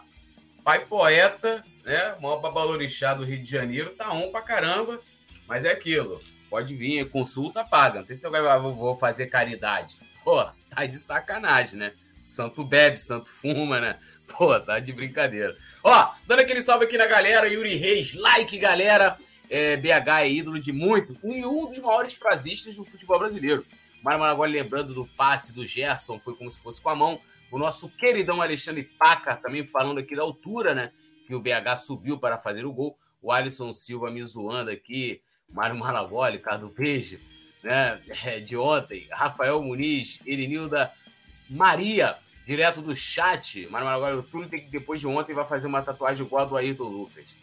pai 0.64 0.85
poeta, 0.87 1.64
né? 1.85 2.16
Maior 2.21 2.41
babalorixá 2.41 3.14
do 3.14 3.25
Rio 3.25 3.43
de 3.43 3.51
Janeiro, 3.51 3.91
tá 3.91 4.12
um 4.12 4.31
pra 4.31 4.43
caramba, 4.43 5.01
mas 5.47 5.64
é 5.64 5.73
aquilo. 5.73 6.19
Pode 6.49 6.75
vir, 6.75 7.11
consulta 7.11 7.64
paga. 7.64 8.01
Não 8.01 8.07
tem 8.07 8.16
se 8.16 8.27
eu 8.27 8.75
vou 8.75 8.95
fazer 8.95 9.27
caridade. 9.27 9.97
Pô, 10.25 10.43
tá 10.71 10.87
de 10.87 10.97
sacanagem, 10.97 11.79
né? 11.79 11.93
Santo 12.23 12.64
bebe, 12.64 12.99
santo 12.99 13.31
fuma, 13.31 13.81
né? 13.81 13.99
Pô, 14.37 14.59
tá 14.61 14.79
de 14.79 14.93
brincadeira. 14.93 15.57
Ó, 15.83 16.12
dando 16.26 16.41
aquele 16.41 16.62
salve 16.62 16.85
aqui 16.85 16.99
na 16.99 17.07
galera, 17.07 17.49
Yuri 17.49 17.76
Reis, 17.76 18.14
like, 18.14 18.59
galera. 18.59 19.16
É, 19.51 19.79
BH 19.79 20.09
é 20.20 20.31
ídolo 20.31 20.61
de 20.61 20.72
muito, 20.72 21.16
e 21.24 21.45
um 21.47 21.70
dos 21.70 21.79
maiores 21.79 22.12
frasistas 22.12 22.76
do 22.76 22.85
futebol 22.85 23.18
brasileiro. 23.18 23.64
Mário 24.03 24.22
agora 24.22 24.51
lembrando 24.51 24.93
do 24.93 25.07
passe 25.07 25.55
do 25.55 25.64
Gerson, 25.64 26.20
foi 26.20 26.35
como 26.37 26.51
se 26.51 26.59
fosse 26.59 26.81
com 26.81 26.91
a 26.91 26.95
mão. 26.95 27.20
O 27.51 27.59
nosso 27.59 27.89
queridão 27.89 28.43
Alexandre 28.43 28.83
Paca 28.83 29.37
também 29.37 29.66
falando 29.66 29.99
aqui 29.99 30.14
da 30.14 30.22
altura, 30.22 30.74
né? 30.74 30.93
Que 31.26 31.35
o 31.35 31.41
BH 31.41 31.76
subiu 31.76 32.18
para 32.18 32.37
fazer 32.37 32.66
o 32.66 32.72
gol. 32.72 32.99
O 33.22 33.33
Alisson 33.33 33.72
Silva 33.72 34.11
me 34.11 34.24
zoando 34.26 34.70
aqui. 34.70 35.22
Mário 35.49 35.76
Malagoli, 35.76 36.39
Cardo 36.39 36.68
Beijo, 36.68 37.18
né? 37.62 37.99
De 38.47 38.57
ontem. 38.57 39.09
Rafael 39.11 39.62
Muniz, 39.62 40.20
Elinilda 40.26 40.93
Maria 41.49 42.18
direto 42.49 42.80
do 42.80 42.96
chat. 42.96 43.68
Mas 43.70 43.86
agora 43.86 44.16
o 44.16 44.22
Túlio 44.22 44.49
tem 44.49 44.61
que, 44.61 44.70
depois 44.70 44.99
de 44.99 45.07
ontem, 45.07 45.34
vai 45.34 45.46
fazer 45.46 45.66
uma 45.66 45.82
tatuagem 45.82 46.24
igual 46.24 46.44
a 46.44 46.46
do 46.46 46.57
Ayrton 46.57 46.88
Lucas. 46.88 47.36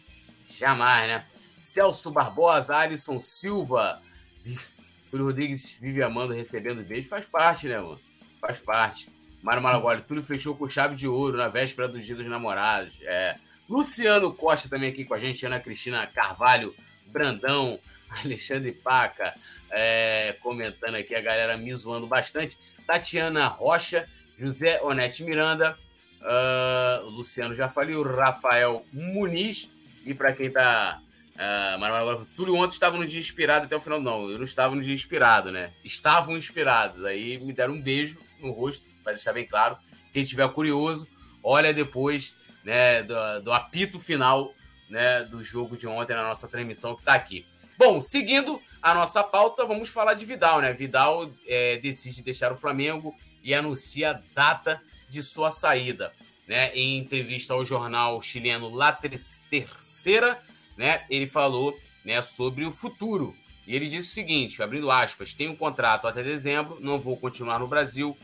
Jamais, 0.48 1.06
né? 1.06 1.24
Celso 1.60 2.10
Barbosa, 2.10 2.76
Alisson 2.76 3.22
Silva. 3.22 4.02
Túlio 5.08 5.26
Rodrigues 5.26 5.78
vive 5.80 6.02
amando, 6.02 6.34
recebendo 6.34 6.82
beijo. 6.82 7.08
Faz 7.08 7.24
parte, 7.24 7.68
né, 7.68 7.78
mano? 7.78 8.00
Faz 8.40 8.60
parte. 8.60 9.08
Mário 9.40 9.62
Maragoli, 9.62 10.02
Túlio 10.02 10.24
fechou 10.24 10.56
com 10.56 10.68
chave 10.68 10.96
de 10.96 11.06
ouro 11.06 11.36
na 11.36 11.46
véspera 11.46 11.86
do 11.86 12.00
Dia 12.00 12.16
dos 12.16 12.26
Namorados. 12.26 12.98
É. 13.02 13.36
Luciano 13.68 14.34
Costa 14.34 14.68
também 14.68 14.90
aqui 14.90 15.04
com 15.04 15.14
a 15.14 15.20
gente, 15.20 15.46
Ana 15.46 15.60
Cristina 15.60 16.04
Carvalho, 16.08 16.74
Brandão, 17.06 17.78
Alexandre 18.24 18.72
Paca, 18.72 19.36
é, 19.70 20.32
comentando 20.40 20.96
aqui, 20.96 21.14
a 21.14 21.20
galera 21.20 21.56
me 21.56 21.72
zoando 21.74 22.08
bastante. 22.08 22.58
Tatiana 22.86 23.46
Rocha, 23.46 24.08
José 24.36 24.80
Onete 24.82 25.24
Miranda, 25.24 25.78
uh, 26.20 27.08
Luciano 27.10 27.54
já 27.54 27.68
falei, 27.68 27.96
o 27.96 28.02
Rafael 28.02 28.84
Muniz, 28.92 29.70
e 30.04 30.14
para 30.14 30.32
quem 30.32 30.46
está 30.46 31.00
Uh, 31.36 31.78
mas 31.78 31.92
agora, 31.92 32.26
Túlio 32.34 32.56
ontem 32.56 32.72
estava 32.72 32.96
no 32.96 33.06
dia 33.06 33.20
inspirado 33.20 33.66
até 33.66 33.76
o 33.76 33.80
final. 33.80 34.00
Não, 34.00 34.30
eu 34.30 34.38
não 34.38 34.44
estava 34.44 34.74
no 34.74 34.82
dia 34.82 34.94
inspirado, 34.94 35.52
né? 35.52 35.70
Estavam 35.84 36.34
inspirados. 36.36 37.04
Aí 37.04 37.38
me 37.38 37.52
deram 37.52 37.74
um 37.74 37.82
beijo 37.82 38.18
no 38.40 38.52
rosto, 38.52 38.86
para 39.04 39.12
deixar 39.12 39.34
bem 39.34 39.46
claro. 39.46 39.76
Quem 40.14 40.22
estiver 40.22 40.48
curioso, 40.48 41.06
olha 41.42 41.74
depois 41.74 42.34
né, 42.64 43.02
do, 43.02 43.42
do 43.42 43.52
apito 43.52 44.00
final 44.00 44.54
né, 44.88 45.24
do 45.24 45.44
jogo 45.44 45.76
de 45.76 45.86
ontem 45.86 46.14
na 46.14 46.22
nossa 46.22 46.48
transmissão 46.48 46.94
que 46.94 47.02
está 47.02 47.12
aqui. 47.12 47.44
Bom, 47.76 48.00
seguindo 48.00 48.60
a 48.80 48.94
nossa 48.94 49.22
pauta, 49.22 49.66
vamos 49.66 49.90
falar 49.90 50.14
de 50.14 50.24
Vidal, 50.24 50.62
né? 50.62 50.72
Vidal 50.72 51.30
é, 51.46 51.76
decide 51.76 52.22
deixar 52.22 52.50
o 52.50 52.56
Flamengo 52.56 53.14
e 53.46 53.54
anuncia 53.54 54.10
a 54.10 54.20
data 54.34 54.82
de 55.08 55.22
sua 55.22 55.52
saída. 55.52 56.12
Né? 56.48 56.74
Em 56.74 56.98
entrevista 56.98 57.54
ao 57.54 57.64
jornal 57.64 58.20
chileno 58.20 58.68
La 58.74 58.90
Terceira, 58.92 60.42
né, 60.76 61.04
ele 61.08 61.28
falou 61.28 61.78
né, 62.04 62.20
sobre 62.22 62.64
o 62.64 62.72
futuro. 62.72 63.36
E 63.64 63.74
ele 63.74 63.88
disse 63.88 64.08
o 64.08 64.14
seguinte, 64.14 64.60
abrindo 64.62 64.90
aspas, 64.90 65.32
tenho 65.32 65.52
um 65.52 65.56
contrato 65.56 66.08
até 66.08 66.24
dezembro, 66.24 66.78
não 66.80 66.98
vou 66.98 67.16
continuar 67.16 67.60
no 67.60 67.68
Brasil. 67.68 68.16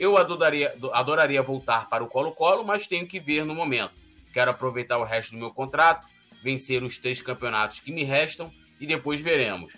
Eu 0.00 0.16
adoraria, 0.16 0.74
adoraria 0.94 1.42
voltar 1.42 1.88
para 1.90 2.02
o 2.02 2.08
Colo-Colo, 2.08 2.64
mas 2.64 2.86
tenho 2.86 3.06
que 3.06 3.20
ver 3.20 3.44
no 3.44 3.54
momento. 3.54 3.92
Quero 4.32 4.50
aproveitar 4.50 4.96
o 4.96 5.04
resto 5.04 5.32
do 5.32 5.38
meu 5.38 5.50
contrato, 5.50 6.08
vencer 6.42 6.82
os 6.82 6.96
três 6.96 7.20
campeonatos 7.20 7.80
que 7.80 7.92
me 7.92 8.04
restam 8.04 8.50
e 8.80 8.86
depois 8.86 9.20
veremos. 9.20 9.74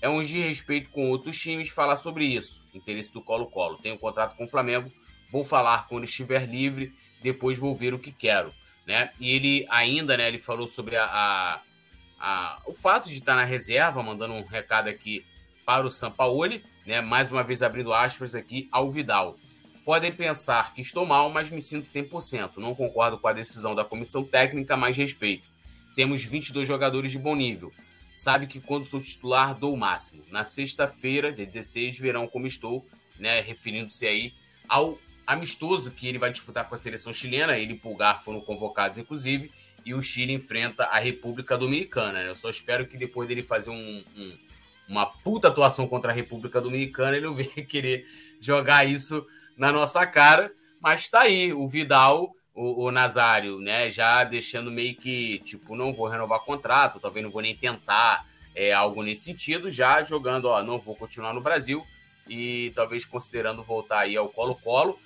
É 0.00 0.08
um 0.08 0.22
desrespeito 0.22 0.90
com 0.90 1.10
outros 1.10 1.38
times 1.38 1.68
falar 1.70 1.96
sobre 1.96 2.24
isso. 2.24 2.62
Interesse 2.72 3.12
do 3.12 3.20
Colo-Colo. 3.20 3.78
Tenho 3.78 3.96
um 3.96 3.98
contrato 3.98 4.36
com 4.36 4.44
o 4.44 4.48
Flamengo, 4.48 4.92
vou 5.30 5.42
falar 5.42 5.88
quando 5.88 6.04
estiver 6.04 6.46
livre, 6.46 6.94
depois 7.22 7.58
vou 7.58 7.74
ver 7.74 7.94
o 7.94 7.98
que 7.98 8.12
quero. 8.12 8.52
Né? 8.86 9.10
E 9.18 9.32
ele 9.32 9.66
ainda, 9.68 10.16
né, 10.16 10.28
ele 10.28 10.38
falou 10.38 10.66
sobre 10.66 10.96
a, 10.96 11.04
a, 11.04 11.60
a, 12.18 12.62
o 12.66 12.72
fato 12.72 13.08
de 13.08 13.16
estar 13.16 13.34
na 13.34 13.44
reserva, 13.44 14.02
mandando 14.02 14.34
um 14.34 14.44
recado 14.44 14.88
aqui 14.88 15.24
para 15.66 15.86
o 15.86 15.90
Sampaoli, 15.90 16.64
né, 16.86 17.00
mais 17.00 17.30
uma 17.30 17.42
vez 17.42 17.62
abrindo 17.62 17.92
aspas 17.92 18.34
aqui 18.34 18.68
ao 18.72 18.88
Vidal. 18.88 19.36
Podem 19.84 20.12
pensar 20.12 20.74
que 20.74 20.80
estou 20.80 21.04
mal, 21.04 21.30
mas 21.30 21.50
me 21.50 21.60
sinto 21.60 21.86
100%. 21.86 22.58
Não 22.58 22.74
concordo 22.74 23.18
com 23.18 23.26
a 23.26 23.32
decisão 23.32 23.74
da 23.74 23.84
comissão 23.84 24.22
técnica, 24.22 24.76
mas 24.76 24.96
respeito. 24.96 25.48
Temos 25.96 26.22
22 26.22 26.68
jogadores 26.68 27.10
de 27.10 27.18
bom 27.18 27.34
nível. 27.34 27.72
Sabe 28.18 28.48
que 28.48 28.58
quando 28.58 28.84
sou 28.84 29.00
titular 29.00 29.56
dou 29.56 29.72
o 29.72 29.76
máximo. 29.76 30.24
Na 30.28 30.42
sexta-feira, 30.42 31.30
dia 31.30 31.46
16, 31.46 31.96
verão 32.00 32.26
como 32.26 32.48
estou, 32.48 32.84
né, 33.16 33.40
referindo-se 33.40 34.04
aí 34.08 34.34
ao 34.68 34.98
amistoso 35.24 35.92
que 35.92 36.08
ele 36.08 36.18
vai 36.18 36.32
disputar 36.32 36.68
com 36.68 36.74
a 36.74 36.78
seleção 36.78 37.12
chilena. 37.12 37.56
Ele 37.56 37.74
e 37.74 37.76
Pulgar 37.76 38.20
foram 38.20 38.40
convocados, 38.40 38.98
inclusive, 38.98 39.52
e 39.86 39.94
o 39.94 40.02
Chile 40.02 40.32
enfrenta 40.32 40.82
a 40.86 40.98
República 40.98 41.56
Dominicana. 41.56 42.24
Né? 42.24 42.28
Eu 42.30 42.34
só 42.34 42.50
espero 42.50 42.88
que 42.88 42.96
depois 42.96 43.28
dele 43.28 43.44
fazer 43.44 43.70
um, 43.70 44.04
um, 44.16 44.38
uma 44.88 45.06
puta 45.06 45.46
atuação 45.46 45.86
contra 45.86 46.10
a 46.10 46.14
República 46.14 46.60
Dominicana, 46.60 47.16
ele 47.16 47.26
não 47.26 47.36
venha 47.38 47.64
querer 47.64 48.04
jogar 48.40 48.84
isso 48.84 49.24
na 49.56 49.70
nossa 49.70 50.04
cara. 50.04 50.52
Mas 50.80 51.08
tá 51.08 51.20
aí, 51.20 51.52
o 51.52 51.68
Vidal, 51.68 52.34
o, 52.58 52.86
o 52.86 52.90
Nazário, 52.90 53.60
né? 53.60 53.88
Já 53.88 54.24
deixando 54.24 54.68
meio 54.68 54.96
que, 54.96 55.38
tipo, 55.40 55.76
não 55.76 55.92
vou 55.92 56.08
renovar 56.08 56.40
contrato, 56.40 56.98
talvez 56.98 57.24
não 57.24 57.30
vou 57.30 57.40
nem 57.40 57.54
tentar 57.54 58.26
é, 58.52 58.72
algo 58.72 59.00
nesse 59.04 59.22
sentido, 59.22 59.70
já 59.70 60.02
jogando, 60.02 60.46
ó, 60.46 60.60
não 60.60 60.80
vou 60.80 60.96
continuar 60.96 61.32
no 61.32 61.40
Brasil 61.40 61.86
e 62.28 62.72
talvez 62.74 63.06
considerando 63.06 63.62
voltar 63.62 64.00
aí 64.00 64.16
ao 64.16 64.28
Colo-Colo. 64.28 64.98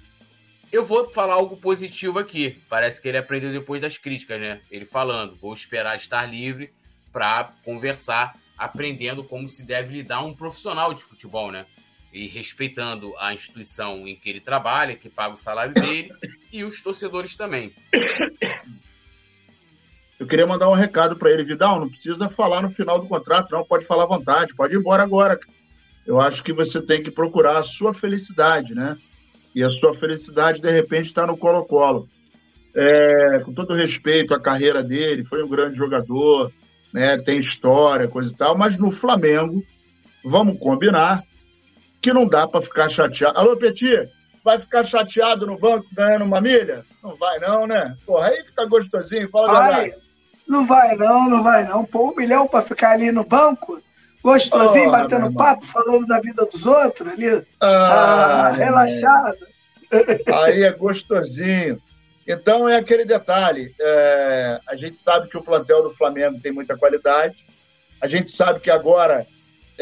Eu 0.72 0.82
vou 0.82 1.12
falar 1.12 1.34
algo 1.34 1.58
positivo 1.58 2.18
aqui. 2.18 2.58
Parece 2.70 3.00
que 3.02 3.08
ele 3.08 3.18
aprendeu 3.18 3.52
depois 3.52 3.82
das 3.82 3.98
críticas, 3.98 4.40
né? 4.40 4.62
Ele 4.70 4.86
falando, 4.86 5.36
vou 5.36 5.52
esperar 5.52 5.94
estar 5.96 6.24
livre 6.24 6.72
para 7.12 7.52
conversar, 7.62 8.34
aprendendo 8.56 9.22
como 9.22 9.46
se 9.46 9.66
deve 9.66 9.92
lidar 9.92 10.24
um 10.24 10.34
profissional 10.34 10.94
de 10.94 11.02
futebol, 11.02 11.52
né? 11.52 11.66
E 12.12 12.28
respeitando 12.28 13.14
a 13.18 13.32
instituição 13.32 14.06
em 14.06 14.14
que 14.14 14.28
ele 14.28 14.40
trabalha, 14.40 14.96
que 14.96 15.08
paga 15.08 15.34
o 15.34 15.36
salário 15.36 15.72
dele, 15.72 16.10
e 16.52 16.62
os 16.62 16.80
torcedores 16.82 17.34
também. 17.34 17.72
Eu 20.20 20.26
queria 20.26 20.46
mandar 20.46 20.68
um 20.68 20.74
recado 20.74 21.16
para 21.16 21.30
ele, 21.30 21.44
Vidal. 21.44 21.80
Não 21.80 21.88
precisa 21.88 22.28
falar 22.28 22.62
no 22.62 22.70
final 22.70 23.00
do 23.00 23.08
contrato, 23.08 23.50
não. 23.50 23.64
Pode 23.64 23.86
falar 23.86 24.04
à 24.04 24.06
vontade, 24.06 24.54
pode 24.54 24.74
ir 24.74 24.78
embora 24.78 25.02
agora. 25.02 25.40
Eu 26.06 26.20
acho 26.20 26.44
que 26.44 26.52
você 26.52 26.80
tem 26.80 27.02
que 27.02 27.10
procurar 27.10 27.58
a 27.58 27.62
sua 27.62 27.94
felicidade, 27.94 28.74
né? 28.74 28.98
e 29.54 29.62
a 29.62 29.70
sua 29.70 29.94
felicidade, 29.96 30.60
de 30.60 30.70
repente, 30.70 31.06
está 31.06 31.26
no 31.26 31.36
Colo-Colo. 31.36 32.08
É, 32.74 33.40
com 33.40 33.52
todo 33.52 33.74
respeito 33.74 34.34
à 34.34 34.40
carreira 34.40 34.82
dele, 34.82 35.24
foi 35.26 35.42
um 35.42 35.48
grande 35.48 35.76
jogador, 35.76 36.50
né, 36.92 37.18
tem 37.18 37.38
história, 37.38 38.08
coisa 38.08 38.32
e 38.32 38.36
tal, 38.36 38.56
mas 38.56 38.78
no 38.78 38.90
Flamengo, 38.90 39.62
vamos 40.24 40.58
combinar 40.58 41.22
que 42.02 42.12
não 42.12 42.26
dá 42.26 42.48
para 42.48 42.60
ficar 42.60 42.88
chateado. 42.88 43.38
Alô, 43.38 43.56
Petit, 43.56 44.08
vai 44.44 44.58
ficar 44.58 44.84
chateado 44.84 45.46
no 45.46 45.56
banco 45.56 45.86
ganhando 45.92 46.24
uma 46.24 46.40
milha? 46.40 46.84
Não 47.02 47.14
vai 47.14 47.38
não, 47.38 47.66
né? 47.66 47.96
Porra, 48.04 48.28
aí 48.28 48.44
fica 48.44 48.66
gostosinho, 48.66 49.30
fala 49.30 49.52
vai, 49.52 49.94
Não 50.48 50.66
vai 50.66 50.96
não, 50.96 51.30
não 51.30 51.42
vai 51.42 51.64
não. 51.64 51.84
Pô, 51.84 52.10
um 52.10 52.16
milhão 52.16 52.48
para 52.48 52.64
ficar 52.64 52.90
ali 52.90 53.12
no 53.12 53.24
banco? 53.24 53.80
Gostosinho, 54.22 54.88
oh, 54.88 54.92
batendo 54.92 55.32
papo, 55.32 55.64
falando 55.66 56.06
da 56.06 56.20
vida 56.20 56.44
dos 56.46 56.66
outros 56.66 57.08
ali. 57.08 57.44
Ah, 57.60 58.46
ah 58.46 58.50
relaxado. 58.50 59.38
Aí 60.44 60.62
é 60.62 60.72
gostosinho. 60.72 61.80
Então 62.26 62.68
é 62.68 62.78
aquele 62.78 63.04
detalhe. 63.04 63.74
É, 63.80 64.60
a 64.68 64.76
gente 64.76 64.98
sabe 65.04 65.28
que 65.28 65.36
o 65.36 65.42
plantel 65.42 65.82
do 65.82 65.94
Flamengo 65.94 66.40
tem 66.40 66.52
muita 66.52 66.76
qualidade. 66.76 67.36
A 68.00 68.06
gente 68.06 68.36
sabe 68.36 68.60
que 68.60 68.70
agora 68.70 69.26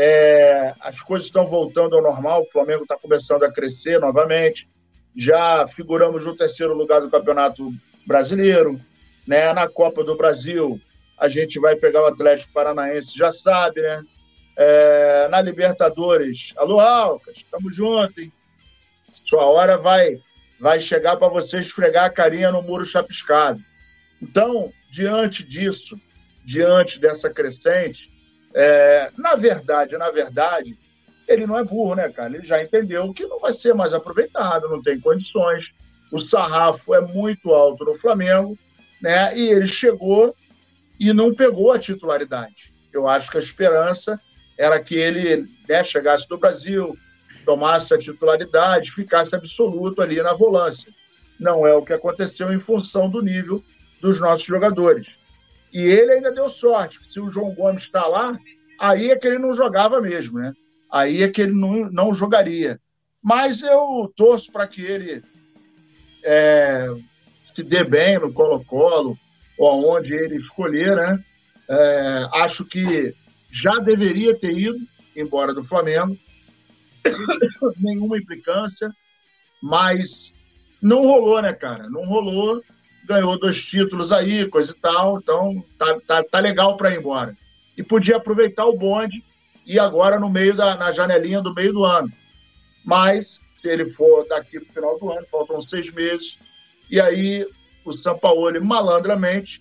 é, 0.02 0.72
as 0.80 1.02
coisas 1.02 1.26
estão 1.26 1.46
voltando 1.46 1.94
ao 1.94 2.02
normal. 2.02 2.42
O 2.42 2.50
Flamengo 2.50 2.84
está 2.84 2.96
começando 2.96 3.42
a 3.42 3.52
crescer 3.52 4.00
novamente. 4.00 4.66
Já 5.14 5.68
figuramos 5.76 6.24
no 6.24 6.34
terceiro 6.34 6.72
lugar 6.72 7.02
do 7.02 7.10
Campeonato 7.10 7.70
Brasileiro. 8.06 8.80
Né? 9.26 9.52
Na 9.52 9.68
Copa 9.68 10.02
do 10.02 10.16
Brasil, 10.16 10.80
a 11.18 11.28
gente 11.28 11.60
vai 11.60 11.76
pegar 11.76 12.02
o 12.02 12.06
Atlético 12.06 12.50
Paranaense, 12.54 13.16
já 13.16 13.30
sabe, 13.30 13.82
né? 13.82 14.02
É, 14.56 15.28
na 15.28 15.40
Libertadores, 15.42 16.52
alô 16.56 16.80
Alcas, 16.80 17.36
estamos 17.36 17.74
juntos, 17.74 18.16
hein? 18.18 18.32
Sua 19.28 19.44
hora 19.44 19.76
vai, 19.76 20.18
vai 20.58 20.80
chegar 20.80 21.16
para 21.16 21.28
você 21.28 21.58
esfregar 21.58 22.06
a 22.06 22.10
carinha 22.10 22.50
no 22.50 22.62
muro 22.62 22.84
chapiscado. 22.84 23.60
Então, 24.20 24.72
diante 24.90 25.44
disso, 25.44 25.96
diante 26.44 26.98
dessa 26.98 27.30
crescente, 27.30 28.09
é, 28.54 29.10
na 29.16 29.34
verdade, 29.36 29.96
na 29.96 30.10
verdade, 30.10 30.76
ele 31.28 31.46
não 31.46 31.58
é 31.58 31.64
burro, 31.64 31.94
né, 31.94 32.10
cara? 32.10 32.34
Ele 32.34 32.44
já 32.44 32.62
entendeu 32.62 33.12
que 33.14 33.26
não 33.26 33.38
vai 33.38 33.52
ser 33.52 33.74
mais 33.74 33.92
aproveitado, 33.92 34.68
não 34.68 34.82
tem 34.82 34.98
condições. 35.00 35.64
O 36.10 36.18
sarrafo 36.18 36.94
é 36.94 37.00
muito 37.00 37.50
alto 37.50 37.84
no 37.84 37.98
Flamengo, 37.98 38.58
né? 39.00 39.36
E 39.36 39.48
ele 39.48 39.72
chegou 39.72 40.34
e 40.98 41.12
não 41.12 41.34
pegou 41.34 41.72
a 41.72 41.78
titularidade. 41.78 42.74
Eu 42.92 43.08
acho 43.08 43.30
que 43.30 43.36
a 43.36 43.40
esperança 43.40 44.20
era 44.58 44.78
que 44.80 44.96
ele 44.96 45.48
né, 45.68 45.84
chegasse 45.84 46.28
do 46.28 46.36
Brasil, 46.36 46.96
tomasse 47.44 47.94
a 47.94 47.98
titularidade, 47.98 48.90
ficasse 48.90 49.34
absoluto 49.34 50.02
ali 50.02 50.20
na 50.20 50.34
volância. 50.34 50.92
Não 51.38 51.66
é 51.66 51.74
o 51.74 51.82
que 51.82 51.92
aconteceu 51.92 52.52
em 52.52 52.60
função 52.60 53.08
do 53.08 53.22
nível 53.22 53.62
dos 54.02 54.18
nossos 54.18 54.44
jogadores. 54.44 55.06
E 55.72 55.78
ele 55.78 56.12
ainda 56.12 56.32
deu 56.32 56.48
sorte, 56.48 56.98
se 57.08 57.20
o 57.20 57.28
João 57.28 57.54
Gomes 57.54 57.82
está 57.82 58.06
lá, 58.06 58.36
aí 58.78 59.10
é 59.10 59.16
que 59.16 59.28
ele 59.28 59.38
não 59.38 59.54
jogava 59.54 60.00
mesmo, 60.00 60.38
né? 60.38 60.52
Aí 60.90 61.22
é 61.22 61.28
que 61.28 61.40
ele 61.42 61.52
não, 61.52 61.90
não 61.90 62.14
jogaria. 62.14 62.80
Mas 63.22 63.62
eu 63.62 64.12
torço 64.16 64.50
para 64.50 64.66
que 64.66 64.82
ele 64.82 65.22
é, 66.24 66.88
se 67.54 67.62
dê 67.62 67.84
bem 67.84 68.18
no 68.18 68.32
Colo-Colo, 68.32 69.16
ou 69.58 69.68
aonde 69.68 70.14
ele 70.14 70.36
escolher, 70.36 70.96
né? 70.96 71.22
É, 71.68 72.28
acho 72.32 72.64
que 72.64 73.14
já 73.50 73.74
deveria 73.74 74.34
ter 74.36 74.52
ido 74.52 74.78
embora 75.14 75.52
do 75.52 75.62
Flamengo, 75.62 76.16
nenhuma 77.76 78.18
implicância, 78.18 78.90
mas 79.62 80.06
não 80.80 81.02
rolou, 81.02 81.42
né, 81.42 81.52
cara? 81.52 81.88
Não 81.88 82.04
rolou, 82.04 82.62
ganhou 83.10 83.38
dois 83.38 83.62
títulos 83.64 84.12
aí, 84.12 84.46
coisa 84.46 84.72
e 84.72 84.80
tal, 84.80 85.18
então 85.18 85.64
tá, 85.78 85.98
tá, 86.06 86.22
tá 86.22 86.40
legal 86.40 86.76
para 86.76 86.92
ir 86.92 86.98
embora. 86.98 87.36
E 87.76 87.82
podia 87.82 88.16
aproveitar 88.16 88.66
o 88.66 88.76
bonde 88.76 89.22
e 89.66 89.78
agora 89.78 90.18
no 90.18 90.28
meio 90.28 90.54
da 90.54 90.76
na 90.76 90.90
janelinha 90.90 91.40
do 91.40 91.54
meio 91.54 91.72
do 91.72 91.84
ano. 91.84 92.10
Mas 92.84 93.26
se 93.60 93.68
ele 93.68 93.90
for 93.92 94.26
daqui 94.28 94.58
para 94.60 94.70
o 94.70 94.72
final 94.72 94.98
do 94.98 95.12
ano, 95.12 95.26
faltam 95.30 95.62
seis 95.62 95.90
meses, 95.90 96.38
e 96.90 97.00
aí 97.00 97.46
o 97.84 97.92
Sampaoli 97.92 98.60
malandramente 98.60 99.60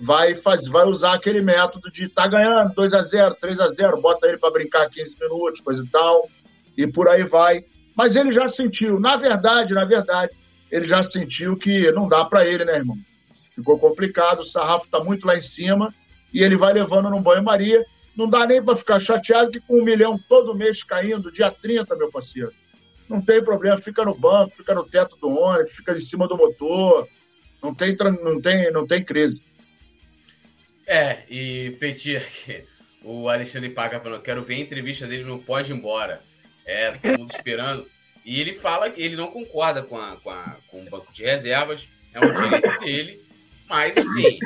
vai 0.00 0.34
faz, 0.34 0.62
vai 0.64 0.86
usar 0.86 1.14
aquele 1.14 1.40
método 1.40 1.90
de 1.90 2.08
tá 2.08 2.26
ganhando 2.26 2.74
2 2.74 2.92
a 2.92 3.02
0, 3.02 3.34
3 3.40 3.60
a 3.60 3.68
0, 3.72 4.00
bota 4.00 4.26
ele 4.26 4.38
para 4.38 4.50
brincar 4.50 4.90
15 4.90 5.16
minutos, 5.20 5.60
coisa 5.60 5.84
e 5.84 5.88
tal 5.88 6.28
e 6.76 6.86
por 6.86 7.08
aí 7.08 7.24
vai. 7.24 7.64
Mas 7.96 8.10
ele 8.10 8.32
já 8.32 8.50
sentiu, 8.52 9.00
na 9.00 9.16
verdade, 9.16 9.72
na 9.72 9.84
verdade, 9.84 10.32
ele 10.70 10.88
já 10.88 11.08
sentiu 11.10 11.56
que 11.56 11.90
não 11.92 12.08
dá 12.08 12.24
para 12.24 12.46
ele, 12.46 12.64
né, 12.64 12.76
irmão? 12.76 12.96
Ficou 13.54 13.78
complicado, 13.78 14.40
o 14.40 14.44
sarrafo 14.44 14.84
está 14.84 15.02
muito 15.02 15.26
lá 15.26 15.34
em 15.34 15.40
cima 15.40 15.94
e 16.32 16.42
ele 16.42 16.56
vai 16.56 16.72
levando 16.72 17.08
no 17.08 17.20
banho-maria. 17.20 17.84
Não 18.16 18.28
dá 18.28 18.46
nem 18.46 18.62
para 18.62 18.76
ficar 18.76 18.98
chateado 19.00 19.50
que 19.50 19.60
com 19.60 19.80
um 19.80 19.84
milhão 19.84 20.18
todo 20.28 20.54
mês 20.54 20.82
caindo, 20.82 21.32
dia 21.32 21.50
30, 21.50 21.94
meu 21.96 22.10
parceiro. 22.10 22.52
Não 23.08 23.20
tem 23.20 23.42
problema, 23.42 23.78
fica 23.78 24.04
no 24.04 24.14
banco, 24.14 24.56
fica 24.56 24.74
no 24.74 24.84
teto 24.84 25.16
do 25.16 25.30
ônibus, 25.30 25.72
fica 25.72 25.92
em 25.92 26.00
cima 26.00 26.26
do 26.26 26.36
motor. 26.36 27.08
Não 27.62 27.74
tem, 27.74 27.96
não 28.22 28.40
tem, 28.40 28.72
não 28.72 28.86
tem 28.86 29.04
crise. 29.04 29.40
É, 30.86 31.22
e 31.28 31.76
Petit, 31.80 32.22
o 33.02 33.28
Alexandre 33.28 33.70
Paga 33.70 34.00
falando, 34.00 34.22
quero 34.22 34.42
ver 34.42 34.54
a 34.54 34.60
entrevista 34.60 35.06
dele 35.06 35.24
no 35.24 35.38
Pode 35.38 35.72
Embora. 35.72 36.22
É, 36.64 36.92
todo 36.92 37.18
mundo 37.18 37.30
esperando. 37.30 37.86
E 38.26 38.40
ele 38.40 38.54
fala 38.54 38.90
que 38.90 39.00
ele 39.00 39.14
não 39.14 39.28
concorda 39.28 39.84
com, 39.84 39.96
a, 39.96 40.16
com, 40.16 40.30
a, 40.30 40.56
com 40.66 40.82
o 40.82 40.90
banco 40.90 41.12
de 41.12 41.22
reservas, 41.22 41.88
é 42.12 42.18
um 42.18 42.32
direito 42.32 42.78
dele, 42.84 43.24
mas 43.68 43.96
assim, 43.96 44.40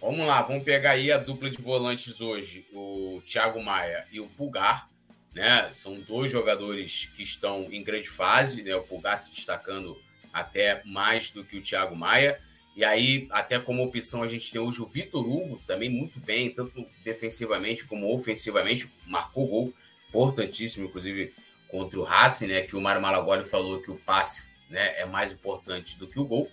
vamos 0.00 0.26
lá, 0.26 0.40
vamos 0.40 0.64
pegar 0.64 0.92
aí 0.92 1.12
a 1.12 1.18
dupla 1.18 1.50
de 1.50 1.58
volantes 1.58 2.22
hoje, 2.22 2.64
o 2.72 3.22
Thiago 3.26 3.62
Maia 3.62 4.06
e 4.10 4.20
o 4.20 4.26
Pulgar, 4.26 4.88
né? 5.34 5.68
São 5.74 6.00
dois 6.00 6.32
jogadores 6.32 7.10
que 7.14 7.22
estão 7.22 7.68
em 7.70 7.84
grande 7.84 8.08
fase, 8.08 8.62
né? 8.62 8.74
O 8.74 8.84
Pulgar 8.84 9.18
se 9.18 9.30
destacando 9.30 10.00
até 10.32 10.80
mais 10.86 11.30
do 11.30 11.44
que 11.44 11.58
o 11.58 11.62
Thiago 11.62 11.94
Maia. 11.94 12.40
E 12.74 12.82
aí, 12.82 13.28
até 13.32 13.58
como 13.58 13.82
opção, 13.82 14.22
a 14.22 14.28
gente 14.28 14.50
tem 14.50 14.60
hoje 14.60 14.80
o 14.80 14.86
Vitor 14.86 15.28
Hugo, 15.28 15.60
também 15.66 15.90
muito 15.90 16.18
bem, 16.18 16.48
tanto 16.48 16.86
defensivamente 17.04 17.84
como 17.84 18.14
ofensivamente, 18.14 18.90
marcou 19.06 19.46
gol, 19.46 19.74
importantíssimo, 20.08 20.86
inclusive 20.86 21.34
contra 21.70 21.98
o 21.98 22.02
Racing, 22.02 22.48
né? 22.48 22.62
Que 22.62 22.76
o 22.76 22.80
Mário 22.80 23.00
Malagoli 23.00 23.44
falou 23.44 23.80
que 23.80 23.90
o 23.90 23.96
passe 23.96 24.42
né, 24.68 25.00
é 25.00 25.06
mais 25.06 25.32
importante 25.32 25.98
do 25.98 26.06
que 26.06 26.18
o 26.18 26.24
gol. 26.24 26.50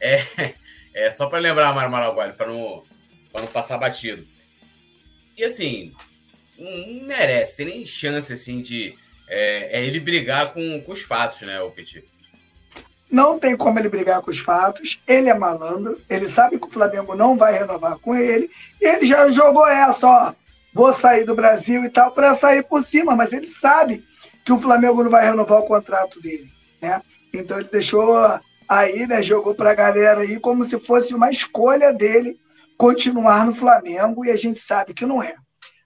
É, 0.00 0.54
é 0.94 1.10
só 1.10 1.26
para 1.26 1.38
lembrar, 1.38 1.74
Mário 1.74 1.90
Malagoli, 1.90 2.32
para 2.32 2.48
não, 2.48 2.82
não 3.34 3.46
passar 3.46 3.78
batido. 3.78 4.26
E 5.36 5.44
assim, 5.44 5.94
não 6.58 7.06
merece, 7.06 7.56
tem 7.56 7.66
nem 7.66 7.86
chance 7.86 8.32
assim 8.32 8.62
de 8.62 8.96
é, 9.28 9.80
é 9.80 9.84
ele 9.84 10.00
brigar 10.00 10.52
com, 10.52 10.80
com 10.82 10.92
os 10.92 11.02
fatos, 11.02 11.42
né, 11.42 11.60
o 11.60 11.70
Petit? 11.70 12.04
Não 13.10 13.38
tem 13.38 13.56
como 13.56 13.78
ele 13.78 13.88
brigar 13.88 14.20
com 14.20 14.30
os 14.30 14.38
fatos. 14.38 15.00
Ele 15.06 15.28
é 15.28 15.34
malandro. 15.34 16.00
Ele 16.10 16.28
sabe 16.28 16.58
que 16.58 16.66
o 16.66 16.70
Flamengo 16.70 17.14
não 17.14 17.36
vai 17.36 17.56
renovar 17.56 17.98
com 17.98 18.16
ele. 18.16 18.50
Ele 18.80 19.06
já 19.06 19.28
jogou 19.30 19.66
essa, 19.66 20.06
ó. 20.06 20.34
Vou 20.74 20.92
sair 20.92 21.24
do 21.24 21.34
Brasil 21.34 21.84
e 21.84 21.88
tal, 21.88 22.10
para 22.10 22.34
sair 22.34 22.64
por 22.64 22.82
cima. 22.82 23.14
Mas 23.14 23.32
ele 23.32 23.46
sabe 23.46 24.04
que 24.46 24.52
o 24.52 24.58
Flamengo 24.58 25.02
não 25.02 25.10
vai 25.10 25.28
renovar 25.28 25.58
o 25.58 25.66
contrato 25.66 26.22
dele, 26.22 26.48
né? 26.80 27.02
Então 27.34 27.58
ele 27.58 27.68
deixou 27.68 28.16
aí, 28.68 29.04
né? 29.04 29.20
Jogou 29.20 29.56
para 29.56 29.72
a 29.72 29.74
galera 29.74 30.20
aí 30.20 30.38
como 30.38 30.62
se 30.62 30.78
fosse 30.78 31.12
uma 31.12 31.32
escolha 31.32 31.92
dele 31.92 32.38
continuar 32.78 33.44
no 33.44 33.52
Flamengo 33.52 34.24
e 34.24 34.30
a 34.30 34.36
gente 34.36 34.60
sabe 34.60 34.94
que 34.94 35.04
não 35.04 35.20
é. 35.20 35.34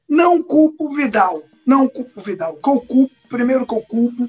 Não 0.06 0.42
culpo 0.42 0.90
o 0.90 0.94
Vidal, 0.94 1.42
não 1.66 1.88
culpo 1.88 2.20
o 2.20 2.22
Vidal. 2.22 2.52
O 2.52 2.56
que 2.60 2.68
eu 2.68 2.80
culpo, 2.82 3.14
primeiro 3.30 3.66
que 3.66 3.72
eu 3.72 3.80
culpo 3.80 4.28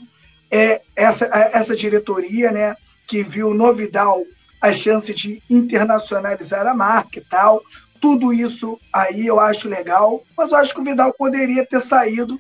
é 0.49 0.81
essa, 0.95 1.25
essa 1.51 1.75
diretoria, 1.75 2.51
né? 2.51 2.77
Que 3.05 3.23
viu 3.23 3.53
no 3.53 3.73
Vidal 3.73 4.23
a 4.61 4.71
chance 4.71 5.13
de 5.13 5.43
internacionalizar 5.49 6.65
a 6.65 6.73
marca 6.73 7.19
e 7.19 7.25
tal. 7.29 7.61
Tudo 7.99 8.31
isso 8.31 8.79
aí 8.93 9.27
eu 9.27 9.41
acho 9.41 9.67
legal, 9.67 10.23
mas 10.37 10.53
eu 10.53 10.57
acho 10.57 10.73
que 10.73 10.79
o 10.79 10.85
Vidal 10.85 11.13
poderia 11.17 11.65
ter 11.65 11.81
saído 11.81 12.39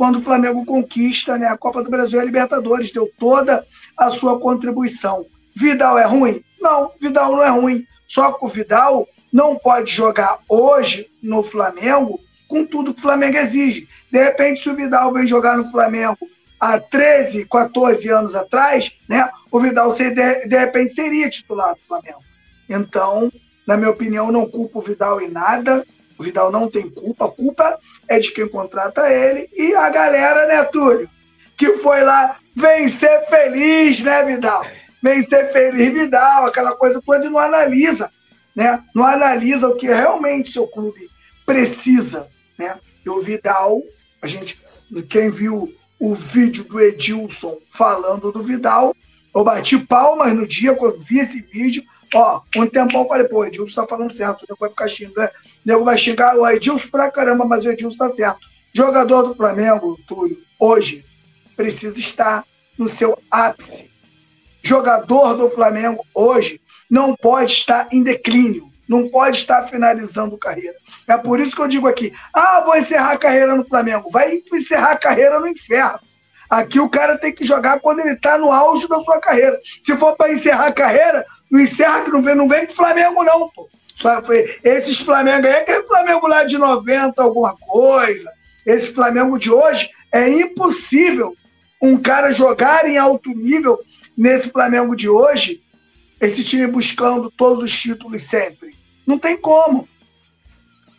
quando 0.00 0.16
o 0.16 0.22
Flamengo 0.22 0.64
conquista 0.64 1.36
né, 1.36 1.46
a 1.46 1.58
Copa 1.58 1.82
do 1.82 1.90
Brasil 1.90 2.18
e 2.18 2.22
a 2.22 2.24
Libertadores, 2.24 2.90
deu 2.90 3.06
toda 3.18 3.66
a 3.94 4.08
sua 4.08 4.40
contribuição. 4.40 5.26
Vidal 5.54 5.98
é 5.98 6.06
ruim? 6.06 6.42
Não, 6.58 6.90
Vidal 6.98 7.32
não 7.32 7.42
é 7.42 7.50
ruim. 7.50 7.84
Só 8.08 8.32
que 8.32 8.42
o 8.42 8.48
Vidal 8.48 9.06
não 9.30 9.58
pode 9.58 9.92
jogar 9.92 10.38
hoje 10.48 11.10
no 11.22 11.42
Flamengo 11.42 12.18
com 12.48 12.64
tudo 12.64 12.94
que 12.94 13.00
o 13.00 13.02
Flamengo 13.02 13.36
exige. 13.36 13.86
De 14.10 14.24
repente, 14.24 14.62
se 14.62 14.70
o 14.70 14.74
Vidal 14.74 15.12
vem 15.12 15.26
jogar 15.26 15.58
no 15.58 15.70
Flamengo 15.70 16.16
há 16.58 16.80
13, 16.80 17.44
14 17.44 18.08
anos 18.08 18.34
atrás, 18.34 18.90
né, 19.06 19.28
o 19.52 19.60
Vidal 19.60 19.94
de, 19.94 20.14
de 20.14 20.58
repente 20.58 20.94
seria 20.94 21.28
titular 21.28 21.74
do 21.74 21.80
Flamengo. 21.86 22.22
Então, 22.70 23.30
na 23.66 23.76
minha 23.76 23.90
opinião, 23.90 24.32
não 24.32 24.48
culpo 24.48 24.78
o 24.78 24.82
Vidal 24.82 25.20
em 25.20 25.28
nada. 25.28 25.86
O 26.20 26.22
Vidal 26.22 26.52
não 26.52 26.68
tem 26.68 26.86
culpa, 26.90 27.24
a 27.24 27.30
culpa 27.30 27.80
é 28.06 28.18
de 28.18 28.30
quem 28.32 28.46
contrata 28.46 29.10
ele 29.10 29.48
e 29.56 29.74
a 29.74 29.88
galera, 29.88 30.46
né, 30.46 30.62
Túlio? 30.64 31.08
Que 31.56 31.78
foi 31.78 32.02
lá 32.02 32.36
vencer 32.54 33.26
feliz, 33.26 34.04
né, 34.04 34.22
Vidal? 34.22 34.62
Vencer 35.02 35.50
feliz, 35.50 35.94
Vidal, 35.94 36.44
aquela 36.44 36.76
coisa 36.76 37.00
toda 37.00 37.24
e 37.24 37.30
não 37.30 37.38
analisa, 37.38 38.12
né? 38.54 38.84
Não 38.94 39.02
analisa 39.02 39.66
o 39.66 39.76
que 39.76 39.86
realmente 39.86 40.52
seu 40.52 40.66
clube 40.66 41.08
precisa, 41.46 42.28
né? 42.58 42.78
E 43.02 43.08
o 43.08 43.22
Vidal, 43.22 43.82
a 44.20 44.26
gente, 44.26 44.62
quem 45.08 45.30
viu 45.30 45.74
o 45.98 46.14
vídeo 46.14 46.64
do 46.64 46.78
Edilson 46.78 47.60
falando 47.70 48.30
do 48.30 48.42
Vidal, 48.42 48.94
eu 49.34 49.42
bati 49.42 49.78
palmas 49.78 50.34
no 50.34 50.46
dia 50.46 50.74
quando 50.74 51.00
vi 51.00 51.20
esse 51.20 51.40
vídeo, 51.40 51.82
Ó, 52.14 52.40
um 52.56 52.66
tempão 52.66 53.02
eu 53.02 53.08
falei, 53.08 53.28
pô, 53.28 53.38
o 53.38 53.44
Edilson 53.44 53.82
tá 53.82 53.88
falando 53.88 54.12
certo, 54.12 54.42
o 54.42 54.46
nego 54.48 54.60
vai 54.60 54.70
ficar 54.70 54.88
xingando, 54.88 55.28
o 55.28 55.30
nego 55.64 55.84
vai 55.84 55.96
xingar 55.96 56.36
o 56.36 56.48
Edilson 56.48 56.88
pra 56.88 57.10
caramba, 57.10 57.44
mas 57.44 57.64
o 57.64 57.70
Edilson 57.70 57.96
tá 57.96 58.08
certo. 58.08 58.40
Jogador 58.72 59.22
do 59.22 59.34
Flamengo, 59.34 59.98
Túlio, 60.06 60.38
hoje, 60.58 61.04
precisa 61.56 62.00
estar 62.00 62.44
no 62.78 62.88
seu 62.88 63.16
ápice. 63.30 63.90
Jogador 64.62 65.34
do 65.34 65.48
Flamengo, 65.50 66.04
hoje, 66.14 66.60
não 66.90 67.14
pode 67.14 67.52
estar 67.52 67.88
em 67.92 68.02
declínio, 68.02 68.70
não 68.88 69.08
pode 69.08 69.36
estar 69.36 69.68
finalizando 69.68 70.36
carreira. 70.36 70.76
É 71.06 71.16
por 71.16 71.38
isso 71.38 71.54
que 71.54 71.62
eu 71.62 71.68
digo 71.68 71.86
aqui, 71.86 72.12
ah, 72.34 72.62
vou 72.64 72.76
encerrar 72.76 73.12
a 73.12 73.18
carreira 73.18 73.54
no 73.54 73.64
Flamengo. 73.64 74.10
Vai 74.10 74.42
encerrar 74.52 74.92
a 74.92 74.98
carreira 74.98 75.38
no 75.38 75.46
inferno. 75.46 76.00
Aqui 76.48 76.80
o 76.80 76.90
cara 76.90 77.16
tem 77.16 77.32
que 77.32 77.46
jogar 77.46 77.78
quando 77.78 78.00
ele 78.00 78.14
está 78.14 78.36
no 78.36 78.50
auge 78.50 78.88
da 78.88 78.98
sua 79.00 79.20
carreira. 79.20 79.56
Se 79.84 79.96
for 79.96 80.16
para 80.16 80.32
encerrar 80.32 80.66
a 80.66 80.72
carreira, 80.72 81.24
não 81.50 81.60
encerra 81.60 82.02
que 82.02 82.10
não 82.10 82.22
vem, 82.22 82.34
não 82.34 82.48
vem 82.48 82.66
com 82.66 82.72
Flamengo, 82.72 83.24
não, 83.24 83.48
pô. 83.50 83.68
Esses 84.64 85.00
Flamengo 85.00 85.46
aí 85.46 85.56
aquele 85.56 85.82
Flamengo 85.82 86.26
lá 86.26 86.44
de 86.44 86.56
90, 86.56 87.22
alguma 87.22 87.54
coisa. 87.56 88.32
Esse 88.64 88.92
Flamengo 88.92 89.38
de 89.38 89.50
hoje 89.50 89.90
é 90.12 90.28
impossível 90.28 91.36
um 91.82 91.98
cara 91.98 92.32
jogar 92.32 92.86
em 92.88 92.96
alto 92.96 93.30
nível 93.30 93.78
nesse 94.16 94.50
Flamengo 94.50 94.94
de 94.94 95.08
hoje, 95.08 95.62
esse 96.20 96.44
time 96.44 96.66
buscando 96.66 97.30
todos 97.30 97.64
os 97.64 97.78
títulos 97.78 98.22
sempre. 98.22 98.74
Não 99.06 99.18
tem 99.18 99.36
como. 99.36 99.88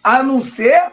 A 0.04 0.24
não 0.24 0.41
ser 0.41 0.91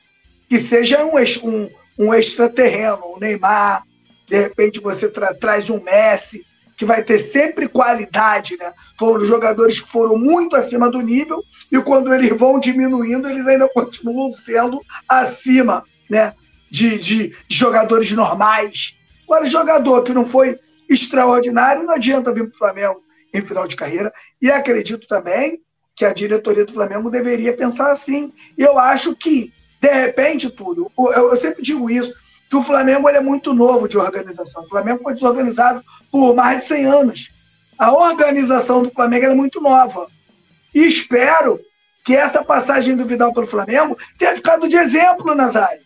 que 0.49 0.59
seja 0.59 1.05
um, 1.05 1.17
um, 1.17 1.71
um 1.99 2.15
extraterreno, 2.15 3.15
um 3.15 3.19
Neymar, 3.19 3.83
de 4.27 4.39
repente 4.39 4.81
você 4.81 5.09
tra 5.09 5.33
traz 5.33 5.71
um 5.71 5.81
Messi, 5.81 6.45
que 6.79 6.85
vai 6.85 7.03
ter 7.03 7.18
sempre 7.18 7.68
qualidade, 7.68 8.57
né? 8.57 8.72
Foram 8.97 9.24
jogadores 9.24 9.81
que 9.81 9.91
foram 9.91 10.16
muito 10.16 10.55
acima 10.55 10.89
do 10.89 11.01
nível 11.01 11.43
e 11.72 11.81
quando 11.83 12.14
eles 12.14 12.31
vão 12.31 12.61
diminuindo, 12.61 13.29
eles 13.29 13.49
ainda 13.49 13.68
continuam 13.68 14.33
sendo 14.33 14.81
acima, 15.09 15.83
né? 16.09 16.33
De, 16.70 16.97
de, 16.99 17.37
jogadores 17.49 18.12
normais. 18.12 18.95
Agora, 19.24 19.45
jogador 19.45 20.05
que 20.05 20.12
não 20.12 20.24
foi 20.24 20.57
extraordinário, 20.89 21.83
não 21.83 21.95
adianta 21.95 22.33
vir 22.33 22.45
para 22.45 22.55
o 22.55 22.59
Flamengo 22.59 23.03
em 23.35 23.41
final 23.41 23.66
de 23.66 23.74
carreira. 23.74 24.12
E 24.41 24.49
acredito 24.49 25.05
também 25.09 25.61
que 25.97 26.05
a 26.05 26.12
diretoria 26.12 26.64
do 26.64 26.72
Flamengo 26.72 27.11
deveria 27.11 27.57
pensar 27.57 27.91
assim. 27.91 28.33
Eu 28.57 28.79
acho 28.79 29.16
que, 29.16 29.53
de 29.81 29.93
repente, 29.93 30.49
tudo, 30.49 30.93
eu, 30.97 31.31
eu 31.31 31.37
sempre 31.37 31.61
digo 31.61 31.91
isso, 31.91 32.14
que 32.49 32.57
o 32.57 32.62
Flamengo 32.62 33.09
é 33.09 33.20
muito 33.20 33.53
novo 33.53 33.88
de 33.88 33.99
organização. 33.99 34.62
O 34.62 34.68
Flamengo 34.68 35.03
foi 35.03 35.14
desorganizado 35.14 35.84
por 36.11 36.34
mais 36.34 36.62
de 36.62 36.68
100 36.68 36.86
anos. 36.86 37.30
A 37.78 37.92
organização 37.92 38.82
do 38.82 38.90
Flamengo 38.90 39.26
é 39.26 39.34
muito 39.34 39.61
nova. 39.61 40.07
E 40.74 40.86
espero 40.86 41.61
que 42.05 42.16
essa 42.16 42.42
passagem 42.42 42.96
do 42.96 43.05
Vidal 43.05 43.32
pelo 43.34 43.46
Flamengo 43.46 43.96
tenha 44.16 44.34
ficado 44.34 44.68
de 44.68 44.76
exemplo, 44.76 45.34
Nazário, 45.34 45.82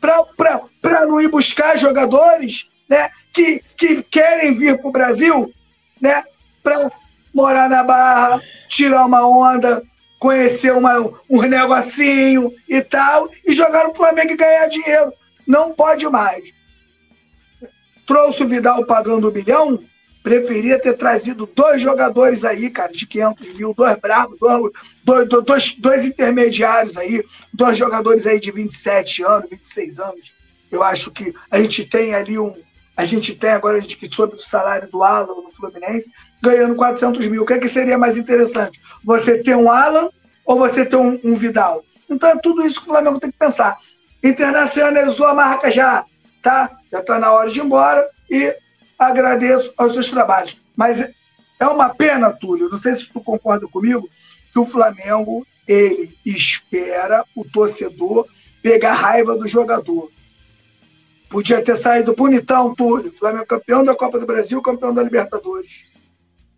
para 0.00 1.06
não 1.06 1.20
ir 1.20 1.28
buscar 1.28 1.76
jogadores 1.76 2.70
né, 2.88 3.10
que, 3.32 3.62
que 3.76 4.02
querem 4.02 4.54
vir 4.54 4.78
para 4.78 4.88
o 4.88 4.92
Brasil 4.92 5.52
né, 6.00 6.24
para 6.62 6.90
morar 7.34 7.68
na 7.68 7.82
Barra, 7.82 8.40
tirar 8.68 9.04
uma 9.04 9.26
onda, 9.26 9.82
conhecer 10.18 10.72
uma, 10.72 10.98
um 11.28 11.42
negocinho 11.42 12.50
e 12.68 12.80
tal, 12.80 13.28
e 13.46 13.52
jogar 13.52 13.86
no 13.86 13.94
Flamengo 13.94 14.32
e 14.32 14.36
ganhar 14.36 14.68
dinheiro. 14.68 15.12
Não 15.46 15.72
pode 15.72 16.06
mais. 16.08 16.52
Trouxe 18.06 18.42
o 18.42 18.48
Vidal 18.48 18.84
pagando 18.84 19.28
um 19.28 19.32
bilhão, 19.32 19.82
preferia 20.22 20.80
ter 20.80 20.96
trazido 20.96 21.48
dois 21.54 21.80
jogadores 21.80 22.44
aí, 22.44 22.68
cara, 22.68 22.92
de 22.92 23.06
500 23.06 23.54
mil, 23.54 23.72
dois 23.72 23.96
bravos, 23.96 24.36
dois, 25.04 25.28
dois, 25.28 25.76
dois, 25.76 26.04
intermediários 26.04 26.96
aí, 26.96 27.24
dois 27.54 27.78
jogadores 27.78 28.26
aí 28.26 28.40
de 28.40 28.50
27 28.50 29.22
anos, 29.22 29.48
26 29.50 30.00
anos. 30.00 30.34
Eu 30.70 30.82
acho 30.82 31.12
que 31.12 31.32
a 31.48 31.60
gente 31.60 31.84
tem 31.84 32.12
ali 32.12 32.38
um. 32.38 32.54
A 32.96 33.04
gente 33.04 33.36
tem 33.36 33.50
agora, 33.50 33.76
a 33.76 33.80
gente 33.80 34.14
soube 34.14 34.34
do 34.34 34.42
salário 34.42 34.90
do 34.90 35.02
Alan 35.02 35.42
no 35.42 35.52
Fluminense, 35.52 36.10
ganhando 36.42 36.74
400 36.74 37.26
mil. 37.28 37.42
O 37.42 37.46
que, 37.46 37.52
é 37.52 37.58
que 37.58 37.68
seria 37.68 37.96
mais 37.96 38.16
interessante? 38.16 38.80
Você 39.04 39.42
ter 39.42 39.54
um 39.54 39.70
Alan 39.70 40.08
ou 40.44 40.58
você 40.58 40.84
ter 40.84 40.96
um, 40.96 41.20
um 41.22 41.36
Vidal? 41.36 41.84
Então 42.10 42.30
é 42.30 42.36
tudo 42.42 42.66
isso 42.66 42.80
que 42.80 42.86
o 42.86 42.92
Flamengo 42.92 43.20
tem 43.20 43.30
que 43.30 43.38
pensar. 43.38 43.78
Internacionalizou 44.22 45.26
a 45.26 45.34
marca 45.34 45.70
já, 45.70 46.04
tá? 46.42 46.78
Já 46.90 47.00
está 47.00 47.18
na 47.18 47.32
hora 47.32 47.50
de 47.50 47.60
ir 47.60 47.64
embora 47.64 48.08
e 48.30 48.56
agradeço 48.98 49.72
aos 49.76 49.92
seus 49.92 50.10
trabalhos. 50.10 50.60
Mas 50.74 51.10
é 51.58 51.66
uma 51.66 51.90
pena, 51.94 52.32
Túlio, 52.32 52.68
não 52.68 52.78
sei 52.78 52.94
se 52.94 53.12
tu 53.12 53.20
concorda 53.20 53.66
comigo, 53.66 54.08
que 54.52 54.58
o 54.58 54.64
Flamengo 54.64 55.46
ele 55.66 56.16
espera 56.24 57.24
o 57.34 57.44
torcedor 57.44 58.26
pegar 58.62 58.94
raiva 58.94 59.36
do 59.36 59.46
jogador. 59.46 60.10
Podia 61.28 61.62
ter 61.62 61.76
saído 61.76 62.14
bonitão, 62.14 62.74
Túlio. 62.74 63.12
Flamengo 63.12 63.46
campeão 63.46 63.84
da 63.84 63.94
Copa 63.94 64.18
do 64.18 64.26
Brasil, 64.26 64.62
campeão 64.62 64.94
da 64.94 65.02
Libertadores. 65.02 65.86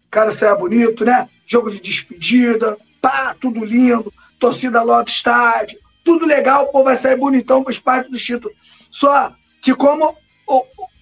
O 0.07 0.11
cara 0.11 0.31
saia 0.31 0.55
bonito, 0.55 1.05
né? 1.05 1.29
Jogo 1.47 1.71
de 1.71 1.81
despedida, 1.81 2.77
pá, 3.01 3.35
tudo 3.39 3.65
lindo, 3.65 4.13
torcida 4.39 4.83
lota 4.83 5.11
estádio, 5.11 5.79
tudo 6.09 6.25
legal, 6.25 6.65
o 6.65 6.73
povo 6.73 6.85
vai 6.85 6.97
sair 6.97 7.17
bonitão 7.17 7.63
com 7.63 7.69
os 7.69 7.79
partes 7.79 8.11
do 8.11 8.17
título. 8.17 8.55
Só 8.91 9.31
que 9.61 9.75
como 9.75 10.17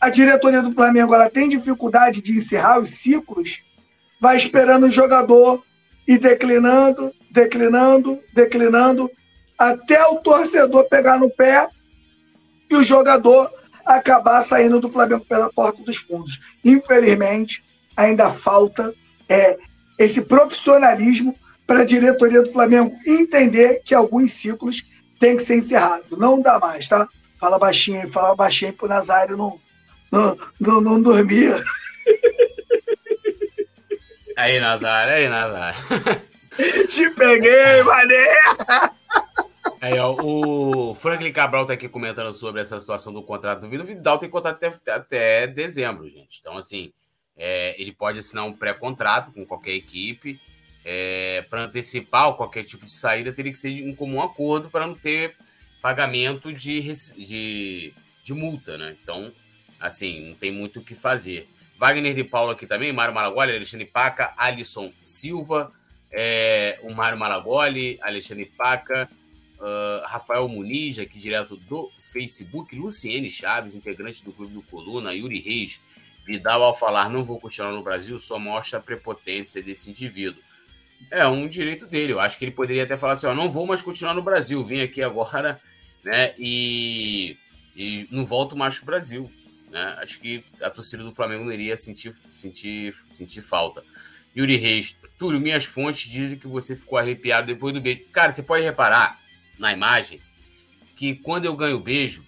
a 0.01 0.11
diretoria 0.11 0.61
do 0.61 0.73
Flamengo 0.73 1.15
ela 1.15 1.31
tem 1.31 1.49
dificuldade 1.49 2.21
de 2.21 2.33
encerrar 2.33 2.81
os 2.81 2.91
ciclos, 2.91 3.63
vai 4.21 4.37
esperando 4.37 4.87
o 4.87 4.91
jogador 4.91 5.63
e 6.09 6.19
declinando, 6.19 7.13
declinando, 7.31 8.19
declinando, 8.35 9.09
até 9.57 10.05
o 10.07 10.17
torcedor 10.17 10.89
pegar 10.89 11.21
no 11.21 11.31
pé 11.31 11.69
e 12.69 12.75
o 12.75 12.83
jogador 12.83 13.49
acabar 13.85 14.43
saindo 14.43 14.81
do 14.81 14.91
Flamengo 14.91 15.25
pela 15.25 15.53
porta 15.53 15.85
dos 15.85 15.99
fundos. 15.99 16.41
Infelizmente, 16.65 17.65
ainda 17.97 18.33
falta 18.33 18.93
é, 19.29 19.57
esse 20.01 20.23
profissionalismo 20.23 21.33
para 21.65 21.83
a 21.83 21.85
diretoria 21.85 22.43
do 22.43 22.51
Flamengo 22.51 22.93
entender 23.07 23.83
que 23.85 23.95
alguns 23.95 24.33
ciclos 24.33 24.83
têm 25.19 25.37
que 25.37 25.43
ser 25.43 25.57
encerrados. 25.57 26.19
Não 26.19 26.41
dá 26.41 26.59
mais, 26.59 26.89
tá? 26.89 27.09
Fala 27.39 27.59
baixinho, 27.59 28.11
fala 28.11 28.35
baixinho 28.35 28.73
pro 28.73 28.89
Nazário 28.89 29.37
não, 29.37 29.61
não, 30.11 30.39
não, 30.61 30.81
não 30.81 31.03
dormir. 31.03 31.55
Aí, 34.37 34.61
Nazário, 34.61 35.15
aí, 35.15 35.29
Nazário. 35.31 35.81
Te 36.89 37.09
peguei, 37.11 37.83
mané! 37.83 38.27
Aí, 39.81 39.99
ó, 39.99 40.15
o 40.23 40.95
Franklin 40.95 41.33
Cabral 41.33 41.65
tá 41.65 41.73
aqui 41.73 41.89
comentando 41.89 42.33
sobre 42.35 42.61
essa 42.61 42.79
situação 42.79 43.15
do 43.15 43.23
contrato 43.23 43.61
do 43.61 43.69
Vidal. 43.69 43.85
O 43.85 43.89
Vidal 43.89 44.19
tem 44.19 44.29
contrato 44.29 44.63
até, 44.63 44.93
até 44.93 45.47
dezembro, 45.47 46.07
gente. 46.11 46.39
Então, 46.41 46.59
assim, 46.59 46.93
é, 47.35 47.81
ele 47.81 47.93
pode 47.93 48.19
assinar 48.19 48.45
um 48.45 48.53
pré-contrato 48.53 49.33
com 49.33 49.47
qualquer 49.47 49.73
equipe. 49.73 50.39
É, 50.89 51.45
para 51.51 51.65
antecipar 51.65 52.33
qualquer 52.35 52.63
tipo 52.63 52.87
de 52.87 52.93
saída, 52.93 53.33
teria 53.33 53.51
que 53.51 53.59
ser 53.59 53.71
em 53.71 53.93
comum 53.93 54.23
acordo 54.23 54.71
para 54.71 54.87
não 54.87 54.95
ter 54.95 55.35
pagamento 55.83 56.53
de, 56.53 56.81
de, 57.17 57.93
de 58.23 58.33
multa, 58.33 58.79
né? 58.79 58.97
Então, 59.03 59.33
assim, 59.81 60.29
não 60.29 60.37
tem 60.37 60.53
muito 60.53 60.79
o 60.79 60.85
que 60.85 60.95
fazer. 60.95 61.49
Wagner 61.77 62.15
de 62.15 62.23
Paulo 62.23 62.53
aqui 62.53 62.67
também, 62.67 62.93
Mário 62.93 63.13
Malagoli, 63.13 63.53
Alexandre 63.53 63.85
Paca, 63.85 64.33
Alisson 64.37 64.93
Silva, 65.03 65.73
é, 66.13 66.79
o 66.83 66.95
Mário 66.95 67.19
Malagoli, 67.19 67.99
Alexandre 68.01 68.47
Paca, 68.47 69.11
uh, 69.59 70.07
Rafael 70.07 70.49
Muniz, 70.49 70.99
aqui 70.99 71.19
direto 71.19 71.57
do 71.57 71.91
Facebook, 71.99 72.75
Luciene 72.77 73.29
Chaves, 73.29 73.75
integrante 73.75 74.25
do 74.25 74.33
Clube 74.33 74.55
do 74.55 74.63
Coluna, 74.63 75.13
Yuri 75.13 75.41
Reis, 75.41 75.81
Vidal 76.27 76.63
ao 76.65 76.77
falar 76.77 77.09
não 77.09 77.23
vou 77.23 77.39
continuar 77.39 77.71
no 77.71 77.83
Brasil, 77.83 78.19
só 78.19 78.37
mostra 78.37 78.81
a 78.81 78.83
prepotência 78.83 79.63
desse 79.63 79.91
indivíduo. 79.91 80.43
É 81.11 81.27
um 81.27 81.49
direito 81.49 81.87
dele, 81.87 82.13
eu 82.13 82.21
acho 82.21 82.39
que 82.39 82.45
ele 82.45 82.53
poderia 82.53 82.85
até 82.85 82.97
falar 82.97 83.15
assim, 83.15 83.27
ó, 83.27 83.35
não 83.35 83.51
vou 83.51 83.67
mais 83.67 83.81
continuar 83.81 84.15
no 84.15 84.23
Brasil, 84.23 84.65
vim 84.65 84.81
aqui 84.81 85.03
agora, 85.03 85.61
né, 86.05 86.35
e, 86.39 87.37
e 87.77 88.09
não 88.11 88.25
volto 88.25 88.57
mais 88.57 88.77
pro 88.77 88.87
Brasil. 88.87 89.31
Né? 89.71 89.97
Acho 89.99 90.21
que 90.21 90.45
a 90.61 90.71
torcida 90.71 91.05
do 91.05 91.13
Flamengo 91.13 91.45
não 91.45 91.53
iria 91.53 91.77
sentir, 91.77 92.15
sentir, 92.29 92.95
sentir 93.09 93.43
falta. 93.43 93.85
Yuri 94.37 94.57
Reis, 94.57 94.97
Túlio, 95.19 95.41
minhas 95.41 95.65
fontes 95.65 96.11
dizem 96.11 96.39
que 96.39 96.47
você 96.47 96.77
ficou 96.77 96.99
arrepiado 96.99 97.47
depois 97.47 97.73
do 97.73 97.81
beijo. 97.81 98.03
Cara, 98.13 98.33
você 98.33 98.43
pode 98.43 98.63
reparar 98.63 99.19
na 99.59 99.73
imagem 99.73 100.21
que 100.95 101.15
quando 101.15 101.47
eu 101.47 101.57
ganho 101.57 101.77
o 101.77 101.81
beijo, 101.81 102.25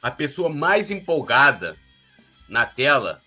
a 0.00 0.10
pessoa 0.10 0.48
mais 0.48 0.90
empolgada 0.90 1.76
na 2.48 2.64
tela 2.64 3.22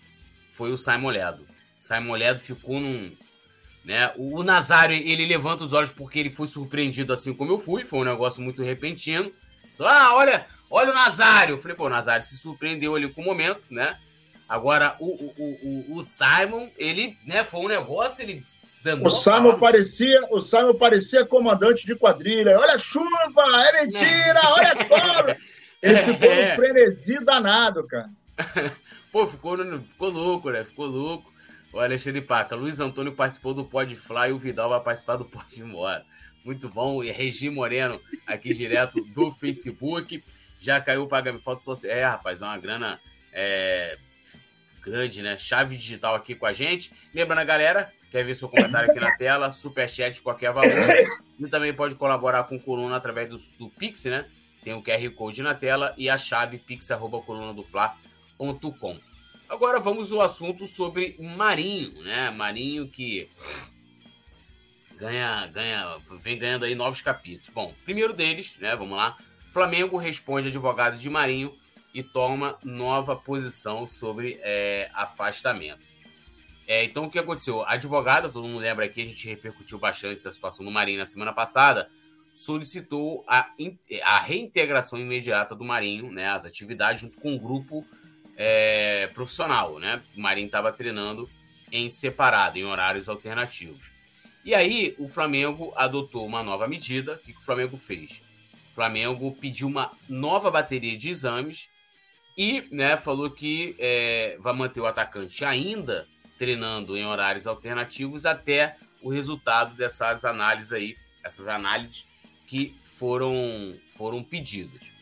foi 0.46 0.72
o 0.72 0.78
Simon 0.78 1.10
Ledo. 1.10 1.46
Simon 1.80 2.14
Ledo 2.14 2.40
ficou 2.40 2.80
num. 2.80 3.16
Né? 3.88 4.12
O 4.18 4.42
Nazário 4.42 4.94
ele 4.94 5.24
levanta 5.24 5.64
os 5.64 5.72
olhos 5.72 5.88
porque 5.88 6.18
ele 6.18 6.28
foi 6.28 6.46
surpreendido 6.46 7.10
assim 7.10 7.32
como 7.32 7.52
eu 7.52 7.56
fui, 7.56 7.86
foi 7.86 8.00
um 8.00 8.04
negócio 8.04 8.42
muito 8.42 8.62
repentino. 8.62 9.32
Só, 9.74 9.88
ah, 9.88 10.14
olha, 10.14 10.44
olha 10.70 10.90
o 10.90 10.94
Nazário. 10.94 11.54
Eu 11.54 11.58
falei, 11.58 11.74
pô, 11.74 11.86
o 11.86 11.88
Nazário 11.88 12.22
se 12.22 12.36
surpreendeu 12.36 12.94
ali 12.94 13.08
com 13.08 13.22
o 13.22 13.24
momento, 13.24 13.62
né? 13.70 13.96
Agora, 14.46 14.94
o, 15.00 15.06
o, 15.06 15.34
o, 15.38 15.96
o 15.96 16.02
Simon, 16.02 16.68
ele, 16.76 17.16
né, 17.26 17.42
foi 17.44 17.60
um 17.60 17.68
negócio, 17.68 18.22
ele 18.22 18.42
o 19.02 19.10
Simon 19.10 19.58
parecia, 19.58 20.20
o 20.30 20.38
Simon 20.38 20.74
parecia 20.74 21.26
comandante 21.26 21.84
de 21.86 21.94
quadrilha. 21.96 22.58
Olha 22.58 22.74
a 22.74 22.78
chuva, 22.78 23.08
é 23.34 23.86
mentira, 23.86 24.40
olha 24.44 24.68
a 24.68 24.84
cobra. 24.84 25.38
Ele 25.80 25.94
é, 25.94 26.04
ficou 26.04 26.30
é. 26.30 26.54
frenesi 26.56 27.24
danado, 27.24 27.86
cara. 27.86 28.10
Pô, 29.12 29.26
ficou, 29.26 29.56
ficou 29.80 30.10
louco, 30.10 30.50
né? 30.50 30.64
Ficou 30.64 30.86
louco. 30.86 31.32
O 31.72 31.78
Alexandre 31.78 32.22
Paca, 32.22 32.56
Luiz 32.56 32.80
Antônio 32.80 33.12
participou 33.12 33.52
do 33.52 33.64
Pode 33.64 33.94
Fly 33.94 34.30
e 34.30 34.32
o 34.32 34.38
Vidal 34.38 34.70
vai 34.70 34.80
participar 34.80 35.16
do 35.16 35.24
Pode 35.24 35.60
Embora. 35.60 36.04
Muito 36.44 36.68
bom. 36.68 37.04
E 37.04 37.10
Regi 37.10 37.50
Moreno, 37.50 38.00
aqui 38.26 38.54
direto 38.54 39.02
do 39.04 39.30
Facebook. 39.40 40.24
Já 40.58 40.80
caiu 40.80 41.02
o 41.02 41.08
pagamento 41.08 41.44
foto 41.44 41.62
social. 41.62 41.92
É, 41.92 42.04
rapaz, 42.04 42.40
é 42.40 42.44
uma 42.44 42.58
grana 42.58 42.98
é, 43.32 43.98
grande, 44.82 45.22
né? 45.22 45.38
Chave 45.38 45.76
digital 45.76 46.14
aqui 46.14 46.34
com 46.34 46.46
a 46.46 46.52
gente. 46.52 46.92
Lembrando 47.14 47.46
galera, 47.46 47.92
quer 48.10 48.24
ver 48.24 48.34
seu 48.34 48.48
comentário 48.48 48.90
aqui 48.90 48.98
na 48.98 49.14
tela, 49.16 49.50
superchat 49.50 50.22
qualquer 50.22 50.52
valor. 50.52 50.72
E 51.38 51.46
também 51.48 51.74
pode 51.74 51.94
colaborar 51.94 52.44
com 52.44 52.56
o 52.56 52.60
Coluna 52.60 52.96
através 52.96 53.28
do, 53.28 53.36
do 53.58 53.68
Pix, 53.70 54.06
né? 54.06 54.26
Tem 54.64 54.72
o 54.72 54.82
QR 54.82 55.08
Code 55.10 55.42
na 55.42 55.54
tela 55.54 55.94
e 55.96 56.10
a 56.10 56.18
chave 56.18 56.58
pix.colunadofla.com. 56.58 59.07
Agora 59.48 59.80
vamos 59.80 60.12
ao 60.12 60.20
assunto 60.20 60.66
sobre 60.66 61.16
Marinho, 61.18 62.02
né? 62.02 62.30
Marinho 62.30 62.86
que 62.86 63.30
ganha, 64.96 65.46
ganha, 65.46 65.96
vem 66.20 66.38
ganhando 66.38 66.66
aí 66.66 66.74
novos 66.74 67.00
capítulos. 67.00 67.48
Bom, 67.48 67.74
primeiro 67.82 68.12
deles, 68.12 68.54
né? 68.58 68.76
Vamos 68.76 68.96
lá. 68.96 69.16
Flamengo 69.50 69.96
responde 69.96 70.48
advogados 70.48 71.00
de 71.00 71.08
Marinho 71.08 71.56
e 71.94 72.02
toma 72.02 72.58
nova 72.62 73.16
posição 73.16 73.86
sobre 73.86 74.38
é, 74.42 74.90
afastamento. 74.92 75.80
É, 76.66 76.84
então, 76.84 77.04
o 77.04 77.10
que 77.10 77.18
aconteceu? 77.18 77.62
A 77.62 77.72
advogada, 77.72 78.28
todo 78.28 78.46
mundo 78.46 78.60
lembra 78.60 78.84
aqui, 78.84 79.00
a 79.00 79.04
gente 79.06 79.26
repercutiu 79.26 79.78
bastante 79.78 80.18
essa 80.18 80.30
situação 80.30 80.62
no 80.62 80.70
Marinho 80.70 80.98
na 80.98 81.06
semana 81.06 81.32
passada, 81.32 81.88
solicitou 82.34 83.24
a, 83.26 83.48
a 84.04 84.20
reintegração 84.20 84.98
imediata 84.98 85.54
do 85.54 85.64
Marinho, 85.64 86.12
né, 86.12 86.28
as 86.28 86.44
atividades, 86.44 87.00
junto 87.00 87.18
com 87.18 87.34
o 87.34 87.40
grupo 87.40 87.86
é, 88.38 89.08
profissional. 89.08 89.80
Né? 89.80 90.00
O 90.16 90.20
Marinho 90.20 90.46
estava 90.46 90.72
treinando 90.72 91.28
em 91.70 91.88
separado, 91.88 92.56
em 92.56 92.64
horários 92.64 93.08
alternativos. 93.08 93.90
E 94.44 94.54
aí, 94.54 94.94
o 94.98 95.08
Flamengo 95.08 95.72
adotou 95.76 96.24
uma 96.24 96.42
nova 96.42 96.66
medida. 96.68 97.14
O 97.14 97.18
que, 97.18 97.32
o 97.32 97.42
Flamengo 97.42 97.76
fez? 97.76 98.22
O 98.70 98.74
Flamengo 98.74 99.36
pediu 99.38 99.66
uma 99.66 99.90
nova 100.08 100.50
bateria 100.50 100.96
de 100.96 101.10
exames 101.10 101.68
e 102.36 102.66
né, 102.70 102.96
falou 102.96 103.30
que 103.30 103.74
é, 103.78 104.38
vai 104.38 104.54
manter 104.54 104.80
o 104.80 104.86
atacante 104.86 105.44
ainda 105.44 106.06
treinando 106.38 106.96
em 106.96 107.04
horários 107.04 107.48
alternativos 107.48 108.24
até 108.24 108.76
o 109.02 109.10
resultado 109.10 109.74
dessas 109.74 110.24
análises 110.24 110.72
aí, 110.72 110.96
essas 111.24 111.48
análises 111.48 112.06
que 112.46 112.74
foram, 112.84 113.76
foram 113.96 114.22
pedidas. 114.22 114.92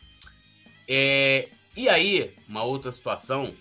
É, 0.89 1.47
e 1.77 1.87
aí, 1.87 2.33
uma 2.47 2.63
outra 2.63 2.91
situação 2.91 3.53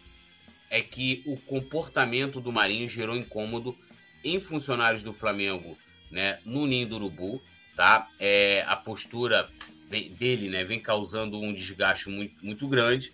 é 0.71 0.81
que 0.81 1.23
o 1.27 1.37
comportamento 1.37 2.41
do 2.41 2.51
Marinho 2.51 2.89
gerou 2.89 3.15
incômodo 3.15 3.77
em 4.25 4.41
funcionários 4.41 5.03
do 5.03 5.13
Flamengo, 5.13 5.79
né, 6.11 6.41
no 6.45 6.67
Ninho 6.67 6.89
do 6.89 6.97
Urubu, 6.97 7.41
tá? 7.77 8.09
É, 8.19 8.65
a 8.67 8.75
postura 8.75 9.49
dele, 10.19 10.49
né, 10.49 10.65
vem 10.65 10.81
causando 10.81 11.39
um 11.41 11.53
desgaste 11.53 12.09
muito, 12.09 12.45
muito 12.45 12.67
grande 12.67 13.13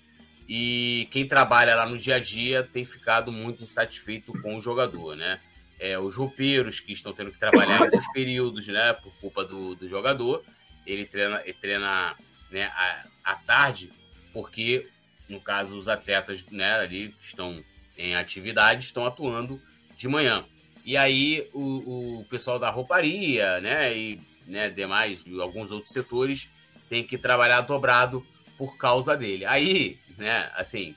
e 0.48 1.08
quem 1.10 1.26
trabalha 1.26 1.74
lá 1.74 1.86
no 1.86 1.96
dia 1.96 2.16
a 2.16 2.18
dia 2.18 2.62
tem 2.62 2.84
ficado 2.84 3.32
muito 3.32 3.62
insatisfeito 3.62 4.32
com 4.40 4.56
o 4.56 4.60
jogador, 4.60 5.16
né? 5.16 5.40
É, 5.78 5.98
os 5.98 6.14
roupeiros 6.14 6.78
que 6.78 6.92
estão 6.92 7.12
tendo 7.12 7.32
que 7.32 7.38
trabalhar 7.38 7.86
em 7.92 8.12
períodos, 8.12 8.66
né? 8.68 8.92
Por 8.92 9.12
culpa 9.14 9.44
do, 9.44 9.74
do 9.74 9.88
jogador. 9.88 10.44
Ele 10.86 11.04
treina, 11.04 11.40
ele 11.44 11.54
treina 11.54 12.14
né, 12.50 12.64
à, 12.64 13.06
à 13.24 13.34
tarde, 13.34 13.90
porque, 14.32 14.86
no 15.32 15.40
caso, 15.40 15.76
os 15.76 15.88
atletas 15.88 16.46
né, 16.50 16.74
ali 16.74 17.08
que 17.08 17.24
estão 17.24 17.62
em 17.96 18.14
atividade 18.14 18.84
estão 18.84 19.06
atuando 19.06 19.60
de 19.96 20.06
manhã. 20.06 20.44
E 20.84 20.96
aí 20.96 21.48
o, 21.52 22.20
o 22.20 22.24
pessoal 22.24 22.58
da 22.58 22.70
rouparia, 22.70 23.60
né? 23.60 23.96
E 23.96 24.20
né, 24.46 24.68
demais, 24.68 25.24
alguns 25.40 25.70
outros 25.70 25.92
setores, 25.92 26.50
têm 26.88 27.04
que 27.04 27.16
trabalhar 27.16 27.60
dobrado 27.62 28.26
por 28.58 28.76
causa 28.76 29.16
dele. 29.16 29.44
Aí, 29.44 29.98
né, 30.18 30.50
assim, 30.54 30.94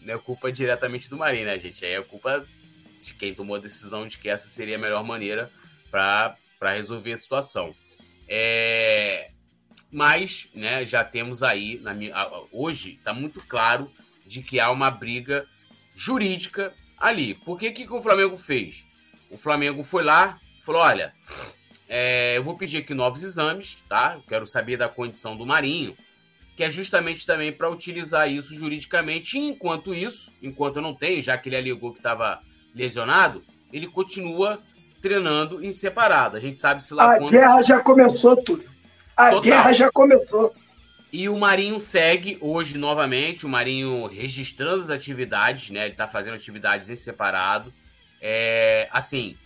não 0.00 0.14
é 0.14 0.18
culpa 0.18 0.50
diretamente 0.50 1.08
do 1.08 1.16
Marinho, 1.16 1.46
né, 1.46 1.58
gente? 1.58 1.84
Aí 1.84 1.92
é 1.92 2.02
culpa 2.02 2.44
de 2.98 3.14
quem 3.14 3.34
tomou 3.34 3.56
a 3.56 3.60
decisão 3.60 4.06
de 4.06 4.18
que 4.18 4.28
essa 4.28 4.48
seria 4.48 4.76
a 4.76 4.78
melhor 4.78 5.04
maneira 5.04 5.50
para 5.90 6.36
resolver 6.74 7.12
a 7.12 7.16
situação. 7.16 7.74
É, 8.28 9.30
mas, 9.90 10.48
né, 10.54 10.84
já 10.84 11.02
temos 11.04 11.42
aí, 11.42 11.80
na, 11.80 11.92
hoje, 12.52 12.94
está 12.94 13.12
muito 13.12 13.42
claro 13.46 13.90
de 14.26 14.42
que 14.42 14.60
há 14.60 14.70
uma 14.70 14.90
briga 14.90 15.46
jurídica 15.96 16.72
ali. 16.96 17.34
Por 17.34 17.58
que, 17.58 17.72
que 17.72 17.90
o 17.90 18.02
Flamengo 18.02 18.36
fez? 18.36 18.86
O 19.30 19.36
Flamengo 19.36 19.82
foi 19.82 20.04
lá 20.04 20.38
e 20.56 20.62
falou: 20.62 20.80
olha, 20.82 21.12
é, 21.88 22.36
eu 22.36 22.42
vou 22.44 22.56
pedir 22.56 22.78
aqui 22.78 22.94
novos 22.94 23.22
exames, 23.24 23.78
tá? 23.88 24.14
Eu 24.14 24.22
quero 24.22 24.46
saber 24.46 24.76
da 24.76 24.88
condição 24.88 25.36
do 25.36 25.44
Marinho, 25.44 25.96
que 26.56 26.62
é 26.62 26.70
justamente 26.70 27.26
também 27.26 27.52
para 27.52 27.68
utilizar 27.68 28.30
isso 28.30 28.54
juridicamente. 28.54 29.36
E 29.36 29.40
enquanto 29.40 29.92
isso, 29.92 30.32
enquanto 30.40 30.76
eu 30.76 30.82
não 30.82 30.94
tenho, 30.94 31.20
já 31.20 31.36
que 31.36 31.48
ele 31.48 31.56
alegou 31.56 31.92
que 31.92 31.98
estava 31.98 32.40
lesionado, 32.72 33.42
ele 33.72 33.88
continua 33.88 34.62
treinando 35.00 35.64
em 35.64 35.72
separado. 35.72 36.36
A 36.36 36.40
gente 36.40 36.58
sabe 36.58 36.84
se 36.84 36.94
lá 36.94 37.14
A 37.14 37.18
quando... 37.18 37.32
guerra 37.32 37.62
já 37.62 37.82
começou, 37.82 38.36
tudo. 38.36 38.69
A 39.20 39.30
Total. 39.32 39.42
guerra 39.42 39.72
já 39.74 39.92
começou. 39.92 40.54
E 41.12 41.28
o 41.28 41.36
Marinho 41.36 41.78
segue 41.78 42.38
hoje 42.40 42.78
novamente, 42.78 43.44
o 43.44 43.48
Marinho 43.48 44.06
registrando 44.06 44.80
as 44.80 44.88
atividades, 44.88 45.68
né? 45.68 45.86
Ele 45.86 45.94
tá 45.94 46.08
fazendo 46.08 46.34
atividades 46.34 46.88
em 46.88 46.96
separado. 46.96 47.70
É, 48.18 48.88
assim, 48.90 49.36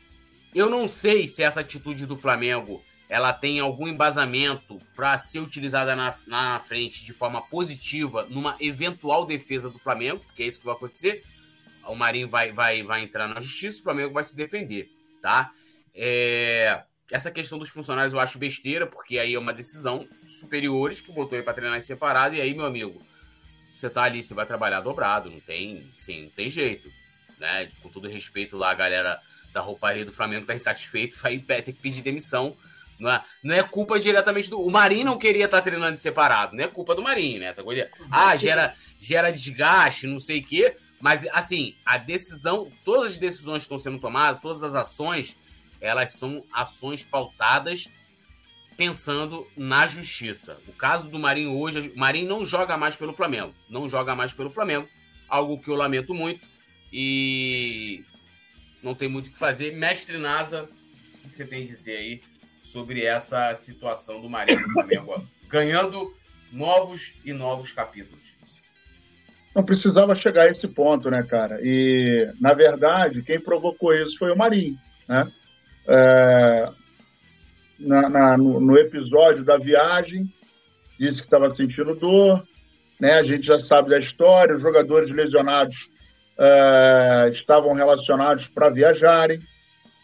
eu 0.55 0.70
não 0.70 0.87
sei 0.87 1.27
se 1.27 1.43
essa 1.43 1.61
atitude 1.61 2.07
do 2.07 2.16
Flamengo 2.16 2.85
ela 3.09 3.33
tem 3.33 3.59
algum 3.59 3.89
embasamento 3.89 4.81
para 4.95 5.18
ser 5.18 5.41
utilizada 5.41 5.97
na, 5.97 6.14
na 6.29 6.61
frente 6.61 7.05
de 7.05 7.12
forma 7.12 7.43
positiva 7.43 8.27
numa 8.31 8.57
eventual 8.61 9.27
defesa 9.27 9.68
do 9.68 9.79
Flamengo, 9.79 10.20
porque 10.20 10.45
é 10.45 10.47
isso 10.47 10.61
que 10.61 10.66
vai 10.66 10.75
acontecer. 10.77 11.25
O 11.89 11.97
Marinho 11.97 12.29
vai, 12.29 12.53
vai, 12.53 12.85
vai 12.85 13.03
entrar 13.03 13.27
na 13.27 13.41
justiça, 13.41 13.81
o 13.81 13.83
Flamengo 13.83 14.14
vai 14.14 14.22
se 14.22 14.37
defender, 14.37 14.89
tá? 15.20 15.51
É, 15.93 16.85
essa 17.11 17.30
questão 17.30 17.59
dos 17.59 17.68
funcionários 17.68 18.12
eu 18.12 18.20
acho 18.20 18.38
besteira, 18.38 18.86
porque 18.86 19.18
aí 19.18 19.34
é 19.34 19.38
uma 19.38 19.52
decisão 19.52 20.09
superiores 20.26 21.00
que 21.00 21.12
botou 21.12 21.36
ele 21.36 21.44
para 21.44 21.55
treinar 21.55 21.76
em 21.76 21.80
separado, 21.80 22.34
e 22.34 22.40
aí, 22.40 22.55
meu 22.55 22.64
amigo, 22.64 23.05
você 23.76 23.90
tá 23.90 24.02
ali, 24.02 24.22
você 24.22 24.34
vai 24.34 24.46
trabalhar 24.46 24.80
dobrado, 24.80 25.30
não 25.30 25.40
tem, 25.40 25.92
sim, 25.98 26.24
não 26.24 26.30
tem 26.30 26.48
jeito, 26.48 26.90
né? 27.38 27.68
Com 27.82 27.88
todo 27.88 28.09
respeito 28.09 28.57
lá, 28.57 28.70
a 28.70 28.74
galera 28.74 29.20
da 29.52 29.61
rouparia 29.61 30.05
do 30.05 30.12
Flamengo 30.12 30.46
tá 30.46 30.55
insatisfeito, 30.55 31.18
vai 31.20 31.38
ter 31.38 31.62
que 31.62 31.72
pedir 31.74 32.02
demissão. 32.02 32.57
Não 32.98 33.11
é, 33.11 33.24
não 33.42 33.55
é 33.55 33.62
culpa 33.62 33.98
diretamente 33.98 34.48
do. 34.48 34.61
O 34.61 34.70
Marinho 34.70 35.05
não 35.05 35.18
queria 35.18 35.46
estar 35.46 35.59
tá 35.59 35.62
treinando 35.62 35.92
em 35.92 35.96
separado, 35.96 36.57
não 36.57 36.64
é 36.64 36.68
culpa 36.68 36.94
do 36.94 37.02
Marinho, 37.02 37.40
né? 37.40 37.46
Essa 37.46 37.62
coisa. 37.62 37.90
Ah, 38.11 38.36
gera, 38.36 38.74
gera 39.00 39.32
desgaste, 39.32 40.07
não 40.07 40.20
sei 40.20 40.40
o 40.40 40.44
quê. 40.44 40.76
Mas, 41.00 41.26
assim, 41.32 41.74
a 41.84 41.98
decisão, 41.98 42.72
todas 42.84 43.12
as 43.12 43.18
decisões 43.18 43.59
que 43.59 43.64
estão 43.64 43.78
sendo 43.78 43.98
tomadas, 43.98 44.40
todas 44.40 44.62
as 44.62 44.74
ações 44.74 45.36
elas 45.85 46.12
são 46.12 46.45
ações 46.53 47.03
pautadas 47.03 47.89
pensando 48.76 49.47
na 49.57 49.87
justiça. 49.87 50.59
O 50.66 50.72
caso 50.72 51.09
do 51.09 51.18
Marinho 51.18 51.57
hoje, 51.57 51.93
o 51.95 51.99
Marinho 51.99 52.28
não 52.28 52.45
joga 52.45 52.76
mais 52.76 52.97
pelo 52.97 53.12
Flamengo, 53.12 53.55
não 53.68 53.89
joga 53.89 54.14
mais 54.14 54.32
pelo 54.32 54.51
Flamengo, 54.51 54.89
algo 55.28 55.61
que 55.61 55.68
eu 55.68 55.74
lamento 55.74 56.12
muito 56.12 56.47
e 56.93 58.05
não 58.82 58.95
tem 58.95 59.09
muito 59.09 59.28
o 59.28 59.30
que 59.30 59.39
fazer. 59.39 59.72
Mestre 59.72 60.18
Nasa, 60.18 60.68
o 61.24 61.28
que 61.28 61.37
você 61.37 61.45
tem 61.45 61.62
a 61.62 61.66
dizer 61.66 61.97
aí 61.97 62.20
sobre 62.62 63.05
essa 63.05 63.55
situação 63.55 64.20
do 64.20 64.28
Marinho 64.28 64.61
no 64.61 64.72
Flamengo, 64.72 65.28
ganhando 65.49 66.14
novos 66.53 67.12
e 67.24 67.32
novos 67.32 67.72
capítulos? 67.72 68.35
Não 69.55 69.62
precisava 69.62 70.14
chegar 70.16 70.49
a 70.49 70.51
esse 70.51 70.66
ponto, 70.66 71.09
né, 71.09 71.22
cara? 71.22 71.61
E, 71.62 72.28
na 72.41 72.53
verdade, 72.55 73.22
quem 73.22 73.41
provocou 73.41 73.95
isso 73.95 74.18
foi 74.18 74.32
o 74.32 74.37
Marinho, 74.37 74.76
né? 75.09 75.30
É, 75.87 76.68
na, 77.78 78.09
na, 78.09 78.37
no, 78.37 78.61
no, 78.61 78.78
episódio 78.78 79.45
da 79.45 79.57
viagem, 79.57 80.26
disse 80.99 81.18
que 81.18 81.24
estava 81.24 81.55
sentindo 81.55 81.95
dor, 81.95 82.43
né? 83.01 83.14
A 83.14 83.22
gente 83.22 83.47
já 83.47 83.59
sabe 83.59 83.91
da 83.91 83.99
história, 83.99 84.57
os 84.57 84.62
jogadores 84.62 85.11
lesionados 85.11 85.89
é, 86.39 87.28
estavam 87.28 87.72
relacionados 87.72 88.49
para 88.49 88.70
viajarem, 88.70 89.41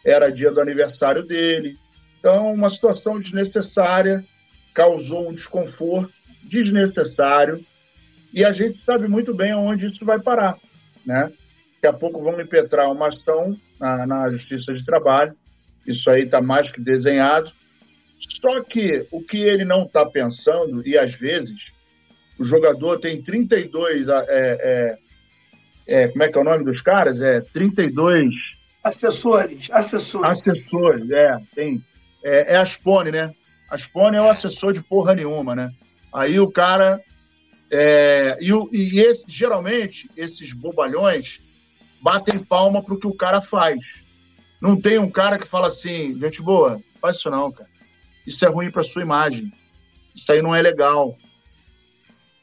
era 0.05 0.31
dia 0.31 0.51
do 0.51 0.61
aniversário 0.61 1.23
dele, 1.23 1.77
então 2.19 2.53
uma 2.53 2.71
situação 2.71 3.19
desnecessária 3.19 4.23
causou 4.73 5.29
um 5.29 5.33
desconforto 5.33 6.13
desnecessário 6.43 7.63
e 8.33 8.45
a 8.45 8.51
gente 8.51 8.83
sabe 8.83 9.07
muito 9.07 9.33
bem 9.33 9.51
aonde 9.51 9.87
isso 9.87 10.05
vai 10.05 10.19
parar, 10.19 10.57
né? 11.05 11.31
Daqui 11.75 11.95
a 11.95 11.99
pouco 11.99 12.21
vão 12.21 12.39
impetrar 12.39 12.91
uma 12.91 13.07
ação 13.07 13.57
na, 13.79 14.05
na 14.05 14.29
Justiça 14.29 14.71
de 14.73 14.85
Trabalho 14.85 15.35
isso 15.85 16.09
aí 16.09 16.23
está 16.23 16.41
mais 16.41 16.69
que 16.69 16.81
desenhado. 16.81 17.51
Só 18.17 18.61
que 18.63 19.07
o 19.11 19.21
que 19.21 19.39
ele 19.39 19.65
não 19.65 19.83
está 19.83 20.05
pensando, 20.05 20.87
e 20.87 20.97
às 20.97 21.15
vezes 21.15 21.71
o 22.37 22.43
jogador 22.43 22.99
tem 22.99 23.21
32. 23.21 24.07
É, 24.07 24.25
é, 24.29 24.97
é, 25.87 26.07
como 26.09 26.23
é 26.23 26.29
que 26.29 26.37
é 26.37 26.41
o 26.41 26.43
nome 26.43 26.63
dos 26.63 26.81
caras? 26.81 27.19
É 27.19 27.41
32. 27.41 28.33
Assessores, 28.83 29.69
assessores. 29.71 30.39
Assessores, 30.39 31.09
é. 31.11 31.37
Tem, 31.53 31.83
é, 32.23 32.53
é 32.53 32.57
Aspone, 32.57 33.11
né? 33.11 33.33
Aspone 33.69 34.17
é 34.17 34.21
o 34.21 34.29
assessor 34.29 34.73
de 34.73 34.81
porra 34.81 35.13
nenhuma, 35.13 35.55
né? 35.55 35.71
Aí 36.13 36.39
o 36.39 36.51
cara. 36.51 36.99
É, 37.73 38.37
e, 38.41 38.51
e 38.71 38.99
esse, 38.99 39.23
geralmente, 39.27 40.09
esses 40.17 40.51
bobalhões 40.51 41.39
batem 42.01 42.43
palma 42.43 42.83
para 42.83 42.93
o 42.93 42.99
que 42.99 43.07
o 43.07 43.13
cara 43.13 43.41
faz. 43.43 43.79
Não 44.61 44.79
tem 44.79 44.99
um 44.99 45.09
cara 45.09 45.39
que 45.39 45.47
fala 45.47 45.67
assim, 45.67 46.17
gente 46.19 46.41
boa, 46.41 46.79
faz 47.01 47.17
isso 47.17 47.29
não, 47.29 47.51
cara. 47.51 47.69
Isso 48.27 48.45
é 48.45 48.49
ruim 48.49 48.69
para 48.69 48.83
sua 48.83 49.01
imagem. 49.01 49.51
Isso 50.15 50.31
aí 50.31 50.41
não 50.41 50.55
é 50.55 50.61
legal. 50.61 51.17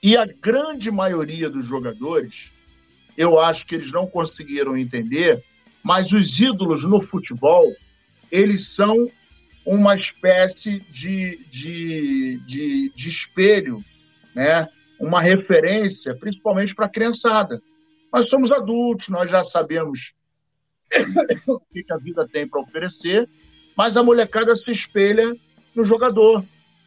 E 0.03 0.17
a 0.17 0.25
grande 0.25 0.91
maioria 0.91 1.49
dos 1.49 1.65
jogadores, 1.65 2.51
eu 3.17 3.39
acho 3.39 3.65
que 3.65 3.77
eles 3.77 3.93
não 3.93 4.07
conseguiram 4.07 4.77
entender, 4.77 5.43
mas 5.83 6.13
os 6.13 6.29
ídolos 6.37 6.83
no 6.83 7.01
futebol, 7.03 7.73
eles 8.31 8.67
são 8.75 9.09
uma 9.65 9.95
espécie 9.95 10.81
de, 10.91 11.39
de, 11.51 12.39
de, 12.47 12.93
de 12.95 13.09
espelho, 13.09 13.85
né? 14.35 14.69
uma 14.99 15.23
referência, 15.23 16.17
principalmente 16.17 16.75
para 16.75 16.87
a 16.87 16.91
criançada. 16.91 17.63
Nós 18.13 18.29
somos 18.29 18.51
adultos, 18.51 19.09
nós 19.09 19.31
já 19.31 19.45
sabemos 19.45 20.13
o 21.47 21.61
que 21.61 21.85
a 21.91 21.97
vida 21.97 22.27
tem 22.27 22.47
para 22.47 22.61
oferecer, 22.61 23.29
mas 23.77 23.97
a 23.97 24.03
molecada 24.03 24.57
se 24.57 24.71
espelha 24.71 25.37
no 25.75 25.85
jogador. 25.85 26.45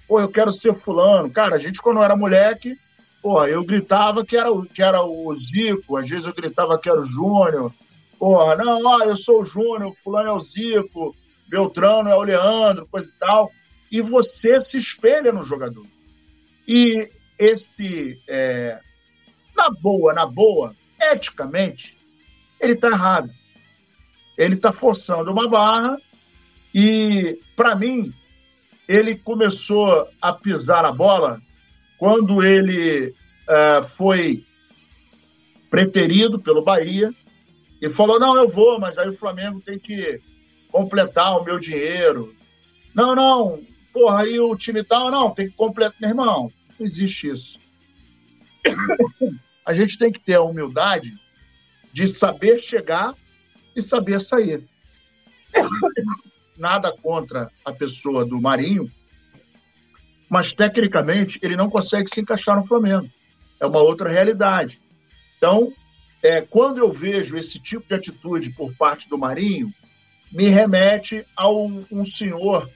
Pô, 0.07 0.19
eu 0.19 0.29
quero 0.29 0.53
ser 0.53 0.73
fulano. 0.75 1.31
Cara, 1.31 1.55
a 1.55 1.59
gente, 1.59 1.81
quando 1.81 2.03
era 2.03 2.15
moleque, 2.15 2.77
pô, 3.21 3.45
eu 3.45 3.63
gritava 3.63 4.25
que 4.25 4.35
era, 4.35 4.49
que 4.73 4.81
era 4.81 5.03
o 5.03 5.35
Zico, 5.35 5.97
às 5.97 6.09
vezes 6.09 6.25
eu 6.25 6.33
gritava 6.33 6.77
que 6.77 6.89
era 6.89 7.01
o 7.01 7.09
Júnior. 7.09 7.73
Porra, 8.19 8.55
não, 8.55 8.83
ó, 8.85 9.03
eu 9.03 9.15
sou 9.15 9.41
o 9.41 9.43
Júnior, 9.43 9.95
fulano 10.03 10.29
é 10.29 10.33
o 10.33 10.43
Zico, 10.43 11.15
Beltrano 11.47 12.09
é 12.09 12.15
o 12.15 12.23
Leandro, 12.23 12.87
coisa 12.87 13.07
e 13.07 13.19
tal. 13.19 13.51
E 13.91 14.01
você 14.01 14.63
se 14.69 14.77
espelha 14.77 15.31
no 15.31 15.43
jogador. 15.43 15.85
E 16.67 17.09
esse, 17.37 18.21
é, 18.27 18.79
na 19.55 19.69
boa, 19.69 20.13
na 20.13 20.25
boa, 20.25 20.75
eticamente, 20.99 21.97
ele 22.59 22.73
está 22.73 22.89
errado 22.89 23.31
ele 24.41 24.55
está 24.55 24.73
forçando 24.73 25.31
uma 25.31 25.47
barra 25.47 25.97
e, 26.73 27.39
para 27.55 27.75
mim, 27.75 28.11
ele 28.87 29.15
começou 29.15 30.07
a 30.19 30.33
pisar 30.33 30.83
a 30.83 30.91
bola 30.91 31.39
quando 31.99 32.43
ele 32.43 33.09
uh, 33.09 33.83
foi 33.95 34.43
preterido 35.69 36.39
pelo 36.39 36.63
Bahia 36.63 37.13
e 37.79 37.87
falou: 37.91 38.19
não, 38.19 38.35
eu 38.35 38.49
vou, 38.49 38.79
mas 38.79 38.97
aí 38.97 39.09
o 39.09 39.17
Flamengo 39.17 39.61
tem 39.61 39.77
que 39.77 40.19
completar 40.71 41.37
o 41.37 41.43
meu 41.43 41.59
dinheiro. 41.59 42.35
Não, 42.95 43.13
não, 43.13 43.61
porra, 43.93 44.23
aí 44.23 44.39
o 44.39 44.55
time 44.55 44.83
tal, 44.83 45.11
não, 45.11 45.29
tem 45.29 45.49
que 45.49 45.55
completar. 45.55 45.95
Meu 46.01 46.09
irmão, 46.09 46.51
não 46.79 46.85
existe 46.85 47.27
isso. 47.27 47.59
a 49.63 49.73
gente 49.75 49.99
tem 49.99 50.11
que 50.11 50.19
ter 50.19 50.33
a 50.33 50.41
humildade 50.41 51.13
de 51.93 52.09
saber 52.09 52.59
chegar 52.59 53.13
e 53.75 53.81
saber 53.81 54.25
sair. 54.27 54.63
Nada 56.57 56.91
contra 57.01 57.49
a 57.65 57.71
pessoa 57.71 58.25
do 58.25 58.39
Marinho, 58.39 58.91
mas 60.29 60.53
tecnicamente 60.53 61.39
ele 61.41 61.55
não 61.55 61.69
consegue 61.69 62.09
se 62.13 62.21
encaixar 62.21 62.55
no 62.55 62.67
Flamengo. 62.67 63.09
É 63.59 63.65
uma 63.65 63.81
outra 63.81 64.09
realidade. 64.11 64.79
Então, 65.37 65.73
é, 66.23 66.41
quando 66.41 66.77
eu 66.77 66.91
vejo 66.91 67.35
esse 67.35 67.59
tipo 67.59 67.87
de 67.87 67.95
atitude 67.95 68.51
por 68.51 68.73
parte 68.75 69.09
do 69.09 69.17
Marinho, 69.17 69.73
me 70.31 70.47
remete 70.47 71.25
a 71.35 71.51
um, 71.51 71.83
um 71.91 72.05
senhor 72.05 72.69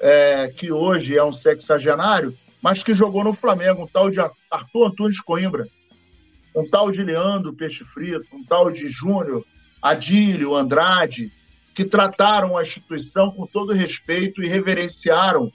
é, 0.00 0.48
que 0.48 0.70
hoje 0.70 1.16
é 1.16 1.24
um 1.24 1.32
sexagenário, 1.32 2.36
mas 2.62 2.82
que 2.82 2.94
jogou 2.94 3.24
no 3.24 3.34
Flamengo, 3.34 3.82
um 3.82 3.86
tal 3.86 4.10
de 4.10 4.20
Arthur 4.20 4.86
Antunes 4.86 5.20
Coimbra, 5.20 5.66
um 6.54 6.68
tal 6.68 6.90
de 6.90 7.02
Leandro 7.02 7.52
Peixe 7.52 7.84
Frito, 7.92 8.24
um 8.32 8.44
tal 8.44 8.70
de 8.70 8.88
Júnior, 8.90 9.44
Adílio, 9.80 10.54
Andrade, 10.54 11.30
que 11.74 11.84
trataram 11.84 12.56
a 12.56 12.62
instituição 12.62 13.30
com 13.30 13.46
todo 13.46 13.72
respeito 13.72 14.42
e 14.42 14.48
reverenciaram 14.48 15.52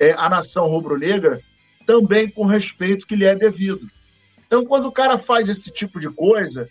é, 0.00 0.12
a 0.12 0.28
nação 0.28 0.64
rubro-negra 0.64 1.40
também 1.86 2.30
com 2.30 2.46
respeito 2.46 3.06
que 3.06 3.16
lhe 3.16 3.26
é 3.26 3.34
devido. 3.34 3.88
Então, 4.46 4.64
quando 4.64 4.86
o 4.86 4.92
cara 4.92 5.18
faz 5.18 5.48
esse 5.48 5.70
tipo 5.70 5.98
de 5.98 6.08
coisa, 6.08 6.68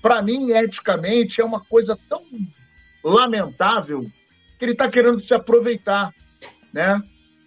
para 0.00 0.22
mim, 0.22 0.50
eticamente, 0.52 1.40
é 1.40 1.44
uma 1.44 1.60
coisa 1.60 1.98
tão 2.08 2.22
lamentável 3.02 4.06
que 4.58 4.64
ele 4.64 4.72
está 4.72 4.88
querendo 4.88 5.22
se 5.22 5.34
aproveitar, 5.34 6.12
né? 6.72 7.00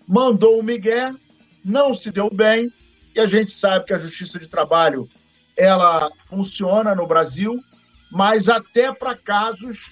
Mandou 0.07 0.59
o 0.59 0.63
Miguel, 0.63 1.15
não 1.63 1.93
se 1.93 2.11
deu 2.11 2.29
bem, 2.29 2.71
e 3.15 3.19
a 3.19 3.27
gente 3.27 3.59
sabe 3.59 3.85
que 3.85 3.93
a 3.93 3.97
justiça 3.97 4.39
de 4.39 4.47
trabalho 4.47 5.09
ela 5.57 6.11
funciona 6.27 6.95
no 6.95 7.07
Brasil, 7.07 7.59
mas 8.11 8.49
até 8.49 8.93
para 8.93 9.15
casos 9.15 9.91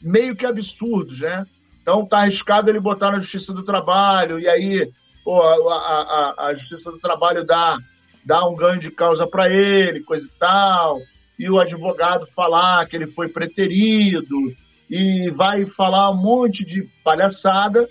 meio 0.00 0.36
que 0.36 0.46
absurdos, 0.46 1.20
né? 1.20 1.46
Então 1.82 2.06
tá 2.06 2.18
arriscado 2.18 2.70
ele 2.70 2.80
botar 2.80 3.10
na 3.10 3.20
Justiça 3.20 3.52
do 3.52 3.64
Trabalho, 3.64 4.38
e 4.38 4.48
aí 4.48 4.92
pô, 5.24 5.42
a, 5.42 5.74
a, 5.74 6.46
a 6.46 6.54
Justiça 6.54 6.90
do 6.90 6.98
Trabalho 6.98 7.44
dá, 7.44 7.78
dá 8.24 8.46
um 8.46 8.54
ganho 8.54 8.78
de 8.78 8.90
causa 8.90 9.26
para 9.26 9.48
ele, 9.48 10.04
coisa 10.04 10.26
e 10.26 10.38
tal, 10.38 11.00
e 11.38 11.48
o 11.48 11.58
advogado 11.58 12.26
falar 12.34 12.86
que 12.86 12.96
ele 12.96 13.06
foi 13.06 13.28
preterido, 13.28 14.54
e 14.90 15.30
vai 15.30 15.64
falar 15.66 16.10
um 16.10 16.16
monte 16.16 16.64
de 16.64 16.82
palhaçada, 17.04 17.88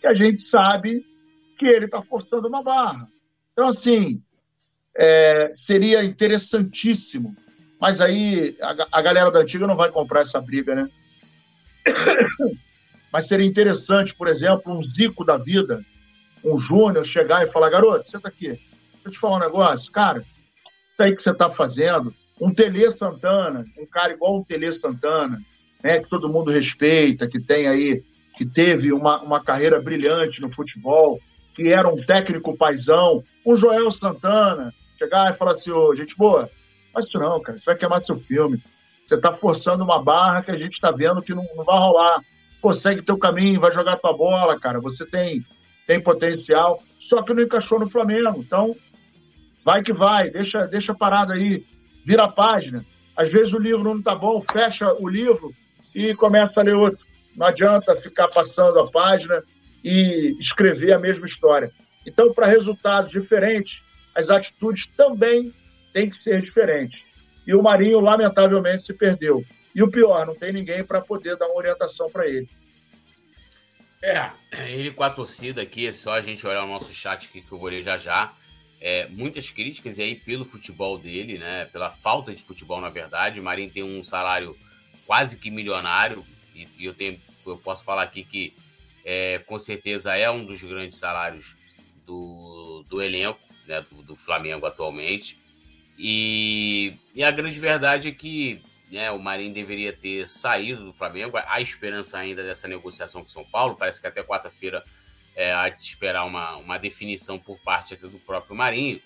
que 0.00 0.06
a 0.06 0.12
gente 0.12 0.48
sabe 0.50 1.04
que 1.58 1.66
ele 1.66 1.86
está 1.86 2.02
forçando 2.02 2.46
uma 2.46 2.62
barra. 2.62 3.08
Então, 3.52 3.68
assim, 3.68 4.22
é, 4.94 5.54
seria 5.66 6.04
interessantíssimo, 6.04 7.34
mas 7.80 8.00
aí 8.00 8.56
a, 8.60 8.98
a 8.98 9.02
galera 9.02 9.30
da 9.30 9.40
antiga 9.40 9.66
não 9.66 9.76
vai 9.76 9.90
comprar 9.90 10.20
essa 10.22 10.40
briga, 10.40 10.74
né? 10.74 10.90
Mas 13.12 13.28
seria 13.28 13.46
interessante, 13.46 14.14
por 14.14 14.28
exemplo, 14.28 14.72
um 14.72 14.82
Zico 14.82 15.24
da 15.24 15.36
vida, 15.36 15.80
um 16.44 16.60
Júnior, 16.60 17.06
chegar 17.06 17.42
e 17.42 17.52
falar: 17.52 17.70
garoto, 17.70 18.10
senta 18.10 18.28
aqui, 18.28 18.48
deixa 18.48 18.60
eu 19.06 19.10
te 19.10 19.18
falar 19.18 19.36
um 19.36 19.40
negócio, 19.40 19.90
cara, 19.90 20.18
isso 20.18 21.02
aí 21.02 21.14
que 21.14 21.22
você 21.22 21.30
está 21.30 21.48
fazendo. 21.48 22.12
Um 22.38 22.52
Tele 22.52 22.90
Santana, 22.90 23.64
um 23.78 23.86
cara 23.86 24.12
igual 24.12 24.36
um 24.36 24.44
Tele 24.44 24.78
Santana, 24.78 25.40
né, 25.82 26.00
que 26.00 26.10
todo 26.10 26.28
mundo 26.28 26.50
respeita, 26.50 27.26
que 27.26 27.40
tem 27.40 27.66
aí, 27.66 28.02
que 28.36 28.44
teve 28.44 28.92
uma, 28.92 29.22
uma 29.22 29.42
carreira 29.42 29.80
brilhante 29.80 30.40
no 30.40 30.50
futebol, 30.50 31.18
que 31.54 31.68
era 31.68 31.88
um 31.88 31.96
técnico 31.96 32.56
paisão, 32.56 33.24
um 33.44 33.56
Joel 33.56 33.90
Santana, 33.92 34.74
chegar 34.98 35.30
e 35.30 35.36
falar 35.36 35.52
assim: 35.52 35.70
ô, 35.70 35.94
gente 35.94 36.14
boa, 36.16 36.50
faz 36.96 37.06
isso 37.06 37.18
não, 37.18 37.40
cara, 37.40 37.58
você 37.58 37.64
vai 37.64 37.76
queimar 37.76 38.02
seu 38.04 38.18
filme. 38.18 38.58
Você 39.06 39.14
está 39.14 39.32
forçando 39.34 39.84
uma 39.84 40.02
barra 40.02 40.42
que 40.42 40.50
a 40.50 40.58
gente 40.58 40.72
está 40.72 40.90
vendo 40.90 41.22
que 41.22 41.34
não, 41.34 41.46
não 41.54 41.64
vai 41.64 41.78
rolar. 41.78 42.20
Consegue 42.60 43.02
teu 43.02 43.18
caminho, 43.18 43.60
vai 43.60 43.72
jogar 43.72 43.98
tua 43.98 44.16
bola, 44.16 44.58
cara. 44.58 44.80
Você 44.80 45.04
tem, 45.06 45.44
tem 45.86 46.00
potencial, 46.00 46.82
só 46.98 47.22
que 47.22 47.34
não 47.34 47.42
encaixou 47.42 47.78
no 47.78 47.90
Flamengo. 47.90 48.38
Então, 48.38 48.74
vai 49.64 49.82
que 49.82 49.92
vai, 49.92 50.30
deixa, 50.30 50.66
deixa 50.66 50.94
parado 50.94 51.32
aí, 51.32 51.64
vira 52.04 52.24
a 52.24 52.28
página. 52.28 52.84
Às 53.16 53.30
vezes 53.30 53.52
o 53.52 53.58
livro 53.58 53.84
não 53.84 53.98
está 53.98 54.14
bom, 54.14 54.42
fecha 54.50 54.92
o 54.94 55.08
livro 55.08 55.54
e 55.94 56.14
começa 56.14 56.60
a 56.60 56.62
ler 56.62 56.74
outro. 56.74 57.04
Não 57.36 57.46
adianta 57.46 57.94
ficar 57.96 58.28
passando 58.28 58.78
a 58.80 58.90
página 58.90 59.42
e 59.84 60.36
escrever 60.40 60.92
a 60.92 60.98
mesma 60.98 61.28
história. 61.28 61.70
Então, 62.04 62.32
para 62.32 62.46
resultados 62.46 63.10
diferentes, 63.10 63.82
as 64.14 64.30
atitudes 64.30 64.86
também 64.96 65.52
têm 65.96 66.10
que 66.10 66.22
ser 66.22 66.42
diferentes. 66.42 67.00
E 67.46 67.54
o 67.54 67.62
Marinho, 67.62 68.00
lamentavelmente, 68.00 68.82
se 68.82 68.92
perdeu. 68.92 69.42
E 69.74 69.82
o 69.82 69.90
pior, 69.90 70.26
não 70.26 70.34
tem 70.34 70.52
ninguém 70.52 70.84
para 70.84 71.00
poder 71.00 71.36
dar 71.38 71.46
uma 71.46 71.56
orientação 71.56 72.10
para 72.10 72.26
ele. 72.28 72.46
É, 74.02 74.30
ele 74.68 74.90
com 74.90 75.02
a 75.02 75.08
torcida 75.08 75.62
aqui, 75.62 75.86
é 75.86 75.92
só 75.92 76.12
a 76.12 76.20
gente 76.20 76.46
olhar 76.46 76.64
o 76.64 76.68
nosso 76.68 76.92
chat 76.92 77.26
aqui 77.26 77.40
que 77.40 77.50
eu 77.50 77.58
vou 77.58 77.70
ler 77.70 77.82
já 77.82 77.96
já. 77.96 78.34
É, 78.78 79.08
muitas 79.08 79.48
críticas 79.48 79.98
aí 79.98 80.14
pelo 80.14 80.44
futebol 80.44 80.98
dele, 80.98 81.38
né? 81.38 81.64
Pela 81.72 81.90
falta 81.90 82.34
de 82.34 82.42
futebol, 82.42 82.78
na 82.78 82.90
verdade. 82.90 83.40
O 83.40 83.42
Marinho 83.42 83.70
tem 83.70 83.82
um 83.82 84.04
salário 84.04 84.54
quase 85.06 85.38
que 85.38 85.50
milionário, 85.50 86.26
e, 86.54 86.68
e 86.78 86.84
eu, 86.84 86.92
tenho, 86.92 87.18
eu 87.46 87.56
posso 87.56 87.84
falar 87.84 88.02
aqui 88.02 88.22
que 88.22 88.54
é, 89.02 89.38
com 89.46 89.58
certeza 89.58 90.14
é 90.14 90.30
um 90.30 90.44
dos 90.44 90.62
grandes 90.62 90.98
salários 90.98 91.56
do, 92.04 92.84
do 92.86 93.00
elenco 93.00 93.40
né, 93.66 93.80
do, 93.90 94.02
do 94.02 94.14
Flamengo 94.14 94.66
atualmente. 94.66 95.45
E, 95.98 96.94
e 97.14 97.24
a 97.24 97.30
grande 97.30 97.58
verdade 97.58 98.08
é 98.08 98.12
que 98.12 98.62
né, 98.90 99.10
o 99.10 99.18
Marinho 99.18 99.52
deveria 99.52 99.92
ter 99.92 100.28
saído 100.28 100.84
do 100.84 100.92
Flamengo. 100.92 101.36
Há 101.36 101.60
esperança 101.60 102.18
ainda 102.18 102.42
dessa 102.42 102.68
negociação 102.68 103.22
com 103.22 103.28
São 103.28 103.44
Paulo. 103.44 103.76
Parece 103.76 104.00
que 104.00 104.06
até 104.06 104.22
quarta-feira 104.22 104.84
é, 105.34 105.52
há 105.52 105.68
de 105.68 105.80
se 105.80 105.86
esperar 105.86 106.24
uma, 106.24 106.56
uma 106.56 106.78
definição 106.78 107.38
por 107.38 107.58
parte 107.60 107.94
até 107.94 108.06
do 108.06 108.18
próprio 108.18 108.54
Marinho. 108.54 109.00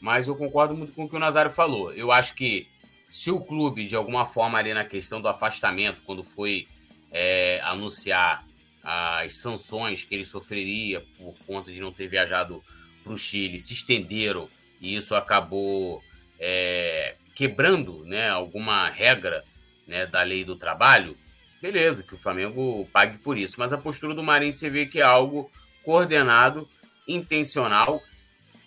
Mas 0.00 0.26
eu 0.26 0.36
concordo 0.36 0.74
muito 0.74 0.92
com 0.92 1.04
o 1.04 1.08
que 1.08 1.16
o 1.16 1.18
Nazário 1.18 1.50
falou. 1.50 1.92
Eu 1.92 2.12
acho 2.12 2.34
que 2.34 2.68
se 3.08 3.30
o 3.30 3.40
clube, 3.40 3.86
de 3.86 3.96
alguma 3.96 4.26
forma, 4.26 4.58
ali 4.58 4.74
na 4.74 4.84
questão 4.84 5.20
do 5.20 5.28
afastamento, 5.28 6.02
quando 6.04 6.22
foi 6.22 6.68
é, 7.10 7.60
anunciar 7.62 8.44
as 8.82 9.36
sanções 9.36 10.04
que 10.04 10.14
ele 10.14 10.24
sofreria 10.24 11.00
por 11.16 11.34
conta 11.46 11.72
de 11.72 11.80
não 11.80 11.92
ter 11.92 12.06
viajado 12.06 12.62
para 13.02 13.12
o 13.12 13.16
Chile, 13.16 13.58
se 13.58 13.72
estenderam 13.72 14.48
e 14.80 14.94
isso 14.94 15.14
acabou 15.14 16.02
é, 16.38 17.16
quebrando 17.34 18.04
né, 18.04 18.28
alguma 18.28 18.88
regra 18.88 19.44
né, 19.86 20.06
da 20.06 20.22
lei 20.22 20.44
do 20.44 20.56
trabalho, 20.56 21.16
beleza, 21.60 22.02
que 22.02 22.14
o 22.14 22.18
Flamengo 22.18 22.88
pague 22.92 23.18
por 23.18 23.38
isso. 23.38 23.56
Mas 23.58 23.72
a 23.72 23.78
postura 23.78 24.14
do 24.14 24.22
Marinho 24.22 24.52
você 24.52 24.70
vê 24.70 24.86
que 24.86 25.00
é 25.00 25.04
algo 25.04 25.50
coordenado, 25.82 26.68
intencional 27.06 28.02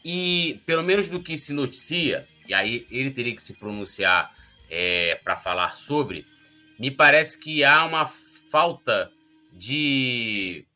e, 0.04 0.62
pelo 0.66 0.84
menos 0.84 1.10
do 1.10 1.22
que 1.22 1.38
se 1.38 1.54
noticia, 1.54 2.28
e 2.48 2.54
aí 2.54 2.88
ele 2.92 3.12
teria 3.12 3.36
que 3.36 3.42
se 3.42 3.54
pronunciar 3.54 4.32
é, 4.70 5.20
para 5.24 5.36
falar 5.36 5.74
sobre, 5.74 6.26
me 6.80 6.92
parece 6.92 7.40
que 7.40 7.64
há 7.64 7.84
uma 7.86 8.06
falta 8.06 9.12
de 9.52 10.67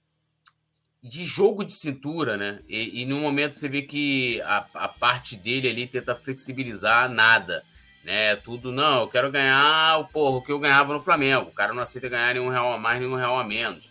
de 1.03 1.25
jogo 1.25 1.63
de 1.63 1.73
cintura, 1.73 2.37
né? 2.37 2.59
E, 2.69 3.01
e 3.01 3.05
no 3.05 3.19
momento 3.19 3.53
você 3.53 3.67
vê 3.67 3.81
que 3.81 4.39
a, 4.41 4.65
a 4.75 4.87
parte 4.87 5.35
dele 5.35 5.67
ali 5.67 5.87
tenta 5.87 6.15
flexibilizar 6.15 7.09
nada, 7.09 7.63
né? 8.03 8.35
Tudo, 8.35 8.71
não, 8.71 9.01
eu 9.01 9.07
quero 9.07 9.31
ganhar 9.31 9.97
o 9.97 10.07
porra, 10.07 10.37
o 10.37 10.41
que 10.41 10.51
eu 10.51 10.59
ganhava 10.59 10.93
no 10.93 10.99
Flamengo. 10.99 11.49
O 11.49 11.53
cara 11.53 11.73
não 11.73 11.81
aceita 11.81 12.07
ganhar 12.07 12.33
nenhum 12.33 12.49
real 12.49 12.71
a 12.73 12.77
mais, 12.77 12.99
nenhum 12.99 13.15
real 13.15 13.39
a 13.39 13.43
menos. 13.43 13.89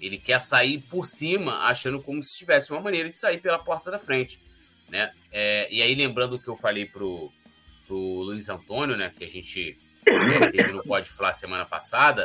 Ele 0.00 0.18
quer 0.18 0.40
sair 0.40 0.78
por 0.78 1.06
cima, 1.06 1.64
achando 1.64 2.00
como 2.00 2.22
se 2.22 2.36
tivesse 2.36 2.72
uma 2.72 2.80
maneira 2.80 3.08
de 3.08 3.16
sair 3.16 3.38
pela 3.38 3.58
porta 3.58 3.90
da 3.90 3.98
frente, 3.98 4.40
né? 4.88 5.12
É, 5.30 5.72
e 5.72 5.82
aí, 5.82 5.94
lembrando 5.94 6.36
o 6.36 6.38
que 6.38 6.48
eu 6.48 6.56
falei 6.56 6.86
pro, 6.86 7.32
pro 7.86 7.96
Luiz 7.96 8.48
Antônio, 8.48 8.96
né? 8.96 9.12
Que 9.16 9.24
a 9.24 9.28
gente 9.28 9.76
né, 10.06 10.40
teve 10.50 10.72
no 10.72 10.82
Pode 10.82 11.08
Falar 11.10 11.32
semana 11.32 11.64
passada, 11.64 12.24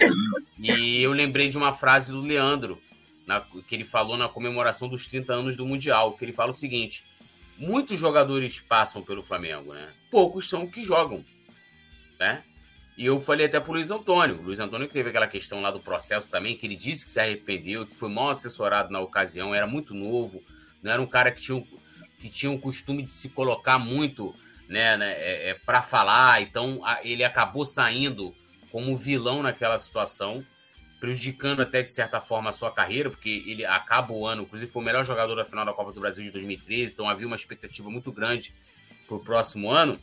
e 0.58 1.02
eu 1.02 1.12
lembrei 1.12 1.50
de 1.50 1.58
uma 1.58 1.74
frase 1.74 2.12
do 2.12 2.22
Leandro, 2.22 2.80
na, 3.26 3.42
que 3.42 3.76
ele 3.76 3.84
falou 3.84 4.18
na 4.18 4.28
comemoração 4.28 4.88
dos 4.88 5.08
30 5.08 5.34
anos 5.34 5.58
do 5.58 5.66
Mundial, 5.66 6.14
que 6.14 6.26
ele 6.26 6.34
fala 6.34 6.52
o 6.52 6.56
seguinte: 6.56 7.06
muitos 7.58 8.00
jogadores 8.00 8.60
passam 8.60 9.02
pelo 9.02 9.24
Flamengo, 9.24 9.74
né? 9.74 9.92
Poucos 10.10 10.50
são 10.50 10.68
que 10.68 10.84
jogam, 10.84 11.24
né? 12.20 12.44
E 12.96 13.06
eu 13.06 13.20
falei 13.20 13.48
até 13.48 13.60
pro 13.60 13.74
Luiz 13.74 13.90
Antônio. 13.90 14.40
O 14.40 14.44
Luiz 14.44 14.60
Antônio 14.60 14.88
teve 14.88 15.10
aquela 15.10 15.28
questão 15.28 15.62
lá 15.62 15.72
do 15.72 15.80
processo 15.80 16.30
também, 16.30 16.56
que 16.56 16.68
ele 16.68 16.76
disse 16.76 17.06
que 17.06 17.12
se 17.12 17.20
arrependeu, 17.20 17.88
que 17.88 17.96
foi 17.96 18.10
mal 18.10 18.30
assessorado 18.30 18.92
na 18.92 19.00
ocasião, 19.00 19.54
era 19.54 19.66
muito 19.66 19.96
novo, 19.96 20.44
não 20.82 20.92
era 20.92 21.02
um 21.02 21.08
cara 21.08 21.32
que 21.32 21.42
tinha, 21.42 21.64
que 22.20 22.30
tinha 22.30 22.52
o 22.52 22.60
costume 22.60 23.02
de 23.02 23.12
se 23.12 23.30
colocar 23.30 23.80
muito 23.80 24.36
né, 24.70 24.96
né 24.96 25.12
é, 25.14 25.50
é 25.50 25.54
para 25.54 25.82
falar, 25.82 26.42
então 26.42 26.82
a, 26.86 27.00
ele 27.04 27.24
acabou 27.24 27.66
saindo 27.66 28.34
como 28.72 28.96
vilão 28.96 29.44
naquela 29.44 29.78
situação 29.78 30.46
prejudicando 31.04 31.62
até 31.62 31.84
de 31.84 31.92
certa 31.92 32.22
forma 32.22 32.50
a 32.50 32.54
sua 32.54 32.72
carreira, 32.72 33.10
porque 33.10 33.44
ele 33.46 33.66
acaba 33.66 34.14
o 34.14 34.26
ano, 34.26 34.44
inclusive 34.44 34.72
foi 34.72 34.82
o 34.82 34.86
melhor 34.86 35.04
jogador 35.04 35.36
da 35.36 35.44
final 35.44 35.66
da 35.66 35.74
Copa 35.74 35.92
do 35.92 36.00
Brasil 36.00 36.24
de 36.24 36.32
2013, 36.32 36.94
então 36.94 37.10
havia 37.10 37.28
uma 37.28 37.36
expectativa 37.36 37.90
muito 37.90 38.10
grande 38.10 38.54
para 39.06 39.18
o 39.18 39.20
próximo 39.20 39.70
ano. 39.70 40.00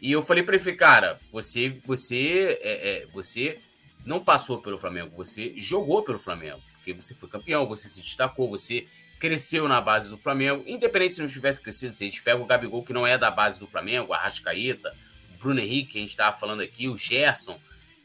E 0.00 0.12
eu 0.12 0.22
falei 0.22 0.44
para 0.44 0.54
ele, 0.54 0.72
cara, 0.74 1.18
você, 1.32 1.80
você, 1.84 2.56
é, 2.62 3.02
é, 3.02 3.06
você 3.06 3.58
não 4.06 4.22
passou 4.22 4.62
pelo 4.62 4.78
Flamengo, 4.78 5.10
você 5.16 5.52
jogou 5.56 6.04
pelo 6.04 6.20
Flamengo, 6.20 6.62
porque 6.74 6.92
você 6.92 7.14
foi 7.14 7.28
campeão, 7.28 7.66
você 7.66 7.88
se 7.88 8.00
destacou, 8.00 8.48
você 8.48 8.86
cresceu 9.18 9.66
na 9.66 9.80
base 9.80 10.08
do 10.08 10.16
Flamengo, 10.16 10.62
independente 10.68 11.14
se 11.14 11.20
não 11.20 11.28
tivesse 11.28 11.60
crescido, 11.60 11.92
se 11.92 12.04
a 12.04 12.06
gente 12.06 12.22
pega 12.22 12.40
o 12.40 12.46
Gabigol 12.46 12.84
que 12.84 12.92
não 12.92 13.04
é 13.04 13.18
da 13.18 13.28
base 13.28 13.58
do 13.58 13.66
Flamengo, 13.66 14.12
a 14.12 14.18
Rascaeta, 14.18 14.96
o 15.34 15.38
Bruno 15.38 15.58
Henrique, 15.58 15.94
que 15.94 15.98
a 15.98 16.00
gente 16.00 16.10
estava 16.10 16.36
falando 16.36 16.60
aqui, 16.60 16.88
o 16.88 16.96
Gerson, 16.96 17.58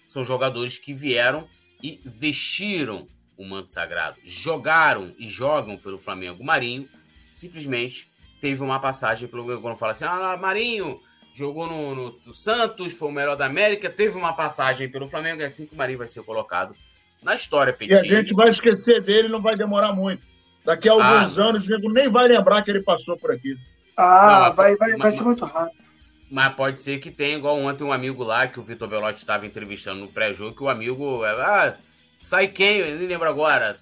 são 0.08 0.24
jogadores 0.26 0.80
que 0.80 0.96
vieram 0.96 1.48
e 1.82 2.00
vestiram 2.06 3.08
o 3.38 3.46
manto 3.46 3.72
sagrado, 3.72 4.18
jogaram 4.26 5.14
e 5.18 5.28
jogam 5.28 5.78
pelo 5.78 5.98
Flamengo. 5.98 6.44
Marinho 6.44 6.90
simplesmente 7.34 8.10
teve 8.42 8.62
uma 8.62 8.80
passagem 8.80 9.28
pelo 9.28 9.62
quando 9.62 9.78
fala 9.78 9.92
assim: 9.92 10.06
"Ah, 10.06 10.38
Marinho 10.38 11.00
jogou 11.34 11.68
no, 11.68 11.96
no, 11.96 12.20
no, 12.26 12.34
Santos, 12.34 12.94
foi 12.94 13.10
o 13.10 13.12
melhor 13.12 13.36
da 13.36 13.46
América, 13.46 13.90
teve 13.90 14.18
uma 14.18 14.34
passagem 14.34 14.90
pelo 14.90 15.08
Flamengo, 15.08 15.42
é 15.42 15.46
assim 15.46 15.66
que 15.66 15.74
o 15.74 15.78
Marinho 15.78 16.00
vai 16.00 16.08
ser 16.08 16.24
colocado 16.24 16.76
na 17.24 17.36
história, 17.36 17.72
Petit. 17.72 17.94
E 17.94 18.16
a 18.16 18.22
gente 18.22 18.34
vai 18.34 18.52
esquecer 18.52 19.02
dele, 19.02 19.30
não 19.30 19.42
vai 19.42 19.56
demorar 19.56 19.94
muito. 19.94 20.24
Daqui 20.66 20.90
a 20.90 20.92
alguns 20.92 21.40
ah, 21.40 21.44
anos, 21.44 21.66
o 21.66 21.70
nego 21.70 21.92
nem 21.92 22.10
vai 22.10 22.28
lembrar 22.28 22.62
que 22.62 22.72
ele 22.72 22.84
passou 22.84 23.18
por 23.18 23.32
aqui. 23.32 23.56
Ah, 23.98 24.48
não, 24.50 24.56
vai, 24.56 24.76
vai, 24.76 24.92
mas, 24.92 25.00
vai 25.00 25.12
ser 25.14 25.22
muito 25.24 25.46
rápido. 25.46 25.89
Mas 26.30 26.54
pode 26.54 26.80
ser 26.80 27.00
que 27.00 27.10
tenha, 27.10 27.38
igual 27.38 27.58
ontem, 27.58 27.84
um 27.84 27.92
amigo 27.92 28.24
lá 28.24 28.48
que 28.48 28.60
o 28.60 28.64
Vitor 28.64 28.88
Belotti 28.88 29.18
estava 29.18 29.48
entrevistando 29.48 30.02
no 30.02 30.08
pré-jogo, 30.08 30.56
que 30.56 30.64
o 30.64 30.70
amigo. 30.70 31.24
Ah, 31.24 31.76
sai 32.18 32.48
quem? 32.48 32.78
Eu 32.78 32.98
nem 32.98 33.08
lembro 33.08 33.28
agora. 33.28 33.74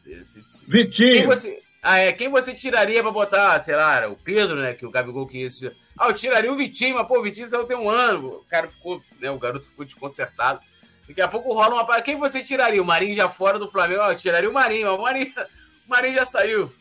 Vitinho. 0.65 1.11
Quem 1.11 1.25
você, 1.25 1.61
ah, 1.81 1.99
é. 1.99 2.13
Quem 2.13 2.29
você 2.29 2.53
tiraria 2.53 3.01
para 3.01 3.11
botar, 3.11 3.59
sei 3.59 3.75
lá, 3.75 4.07
o 4.07 4.15
Pedro, 4.15 4.55
né? 4.57 4.73
Que 4.73 4.85
o 4.85 4.91
Gabigol 4.91 5.27
que 5.27 5.37
isso. 5.37 5.71
Ah, 5.97 6.07
eu 6.07 6.13
tiraria 6.13 6.51
o 6.51 6.55
Vitinho, 6.55 6.95
mas 6.95 7.07
pô, 7.07 7.19
o 7.19 7.23
Vitinho 7.23 7.47
saiu 7.47 7.65
tem 7.65 7.77
um 7.77 7.89
ano. 7.89 8.27
O 8.27 8.45
cara 8.49 8.69
ficou, 8.69 9.01
né? 9.19 9.29
O 9.29 9.39
garoto 9.39 9.65
ficou 9.65 9.85
desconcertado. 9.85 10.61
Daqui 11.07 11.21
a 11.21 11.27
pouco 11.27 11.53
rola 11.53 11.83
uma. 11.83 12.01
Quem 12.01 12.17
você 12.17 12.43
tiraria? 12.43 12.81
O 12.81 12.85
Marinho 12.85 13.13
já 13.13 13.29
fora 13.29 13.59
do 13.59 13.67
Flamengo? 13.67 14.01
Ah, 14.01 14.11
eu 14.11 14.17
tiraria 14.17 14.49
o 14.49 14.53
Marinho. 14.53 14.93
O 14.95 15.01
Marinho, 15.01 15.33
o 15.85 15.89
Marinho 15.89 16.15
já 16.15 16.25
saiu. 16.25 16.71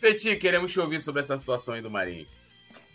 Petit, 0.00 0.36
queremos 0.36 0.72
te 0.72 0.80
ouvir 0.80 1.00
sobre 1.00 1.20
essa 1.20 1.36
situação 1.36 1.74
aí 1.74 1.80
do 1.80 1.90
Marinho. 1.90 2.26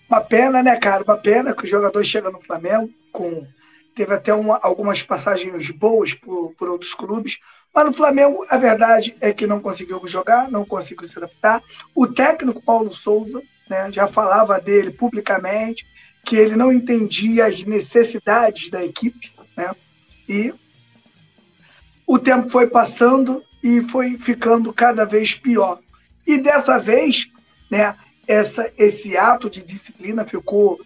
Uma 0.10 0.22
pena, 0.22 0.64
né, 0.64 0.76
cara? 0.78 1.03
Uma 1.03 1.18
pena 1.18 1.53
que 1.53 1.66
o 1.66 1.68
jogador 1.68 2.03
chega 2.03 2.30
no 2.30 2.41
Flamengo 2.41 2.89
com. 3.12 3.45
Teve 3.93 4.14
até 4.14 4.34
uma, 4.34 4.60
algumas 4.62 5.01
passagens 5.01 5.72
boas 5.72 6.14
por, 6.14 6.53
por 6.53 6.70
outros 6.70 6.93
clubes, 6.93 7.39
mas 7.74 7.86
no 7.86 7.93
Flamengo 7.93 8.45
a 8.49 8.58
verdade 8.58 9.18
é 9.20 9.34
que 9.34 9.47
não 9.47 9.60
conseguiu 9.60 9.99
jogar, 10.08 10.51
não 10.51 10.64
conseguiu 10.64 11.08
se 11.08 11.18
adaptar. 11.18 11.64
O 11.95 12.05
técnico 12.05 12.64
Paulo 12.64 12.91
Souza 12.91 13.41
né, 13.68 13.91
já 13.91 14.08
falava 14.08 14.60
dele 14.60 14.91
publicamente 14.91 15.86
que 16.24 16.36
ele 16.36 16.55
não 16.55 16.72
entendia 16.72 17.47
as 17.47 17.64
necessidades 17.64 18.70
da 18.70 18.84
equipe, 18.84 19.34
né? 19.55 19.74
E 20.28 20.53
o 22.05 22.20
tempo 22.20 22.49
foi 22.49 22.68
passando 22.68 23.43
e 23.64 23.82
foi 23.89 24.18
ficando 24.20 24.72
cada 24.72 25.05
vez 25.05 25.34
pior. 25.36 25.80
E 26.26 26.38
dessa 26.38 26.78
vez, 26.78 27.28
né, 27.72 27.95
essa, 28.28 28.71
esse 28.78 29.15
ato 29.15 29.49
de 29.49 29.63
disciplina 29.63 30.25
ficou 30.25 30.80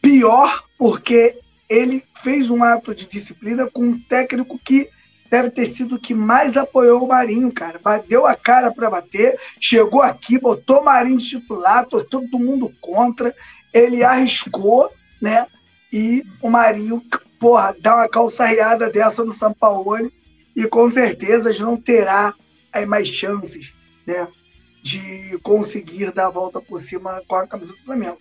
pior 0.00 0.64
porque 0.78 1.38
ele 1.68 2.04
fez 2.22 2.50
um 2.50 2.62
ato 2.64 2.94
de 2.94 3.06
disciplina 3.06 3.70
com 3.70 3.84
um 3.84 3.98
técnico 3.98 4.58
que 4.58 4.88
deve 5.30 5.50
ter 5.50 5.64
sido 5.64 5.94
o 5.94 5.98
que 5.98 6.14
mais 6.14 6.56
apoiou 6.56 7.04
o 7.04 7.08
Marinho, 7.08 7.50
cara. 7.52 7.80
Deu 8.06 8.26
a 8.26 8.34
cara 8.34 8.70
para 8.70 8.90
bater, 8.90 9.38
chegou 9.58 10.02
aqui, 10.02 10.38
botou 10.38 10.80
o 10.80 10.84
Marinho 10.84 11.18
titular, 11.18 11.86
todo 11.86 12.38
mundo 12.38 12.70
contra, 12.80 13.34
ele 13.72 14.04
arriscou, 14.04 14.92
né? 15.20 15.46
E 15.90 16.22
o 16.42 16.50
Marinho, 16.50 17.02
porra, 17.40 17.74
dá 17.80 17.96
uma 17.96 18.08
calçarreada 18.08 18.90
dessa 18.90 19.24
no 19.24 19.32
São 19.32 19.54
Paulo 19.54 20.10
e 20.54 20.66
com 20.66 20.90
certeza 20.90 21.52
não 21.60 21.78
terá 21.78 22.34
aí 22.70 22.84
mais 22.84 23.08
chances, 23.08 23.72
né? 24.06 24.28
De 24.82 25.38
conseguir 25.42 26.12
dar 26.12 26.26
a 26.26 26.30
volta 26.30 26.60
por 26.60 26.78
cima 26.78 27.22
com 27.28 27.36
a 27.36 27.46
camisa 27.46 27.72
do 27.72 27.84
Flamengo. 27.84 28.18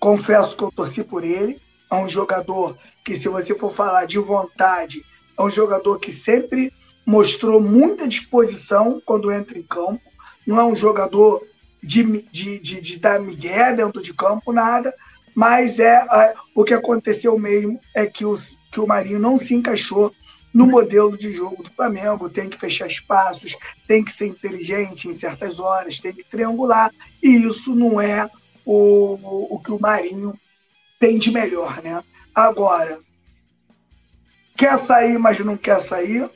Confesso 0.00 0.56
que 0.56 0.64
eu 0.64 0.72
torci 0.72 1.04
por 1.04 1.22
ele. 1.22 1.60
É 1.90 1.94
um 1.96 2.08
jogador 2.08 2.76
que, 3.04 3.14
se 3.14 3.28
você 3.28 3.54
for 3.54 3.70
falar 3.70 4.06
de 4.06 4.18
vontade, 4.18 5.04
é 5.38 5.42
um 5.42 5.50
jogador 5.50 5.98
que 5.98 6.10
sempre 6.10 6.72
mostrou 7.06 7.60
muita 7.60 8.08
disposição 8.08 9.00
quando 9.04 9.30
entra 9.30 9.58
em 9.58 9.62
campo. 9.62 10.02
Não 10.46 10.58
é 10.58 10.64
um 10.64 10.74
jogador 10.74 11.46
de, 11.82 12.22
de, 12.30 12.58
de, 12.58 12.80
de 12.80 12.98
dar 12.98 13.20
migué 13.20 13.74
dentro 13.74 14.02
de 14.02 14.14
campo, 14.14 14.52
nada. 14.52 14.94
Mas 15.34 15.78
é, 15.78 15.96
é 15.96 16.34
o 16.54 16.64
que 16.64 16.72
aconteceu 16.72 17.38
mesmo 17.38 17.78
é 17.94 18.06
que, 18.06 18.24
os, 18.24 18.56
que 18.72 18.80
o 18.80 18.86
Marinho 18.86 19.18
não 19.18 19.36
se 19.36 19.54
encaixou 19.54 20.14
no 20.54 20.68
modelo 20.68 21.18
de 21.18 21.32
jogo 21.32 21.64
do 21.64 21.72
Flamengo, 21.72 22.30
tem 22.30 22.48
que 22.48 22.56
fechar 22.56 22.86
espaços, 22.86 23.56
tem 23.88 24.04
que 24.04 24.12
ser 24.12 24.28
inteligente 24.28 25.08
em 25.08 25.12
certas 25.12 25.58
horas, 25.58 25.98
tem 25.98 26.12
que 26.12 26.22
triangular, 26.22 26.92
e 27.20 27.44
isso 27.44 27.74
não 27.74 28.00
é 28.00 28.30
o, 28.64 29.54
o 29.54 29.58
que 29.58 29.72
o 29.72 29.80
Marinho 29.80 30.38
tem 31.00 31.18
de 31.18 31.32
melhor, 31.32 31.82
né? 31.82 32.02
Agora, 32.32 33.00
quer 34.56 34.78
sair, 34.78 35.18
mas 35.18 35.40
não 35.40 35.56
quer 35.56 35.80
sair, 35.80 36.30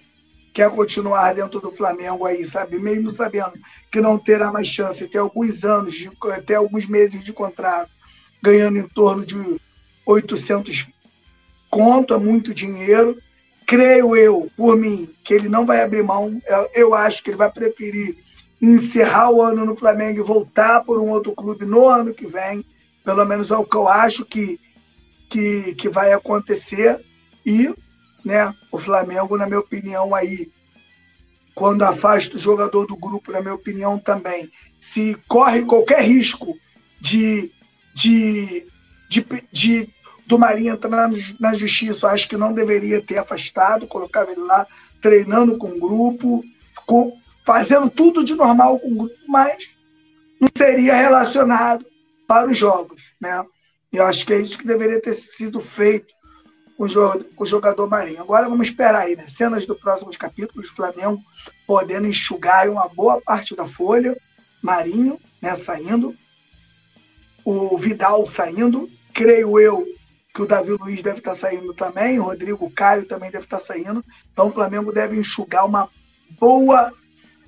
quer 0.52 0.68
continuar 0.70 1.32
dentro 1.32 1.60
do 1.60 1.70
Flamengo 1.70 2.26
aí, 2.26 2.44
sabe? 2.44 2.80
Mesmo 2.80 3.12
sabendo 3.12 3.52
que 3.90 4.00
não 4.00 4.18
terá 4.18 4.50
mais 4.50 4.66
chance, 4.66 5.08
ter 5.08 5.18
alguns 5.18 5.64
anos, 5.64 5.94
de, 5.94 6.10
até 6.32 6.56
alguns 6.56 6.86
meses 6.86 7.22
de 7.22 7.32
contrato, 7.32 7.90
ganhando 8.42 8.78
em 8.78 8.88
torno 8.88 9.24
de 9.24 9.60
800 10.04 10.88
conto, 11.70 12.14
é 12.14 12.18
muito 12.18 12.52
dinheiro, 12.52 13.16
creio 13.68 14.16
eu, 14.16 14.50
por 14.56 14.78
mim, 14.78 15.14
que 15.22 15.34
ele 15.34 15.46
não 15.46 15.66
vai 15.66 15.82
abrir 15.82 16.02
mão. 16.02 16.40
Eu 16.72 16.94
acho 16.94 17.22
que 17.22 17.28
ele 17.28 17.36
vai 17.36 17.52
preferir 17.52 18.16
encerrar 18.62 19.30
o 19.30 19.42
ano 19.42 19.66
no 19.66 19.76
Flamengo 19.76 20.18
e 20.18 20.22
voltar 20.22 20.82
por 20.82 20.98
um 20.98 21.10
outro 21.10 21.32
clube 21.32 21.66
no 21.66 21.86
ano 21.86 22.14
que 22.14 22.26
vem. 22.26 22.64
Pelo 23.04 23.26
menos 23.26 23.50
é 23.50 23.56
o 23.58 23.66
que 23.66 23.76
eu 23.76 23.86
acho 23.86 24.24
que, 24.24 24.58
que, 25.28 25.74
que 25.74 25.86
vai 25.90 26.14
acontecer. 26.14 26.98
E 27.44 27.74
né, 28.24 28.54
o 28.72 28.78
Flamengo, 28.78 29.36
na 29.36 29.46
minha 29.46 29.60
opinião, 29.60 30.14
aí, 30.14 30.50
quando 31.54 31.82
afasta 31.82 32.36
o 32.36 32.40
jogador 32.40 32.86
do 32.86 32.96
grupo, 32.96 33.32
na 33.32 33.42
minha 33.42 33.54
opinião 33.54 33.98
também, 33.98 34.50
se 34.80 35.14
corre 35.28 35.66
qualquer 35.66 36.02
risco 36.02 36.56
de, 36.98 37.52
de, 37.94 38.66
de, 39.10 39.26
de 39.52 39.90
do 40.28 40.38
Marinho 40.38 40.74
entrar 40.74 41.10
na 41.40 41.54
justiça, 41.54 42.08
acho 42.08 42.28
que 42.28 42.36
não 42.36 42.52
deveria 42.52 43.00
ter 43.00 43.16
afastado, 43.16 43.86
colocava 43.86 44.30
ele 44.30 44.42
lá 44.42 44.66
treinando 45.00 45.56
com 45.56 45.68
o 45.68 45.80
grupo, 45.80 46.44
com, 46.86 47.16
fazendo 47.44 47.88
tudo 47.88 48.22
de 48.22 48.34
normal 48.34 48.78
com 48.78 48.92
o 48.92 48.96
grupo, 48.96 49.16
mas 49.26 49.70
não 50.38 50.48
seria 50.54 50.94
relacionado 50.94 51.86
para 52.26 52.46
os 52.46 52.58
jogos. 52.58 53.14
Né? 53.18 53.42
Eu 53.90 54.04
acho 54.04 54.26
que 54.26 54.34
é 54.34 54.38
isso 54.38 54.58
que 54.58 54.66
deveria 54.66 55.00
ter 55.00 55.14
sido 55.14 55.60
feito 55.60 56.12
com 56.76 57.42
o 57.42 57.46
jogador 57.46 57.88
Marinho. 57.88 58.20
Agora 58.20 58.48
vamos 58.48 58.68
esperar 58.68 59.00
aí, 59.00 59.16
né? 59.16 59.26
Cenas 59.26 59.66
do 59.66 59.74
próximo 59.74 60.16
capítulo, 60.16 60.62
o 60.62 60.68
Flamengo 60.68 61.20
podendo 61.66 62.06
enxugar 62.06 62.68
uma 62.68 62.86
boa 62.86 63.20
parte 63.20 63.56
da 63.56 63.66
folha, 63.66 64.16
Marinho 64.62 65.18
né, 65.42 65.56
saindo, 65.56 66.14
o 67.44 67.76
Vidal 67.76 68.24
saindo, 68.26 68.88
creio 69.12 69.58
eu 69.58 69.97
que 70.38 70.42
o 70.42 70.46
Davi 70.46 70.70
Luiz 70.70 71.02
deve 71.02 71.18
estar 71.18 71.34
saindo 71.34 71.74
também, 71.74 72.20
o 72.20 72.22
Rodrigo 72.22 72.70
Caio 72.70 73.04
também 73.04 73.28
deve 73.28 73.42
estar 73.42 73.58
saindo. 73.58 74.04
Então 74.32 74.46
o 74.46 74.52
Flamengo 74.52 74.92
deve 74.92 75.18
enxugar 75.18 75.66
uma 75.66 75.90
boa 76.38 76.92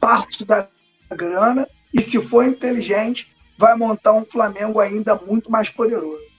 parte 0.01 0.45
da 0.45 0.69
grana 1.09 1.69
e, 1.95 2.03
se 2.03 2.21
for 2.21 2.45
inteligente, 2.45 3.33
vai 3.57 3.77
montar 3.77 4.12
um 4.15 4.25
Flamengo 4.25 4.81
ainda 4.81 5.15
muito 5.15 5.53
mais 5.53 5.69
poderoso. 5.69 6.35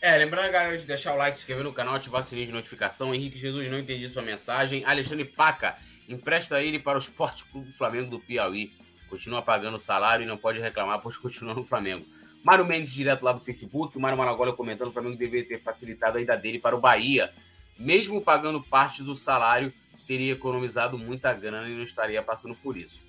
É, 0.00 0.16
lembrando, 0.16 0.50
galera, 0.50 0.78
de 0.78 0.86
deixar 0.86 1.12
o 1.12 1.16
like, 1.18 1.36
se 1.36 1.42
inscrever 1.42 1.62
no 1.62 1.74
canal, 1.74 1.96
ativar 1.96 2.22
o 2.22 2.24
sininho 2.24 2.46
de 2.46 2.52
notificação. 2.54 3.14
Henrique 3.14 3.36
Jesus, 3.36 3.70
não 3.70 3.78
entendi 3.78 4.08
sua 4.08 4.22
mensagem. 4.22 4.82
Alexandre 4.86 5.26
Paca, 5.26 5.76
empresta 6.08 6.58
ele 6.58 6.78
para 6.78 6.96
o 6.96 7.02
Esporte 7.02 7.44
Clube 7.44 7.70
Flamengo 7.70 8.08
do 8.08 8.18
Piauí. 8.18 8.72
Continua 9.10 9.42
pagando 9.42 9.78
salário 9.78 10.24
e 10.24 10.26
não 10.26 10.38
pode 10.38 10.58
reclamar, 10.58 11.02
pois 11.02 11.18
continua 11.18 11.52
no 11.52 11.64
Flamengo. 11.64 12.06
Mário 12.42 12.64
Mendes, 12.64 12.92
direto 12.92 13.22
lá 13.22 13.32
do 13.32 13.40
Facebook. 13.40 13.96
O 13.96 14.00
Mário 14.00 14.16
Maragoli 14.16 14.52
comentando: 14.52 14.88
o 14.88 14.92
Flamengo 14.92 15.16
deveria 15.16 15.46
ter 15.46 15.58
facilitado 15.58 16.18
ainda 16.18 16.36
dele 16.36 16.58
para 16.58 16.76
o 16.76 16.80
Bahia. 16.80 17.32
Mesmo 17.78 18.20
pagando 18.20 18.62
parte 18.62 19.02
do 19.02 19.14
salário, 19.14 19.72
teria 20.06 20.32
economizado 20.32 20.98
muita 20.98 21.32
grana 21.32 21.68
e 21.68 21.74
não 21.74 21.82
estaria 21.82 22.22
passando 22.22 22.54
por 22.54 22.76
isso. 22.76 23.00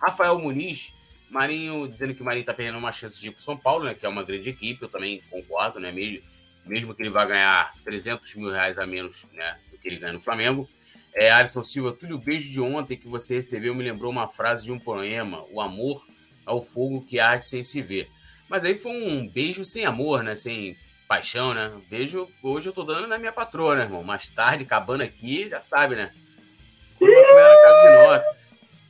Rafael 0.00 0.38
Muniz, 0.38 0.94
Marinho 1.30 1.88
dizendo 1.88 2.14
que 2.14 2.22
o 2.22 2.24
Marinho 2.24 2.42
está 2.42 2.54
perdendo 2.54 2.78
uma 2.78 2.92
chance 2.92 3.20
de 3.20 3.28
ir 3.28 3.30
para 3.32 3.42
São 3.42 3.56
Paulo, 3.56 3.84
né, 3.84 3.94
que 3.94 4.06
é 4.06 4.08
uma 4.08 4.22
grande 4.22 4.50
equipe, 4.50 4.82
eu 4.82 4.88
também 4.88 5.22
concordo, 5.30 5.80
né, 5.80 5.90
mesmo, 5.90 6.22
mesmo 6.64 6.94
que 6.94 7.02
ele 7.02 7.10
vá 7.10 7.24
ganhar 7.24 7.74
300 7.84 8.34
mil 8.36 8.50
reais 8.50 8.78
a 8.78 8.86
menos 8.86 9.26
né, 9.32 9.58
do 9.70 9.78
que 9.78 9.88
ele 9.88 9.96
ganha 9.96 10.12
no 10.12 10.20
Flamengo. 10.20 10.68
É, 11.14 11.30
Alisson 11.30 11.62
Silva, 11.62 11.92
Túlio, 11.92 12.16
o 12.16 12.20
beijo 12.20 12.50
de 12.50 12.60
ontem 12.60 12.96
que 12.96 13.06
você 13.08 13.34
recebeu 13.34 13.74
me 13.74 13.84
lembrou 13.84 14.10
uma 14.10 14.26
frase 14.26 14.64
de 14.64 14.72
um 14.72 14.78
poema: 14.78 15.44
O 15.52 15.60
amor 15.60 16.04
ao 16.44 16.60
fogo 16.60 17.04
que 17.04 17.20
arde 17.20 17.46
sem 17.46 17.62
se 17.62 17.80
ver. 17.80 18.08
Mas 18.48 18.64
aí 18.64 18.76
foi 18.76 18.92
um 18.92 19.28
beijo 19.28 19.64
sem 19.64 19.84
amor, 19.84 20.22
né? 20.22 20.34
Sem 20.34 20.76
paixão, 21.08 21.54
né? 21.54 21.72
Beijo, 21.88 22.28
hoje 22.42 22.68
eu 22.68 22.72
tô 22.72 22.82
dando 22.82 23.06
na 23.06 23.18
minha 23.18 23.32
patroa, 23.32 23.74
né, 23.76 23.82
irmão? 23.82 24.02
Mais 24.02 24.28
tarde, 24.28 24.64
acabando 24.64 25.02
aqui, 25.02 25.48
já 25.48 25.60
sabe, 25.60 25.96
né? 25.96 26.10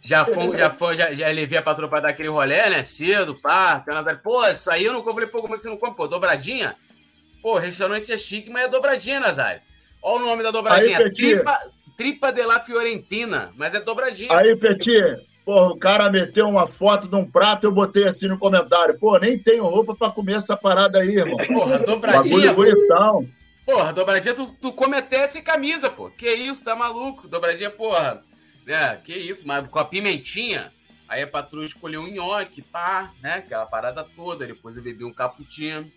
Já 0.02 0.24
foi, 0.26 0.58
já 0.58 0.70
foi, 0.70 0.96
já, 0.96 1.14
já 1.14 1.28
levei 1.28 1.58
a 1.58 1.62
patroa 1.62 1.88
pra 1.88 2.00
dar 2.00 2.08
aquele 2.10 2.28
rolé, 2.28 2.68
né? 2.68 2.84
Cedo, 2.84 3.34
pá. 3.36 3.82
Nazário, 3.86 4.20
pô, 4.22 4.46
isso 4.46 4.70
aí 4.70 4.84
eu 4.84 4.92
não 4.92 5.00
como. 5.00 5.14
Falei, 5.14 5.28
pô, 5.28 5.40
como 5.40 5.54
é 5.54 5.56
que 5.56 5.62
você 5.62 5.70
não 5.70 5.78
come? 5.78 5.96
Pô, 5.96 6.06
dobradinha? 6.06 6.76
Pô, 7.40 7.58
restaurante 7.58 8.12
é 8.12 8.18
chique, 8.18 8.50
mas 8.50 8.64
é 8.64 8.68
dobradinha, 8.68 9.20
Nazário. 9.20 9.62
Olha 10.02 10.24
o 10.24 10.26
nome 10.26 10.42
da 10.42 10.50
dobradinha. 10.50 10.98
Aí, 10.98 11.10
tripa, 11.10 11.72
tripa 11.96 12.30
de 12.30 12.42
la 12.42 12.60
Fiorentina, 12.60 13.50
mas 13.56 13.72
é 13.74 13.80
dobradinha. 13.80 14.36
Aí, 14.36 14.54
Petit, 14.56 15.26
porra, 15.44 15.72
o 15.72 15.78
cara 15.78 16.10
meteu 16.10 16.48
uma 16.48 16.66
foto 16.66 17.06
de 17.06 17.14
um 17.14 17.28
prato, 17.28 17.64
eu 17.64 17.72
botei 17.72 18.06
assim 18.06 18.26
no 18.26 18.38
comentário. 18.38 18.98
Pô, 18.98 19.18
nem 19.18 19.38
tenho 19.38 19.66
roupa 19.66 19.94
pra 19.94 20.10
comer 20.10 20.36
essa 20.36 20.56
parada 20.56 21.00
aí, 21.00 21.16
irmão. 21.16 21.36
Porra, 21.36 21.78
dobradinha. 21.78 22.48
Bagulho 22.48 22.74
bonitão. 22.74 23.28
Porra, 23.64 23.92
dobradinha, 23.92 24.34
tu, 24.34 24.46
tu 24.60 24.72
come 24.72 24.96
até 24.96 25.26
sem 25.26 25.42
camisa, 25.42 25.90
pô. 25.90 26.10
Que 26.10 26.28
isso, 26.32 26.64
tá 26.64 26.74
maluco? 26.74 27.28
Dobradinha, 27.28 27.70
porra. 27.70 28.22
Né, 28.66 28.96
que 29.04 29.12
isso, 29.12 29.46
mas 29.46 29.68
com 29.68 29.78
a 29.78 29.84
pimentinha. 29.84 30.72
Aí 31.06 31.22
a 31.22 31.26
patroa 31.26 31.64
escolheu 31.64 32.00
um 32.00 32.08
nhoque, 32.08 32.62
pá, 32.62 33.12
né? 33.22 33.34
Aquela 33.34 33.66
parada 33.66 34.02
toda. 34.02 34.46
Depois 34.46 34.76
eu 34.76 34.82
bebi 34.82 35.04
um 35.04 35.12
cappuccino. 35.12 35.90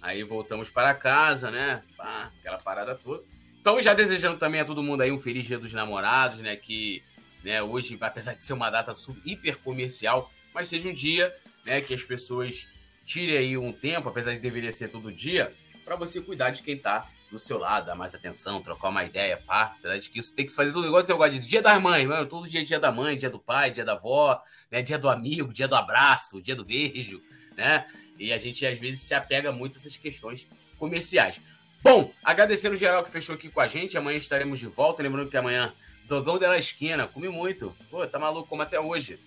Aí 0.00 0.22
voltamos 0.22 0.70
para 0.70 0.94
casa, 0.94 1.50
né? 1.50 1.82
Pá, 1.96 2.30
aquela 2.38 2.58
parada 2.58 2.94
toda. 2.94 3.24
Então, 3.60 3.82
já 3.82 3.92
desejando 3.92 4.38
também 4.38 4.60
a 4.60 4.64
todo 4.64 4.82
mundo 4.82 5.00
aí 5.00 5.10
um 5.10 5.18
feliz 5.18 5.44
dia 5.44 5.58
dos 5.58 5.72
namorados, 5.72 6.38
né? 6.38 6.54
Que 6.54 7.02
né, 7.46 7.62
hoje, 7.62 7.96
apesar 8.00 8.34
de 8.34 8.44
ser 8.44 8.54
uma 8.54 8.68
data 8.70 8.92
hiper 9.24 9.56
comercial, 9.58 10.32
mas 10.52 10.68
seja 10.68 10.88
um 10.88 10.92
dia 10.92 11.32
né, 11.64 11.80
que 11.80 11.94
as 11.94 12.02
pessoas 12.02 12.66
tirem 13.04 13.38
aí 13.38 13.56
um 13.56 13.72
tempo, 13.72 14.08
apesar 14.08 14.32
de 14.32 14.40
deveria 14.40 14.72
ser 14.72 14.88
todo 14.88 15.12
dia, 15.12 15.52
para 15.84 15.94
você 15.94 16.20
cuidar 16.20 16.50
de 16.50 16.60
quem 16.60 16.76
tá 16.76 17.08
do 17.30 17.38
seu 17.38 17.56
lado, 17.56 17.86
dar 17.86 17.94
mais 17.94 18.16
atenção, 18.16 18.60
trocar 18.60 18.88
uma 18.88 19.04
ideia, 19.04 19.36
pá. 19.46 19.76
Apesar 19.78 19.96
de 19.96 20.10
que 20.10 20.18
isso 20.18 20.34
tem 20.34 20.44
que 20.44 20.50
se 20.50 20.56
fazer 20.56 20.72
todo 20.72 20.86
negócio, 20.86 21.12
eu 21.12 21.16
gosto 21.16 21.34
disso. 21.34 21.46
Dia 21.46 21.62
das 21.62 21.80
mães, 21.80 22.04
mano. 22.08 22.26
Todo 22.26 22.48
dia 22.48 22.62
é 22.62 22.64
dia 22.64 22.80
da 22.80 22.90
mãe, 22.90 23.16
dia 23.16 23.30
do 23.30 23.38
pai, 23.38 23.70
dia 23.70 23.84
da 23.84 23.92
avó, 23.92 24.42
né? 24.68 24.82
Dia 24.82 24.98
do 24.98 25.08
amigo, 25.08 25.52
dia 25.52 25.68
do 25.68 25.76
abraço, 25.76 26.42
dia 26.42 26.56
do 26.56 26.64
beijo, 26.64 27.22
né? 27.56 27.86
E 28.18 28.32
a 28.32 28.38
gente 28.38 28.66
às 28.66 28.76
vezes 28.76 29.00
se 29.00 29.14
apega 29.14 29.52
muito 29.52 29.74
a 29.74 29.78
essas 29.78 29.96
questões 29.96 30.48
comerciais. 30.78 31.40
Bom, 31.80 32.12
agradecendo 32.24 32.74
o 32.74 32.78
geral 32.78 33.04
que 33.04 33.10
fechou 33.10 33.36
aqui 33.36 33.48
com 33.48 33.60
a 33.60 33.68
gente. 33.68 33.96
Amanhã 33.96 34.16
estaremos 34.16 34.58
de 34.58 34.66
volta. 34.66 35.00
Lembrando 35.00 35.30
que 35.30 35.36
amanhã, 35.36 35.72
Dogão 36.08 36.38
dela 36.38 36.58
Esquina. 36.58 37.06
Comi 37.06 37.28
muito. 37.28 37.74
Pô, 37.90 38.06
tá 38.06 38.18
maluco, 38.18 38.48
como 38.48 38.62
até 38.62 38.78
hoje. 38.80 39.18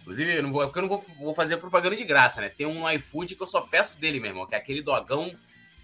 Inclusive, 0.00 0.36
eu 0.36 0.42
não 0.42 0.50
vou, 0.50 0.62
porque 0.64 0.78
eu 0.78 0.82
não 0.82 0.88
vou, 0.88 0.98
vou 1.18 1.34
fazer 1.34 1.56
propaganda 1.58 1.94
de 1.94 2.04
graça, 2.04 2.40
né? 2.40 2.48
Tem 2.48 2.66
um 2.66 2.88
iFood 2.90 3.36
que 3.36 3.42
eu 3.42 3.46
só 3.46 3.60
peço 3.60 4.00
dele, 4.00 4.18
meu 4.18 4.30
irmão, 4.30 4.46
que 4.46 4.54
é 4.54 4.58
aquele 4.58 4.82
dogão, 4.82 5.32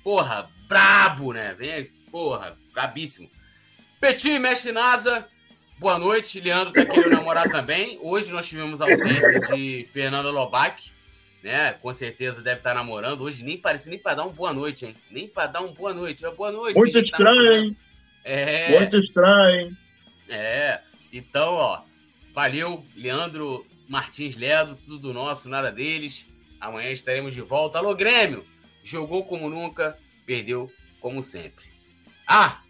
porra, 0.03 0.51
brabo, 0.67 1.33
né? 1.33 1.55
Vem, 1.55 1.85
porra, 2.11 2.57
brabíssimo. 2.73 3.31
Petit, 4.01 4.39
mestre 4.39 4.73
NASA, 4.73 5.29
boa 5.79 5.99
noite. 5.99 6.41
Leandro 6.41 6.73
tá 6.73 6.85
querendo 6.85 7.13
namorar 7.13 7.49
também. 7.49 7.99
Hoje 8.03 8.33
nós 8.33 8.47
tivemos 8.47 8.81
a 8.81 8.87
ausência 8.91 9.39
de 9.41 9.89
Fernanda 9.93 10.31
Lobac 10.31 10.91
né? 11.43 11.73
Com 11.73 11.93
certeza 11.93 12.43
deve 12.43 12.59
estar 12.59 12.75
namorando. 12.75 13.23
Hoje 13.23 13.45
nem 13.45 13.57
parece 13.57 13.89
nem 13.89 13.99
para 13.99 14.17
dar 14.17 14.27
um 14.27 14.33
boa 14.33 14.53
noite, 14.53 14.87
hein? 14.87 14.95
Nem 15.11 15.29
para 15.29 15.47
dar 15.47 15.61
um 15.61 15.73
boa 15.73 15.95
noite. 15.95 16.23
Boa 16.37 16.53
noite. 16.53 16.77
Muito 16.77 16.93
tá 16.93 17.01
estranho, 17.01 17.53
hein? 17.53 17.77
É. 18.25 18.79
Muito 18.79 18.97
estranho, 18.99 19.61
hein? 19.61 19.77
É. 20.29 20.81
Então, 21.13 21.55
ó, 21.55 21.83
valeu, 22.35 22.85
Leandro 22.95 23.67
Martins 23.89 24.37
Ledo, 24.37 24.77
tudo 24.77 25.15
nosso, 25.15 25.49
nada 25.49 25.73
deles. 25.73 26.27
Amanhã 26.61 26.91
estaremos 26.91 27.33
de 27.33 27.41
volta. 27.41 27.79
Alô, 27.79 27.95
Grêmio! 27.95 28.45
Jogou 28.83 29.25
como 29.25 29.49
nunca, 29.49 29.99
perdeu 30.27 30.71
como 31.01 31.23
sempre. 31.23 31.67
Ah, 32.27 32.61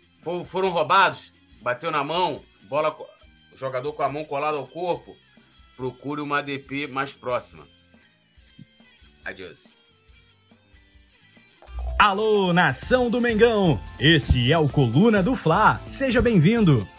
foram 0.44 0.68
roubados, 0.68 1.32
bateu 1.60 1.90
na 1.90 2.04
mão, 2.04 2.44
bola, 2.68 2.96
jogador 3.54 3.92
com 3.92 4.02
a 4.02 4.08
mão 4.08 4.24
colada 4.24 4.56
ao 4.56 4.66
corpo. 4.66 5.16
Procure 5.76 6.20
uma 6.20 6.42
DP 6.42 6.86
mais 6.86 7.12
próxima. 7.12 7.66
Adiós. 9.24 9.80
Alô, 11.98 12.52
nação 12.52 13.10
do 13.10 13.20
Mengão! 13.20 13.80
Esse 13.98 14.52
é 14.52 14.58
o 14.58 14.68
Coluna 14.68 15.22
do 15.22 15.34
Fla. 15.34 15.80
Seja 15.86 16.22
bem-vindo. 16.22 16.86